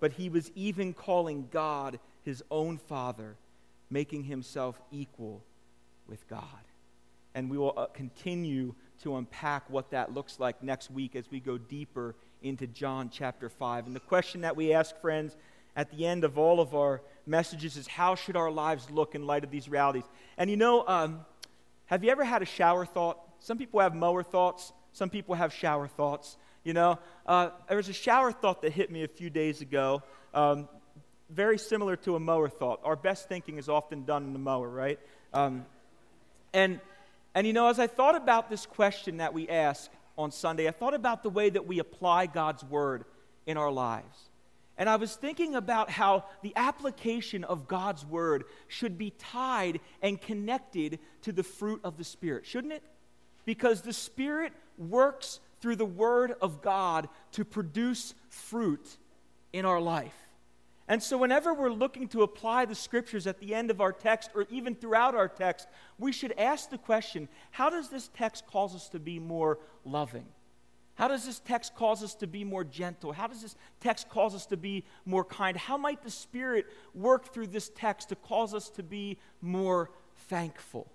but 0.00 0.12
he 0.12 0.28
was 0.28 0.50
even 0.54 0.94
calling 0.94 1.48
God 1.50 2.00
his 2.24 2.42
own 2.50 2.78
Father, 2.78 3.36
making 3.90 4.24
himself 4.24 4.80
equal 4.90 5.42
with 6.08 6.26
God. 6.28 6.42
And 7.34 7.50
we 7.50 7.58
will 7.58 7.74
uh, 7.76 7.86
continue 7.86 8.74
to 9.02 9.16
unpack 9.16 9.68
what 9.68 9.90
that 9.90 10.14
looks 10.14 10.40
like 10.40 10.62
next 10.62 10.90
week 10.90 11.14
as 11.14 11.30
we 11.30 11.40
go 11.40 11.58
deeper 11.58 12.14
into 12.42 12.66
John 12.66 13.10
chapter 13.10 13.48
5. 13.48 13.86
And 13.86 13.94
the 13.94 14.00
question 14.00 14.42
that 14.42 14.56
we 14.56 14.72
ask, 14.72 14.98
friends, 15.00 15.36
at 15.76 15.90
the 15.90 16.06
end 16.06 16.24
of 16.24 16.38
all 16.38 16.60
of 16.60 16.74
our 16.74 17.02
messages 17.26 17.76
is 17.76 17.86
how 17.86 18.14
should 18.14 18.36
our 18.36 18.50
lives 18.50 18.90
look 18.90 19.14
in 19.14 19.26
light 19.26 19.44
of 19.44 19.50
these 19.50 19.68
realities? 19.68 20.04
And 20.38 20.48
you 20.48 20.56
know, 20.56 20.86
um, 20.86 21.24
have 21.86 22.04
you 22.04 22.10
ever 22.10 22.24
had 22.24 22.42
a 22.42 22.46
shower 22.46 22.86
thought? 22.86 23.18
Some 23.44 23.58
people 23.58 23.80
have 23.80 23.94
mower 23.94 24.22
thoughts, 24.22 24.72
some 24.94 25.10
people 25.10 25.34
have 25.34 25.52
shower 25.52 25.86
thoughts. 25.86 26.38
You 26.64 26.72
know, 26.72 26.98
uh, 27.26 27.50
there 27.68 27.76
was 27.76 27.90
a 27.90 27.92
shower 27.92 28.32
thought 28.32 28.62
that 28.62 28.72
hit 28.72 28.90
me 28.90 29.04
a 29.04 29.08
few 29.08 29.28
days 29.28 29.60
ago, 29.60 30.02
um, 30.32 30.66
very 31.28 31.58
similar 31.58 31.94
to 31.96 32.16
a 32.16 32.20
mower 32.20 32.48
thought. 32.48 32.80
Our 32.84 32.96
best 32.96 33.28
thinking 33.28 33.58
is 33.58 33.68
often 33.68 34.06
done 34.06 34.24
in 34.24 34.32
the 34.32 34.38
mower, 34.38 34.66
right? 34.66 34.98
Um, 35.34 35.66
and 36.54 36.80
and 37.34 37.46
you 37.46 37.52
know, 37.52 37.68
as 37.68 37.78
I 37.78 37.86
thought 37.86 38.14
about 38.14 38.48
this 38.48 38.64
question 38.64 39.18
that 39.18 39.34
we 39.34 39.46
ask 39.46 39.90
on 40.16 40.30
Sunday, 40.30 40.66
I 40.66 40.70
thought 40.70 40.94
about 40.94 41.22
the 41.22 41.28
way 41.28 41.50
that 41.50 41.66
we 41.66 41.80
apply 41.80 42.24
God's 42.24 42.64
word 42.64 43.04
in 43.44 43.58
our 43.58 43.70
lives. 43.70 44.30
And 44.78 44.88
I 44.88 44.96
was 44.96 45.14
thinking 45.16 45.54
about 45.54 45.90
how 45.90 46.24
the 46.42 46.54
application 46.56 47.44
of 47.44 47.68
God's 47.68 48.06
word 48.06 48.44
should 48.68 48.96
be 48.96 49.10
tied 49.10 49.80
and 50.00 50.18
connected 50.18 50.98
to 51.22 51.32
the 51.32 51.42
fruit 51.42 51.82
of 51.84 51.98
the 51.98 52.04
Spirit, 52.04 52.46
shouldn't 52.46 52.72
it? 52.72 52.82
Because 53.44 53.82
the 53.82 53.92
Spirit 53.92 54.52
works 54.78 55.40
through 55.60 55.76
the 55.76 55.84
word 55.84 56.34
of 56.42 56.60
God 56.62 57.08
to 57.32 57.44
produce 57.44 58.14
fruit 58.28 58.98
in 59.52 59.64
our 59.64 59.80
life. 59.80 60.14
And 60.86 61.02
so, 61.02 61.16
whenever 61.16 61.54
we're 61.54 61.72
looking 61.72 62.08
to 62.08 62.22
apply 62.22 62.66
the 62.66 62.74
scriptures 62.74 63.26
at 63.26 63.40
the 63.40 63.54
end 63.54 63.70
of 63.70 63.80
our 63.80 63.92
text 63.92 64.30
or 64.34 64.46
even 64.50 64.74
throughout 64.74 65.14
our 65.14 65.28
text, 65.28 65.66
we 65.98 66.12
should 66.12 66.32
ask 66.32 66.68
the 66.68 66.76
question 66.76 67.28
how 67.50 67.70
does 67.70 67.88
this 67.88 68.08
text 68.08 68.46
cause 68.46 68.74
us 68.74 68.88
to 68.90 68.98
be 68.98 69.18
more 69.18 69.58
loving? 69.84 70.26
How 70.96 71.08
does 71.08 71.24
this 71.24 71.40
text 71.40 71.74
cause 71.74 72.02
us 72.02 72.14
to 72.16 72.26
be 72.26 72.44
more 72.44 72.62
gentle? 72.62 73.12
How 73.12 73.26
does 73.26 73.42
this 73.42 73.56
text 73.80 74.08
cause 74.08 74.34
us 74.34 74.46
to 74.46 74.56
be 74.56 74.84
more 75.06 75.24
kind? 75.24 75.56
How 75.56 75.76
might 75.76 76.02
the 76.02 76.10
Spirit 76.10 76.66
work 76.94 77.32
through 77.32 77.48
this 77.48 77.70
text 77.74 78.10
to 78.10 78.16
cause 78.16 78.54
us 78.54 78.68
to 78.70 78.82
be 78.82 79.18
more 79.40 79.90
thankful? 80.28 80.92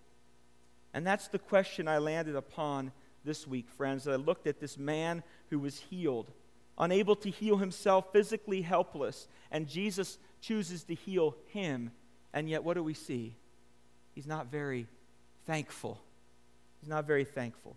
And 0.93 1.05
that's 1.05 1.27
the 1.27 1.39
question 1.39 1.87
I 1.87 1.99
landed 1.99 2.35
upon 2.35 2.91
this 3.23 3.47
week, 3.47 3.69
friends. 3.69 4.07
I 4.07 4.15
looked 4.15 4.47
at 4.47 4.59
this 4.59 4.77
man 4.77 5.23
who 5.49 5.59
was 5.59 5.79
healed 5.79 6.31
unable 6.79 7.15
to 7.17 7.29
heal 7.29 7.57
himself, 7.57 8.11
physically 8.11 8.61
helpless, 8.61 9.27
and 9.51 9.67
Jesus 9.67 10.17
chooses 10.41 10.83
to 10.85 10.95
heal 10.95 11.35
him. 11.47 11.91
And 12.33 12.49
yet, 12.49 12.63
what 12.63 12.75
do 12.75 12.83
we 12.83 12.93
see? 12.93 13.35
He's 14.15 14.27
not 14.27 14.47
very 14.47 14.87
thankful. 15.45 15.99
He's 16.79 16.89
not 16.89 17.05
very 17.05 17.25
thankful. 17.25 17.75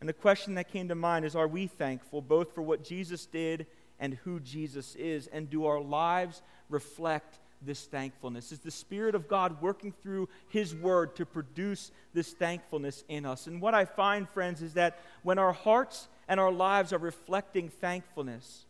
And 0.00 0.08
the 0.08 0.14
question 0.14 0.56
that 0.56 0.72
came 0.72 0.88
to 0.88 0.94
mind 0.94 1.24
is 1.24 1.36
Are 1.36 1.48
we 1.48 1.66
thankful 1.66 2.20
both 2.20 2.54
for 2.54 2.62
what 2.62 2.82
Jesus 2.82 3.26
did 3.26 3.66
and 4.00 4.14
who 4.24 4.40
Jesus 4.40 4.94
is? 4.96 5.28
And 5.28 5.48
do 5.48 5.66
our 5.66 5.80
lives 5.80 6.42
reflect 6.68 7.38
this 7.64 7.84
thankfulness? 7.84 8.52
Is 8.52 8.60
the 8.60 8.70
Spirit 8.70 9.14
of 9.14 9.28
God 9.28 9.60
working 9.60 9.92
through 10.02 10.28
His 10.48 10.74
Word 10.74 11.16
to 11.16 11.26
produce 11.26 11.90
this 12.12 12.32
thankfulness 12.32 13.04
in 13.08 13.26
us? 13.26 13.46
And 13.46 13.60
what 13.60 13.74
I 13.74 13.84
find, 13.84 14.28
friends, 14.28 14.62
is 14.62 14.74
that 14.74 14.98
when 15.22 15.38
our 15.38 15.52
hearts 15.52 16.08
and 16.28 16.38
our 16.38 16.52
lives 16.52 16.92
are 16.92 16.98
reflecting 16.98 17.68
thankfulness, 17.68 18.66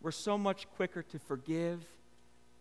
we're 0.00 0.10
so 0.10 0.36
much 0.36 0.66
quicker 0.76 1.02
to 1.02 1.18
forgive, 1.18 1.84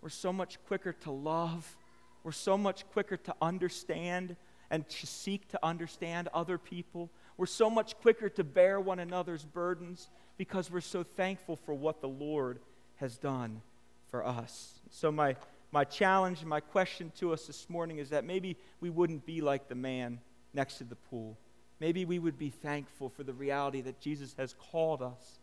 we're 0.01 0.09
so 0.09 0.31
much 0.31 0.57
quicker 0.67 0.93
to 0.93 1.11
love, 1.11 1.75
we're 2.23 2.31
so 2.31 2.57
much 2.57 2.89
quicker 2.91 3.17
to 3.17 3.35
understand 3.41 4.35
and 4.69 4.87
to 4.89 5.05
seek 5.05 5.47
to 5.49 5.59
understand 5.61 6.29
other 6.33 6.57
people. 6.57 7.09
We're 7.37 7.45
so 7.45 7.69
much 7.69 7.95
quicker 7.99 8.29
to 8.29 8.43
bear 8.43 8.79
one 8.79 8.99
another's 8.99 9.43
burdens 9.43 10.09
because 10.37 10.71
we're 10.71 10.81
so 10.81 11.03
thankful 11.03 11.57
for 11.57 11.73
what 11.73 12.01
the 12.01 12.07
Lord 12.07 12.59
has 12.95 13.17
done 13.17 13.61
for 14.07 14.25
us. 14.25 14.79
So, 14.95 15.11
my, 15.11 15.35
my 15.71 15.85
challenge 15.85 16.41
and 16.41 16.49
my 16.49 16.59
question 16.59 17.11
to 17.17 17.33
us 17.33 17.47
this 17.47 17.67
morning 17.67 17.97
is 17.97 18.11
that 18.11 18.23
maybe 18.23 18.55
we 18.79 18.91
wouldn't 18.91 19.25
be 19.25 19.41
like 19.41 19.67
the 19.67 19.75
man 19.75 20.19
next 20.53 20.77
to 20.77 20.83
the 20.83 20.95
pool. 20.95 21.35
Maybe 21.79 22.05
we 22.05 22.19
would 22.19 22.37
be 22.37 22.51
thankful 22.51 23.09
for 23.09 23.23
the 23.23 23.33
reality 23.33 23.81
that 23.81 23.99
Jesus 23.99 24.35
has 24.37 24.53
called 24.53 25.01
us, 25.01 25.39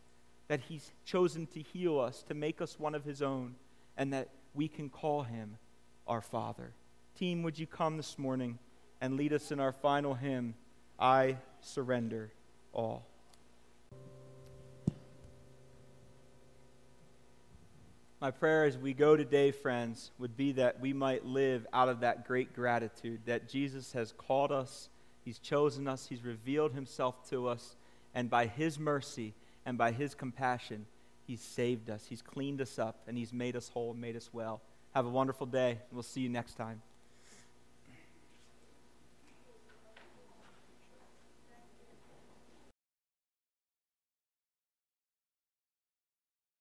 that 0.47 0.61
He's 0.61 0.93
chosen 1.05 1.47
to 1.49 1.61
heal 1.61 1.99
us, 1.99 2.23
to 2.29 2.35
make 2.35 2.63
us 2.63 2.79
one 2.79 2.95
of 2.95 3.05
His 3.05 3.23
own, 3.23 3.57
and 3.97 4.13
that 4.13 4.29
we 4.55 4.69
can 4.69 4.89
call 4.89 5.25
him 5.25 5.59
our 6.07 6.21
Father. 6.21 6.73
Team, 7.19 7.43
would 7.43 7.59
you 7.59 7.67
come 7.67 7.97
this 7.97 8.19
morning 8.19 8.59
and 9.01 9.17
lead 9.17 9.33
us 9.33 9.51
in 9.51 9.59
our 9.59 9.73
final 9.73 10.15
hymn, 10.15 10.55
I 10.99 11.39
Surrender 11.61 12.31
All? 12.73 13.10
My 18.21 18.31
prayer 18.31 18.67
as 18.67 18.77
we 18.77 18.93
go 18.93 19.17
today, 19.17 19.51
friends, 19.51 20.11
would 20.19 20.37
be 20.37 20.53
that 20.53 20.79
we 20.79 20.93
might 20.93 21.25
live 21.25 21.67
out 21.73 21.89
of 21.89 22.01
that 22.01 22.27
great 22.27 22.53
gratitude 22.53 23.21
that 23.25 23.49
Jesus 23.49 23.93
has 23.93 24.13
called 24.13 24.53
us, 24.53 24.91
He's 25.25 25.39
chosen 25.39 25.89
us, 25.89 26.07
He's 26.07 26.23
revealed 26.23 26.75
Himself 26.75 27.27
to 27.31 27.49
us, 27.49 27.77
and 28.15 28.29
by 28.29 28.45
His 28.45 28.79
mercy 28.79 29.33
and 29.65 29.79
by 29.79 29.93
His 29.93 30.15
compassion, 30.15 30.85
He's 31.27 31.41
saved 31.41 31.89
us, 31.89 32.05
He's 32.11 32.21
cleaned 32.21 32.61
us 32.61 32.79
up, 32.79 33.01
and 33.09 33.17
He's 33.17 33.33
made 33.33 33.57
us 33.57 33.71
whole 33.71 33.93
and 33.93 34.01
made 34.03 34.17
us 34.17 34.29
well. 34.35 34.61
Have 34.95 35.07
a 35.07 35.11
wonderful 35.11 35.47
day. 35.47 35.71
and 35.71 35.93
We'll 35.93 36.03
see 36.03 36.21
you 36.21 36.29
next 36.29 36.57
time. 36.59 36.83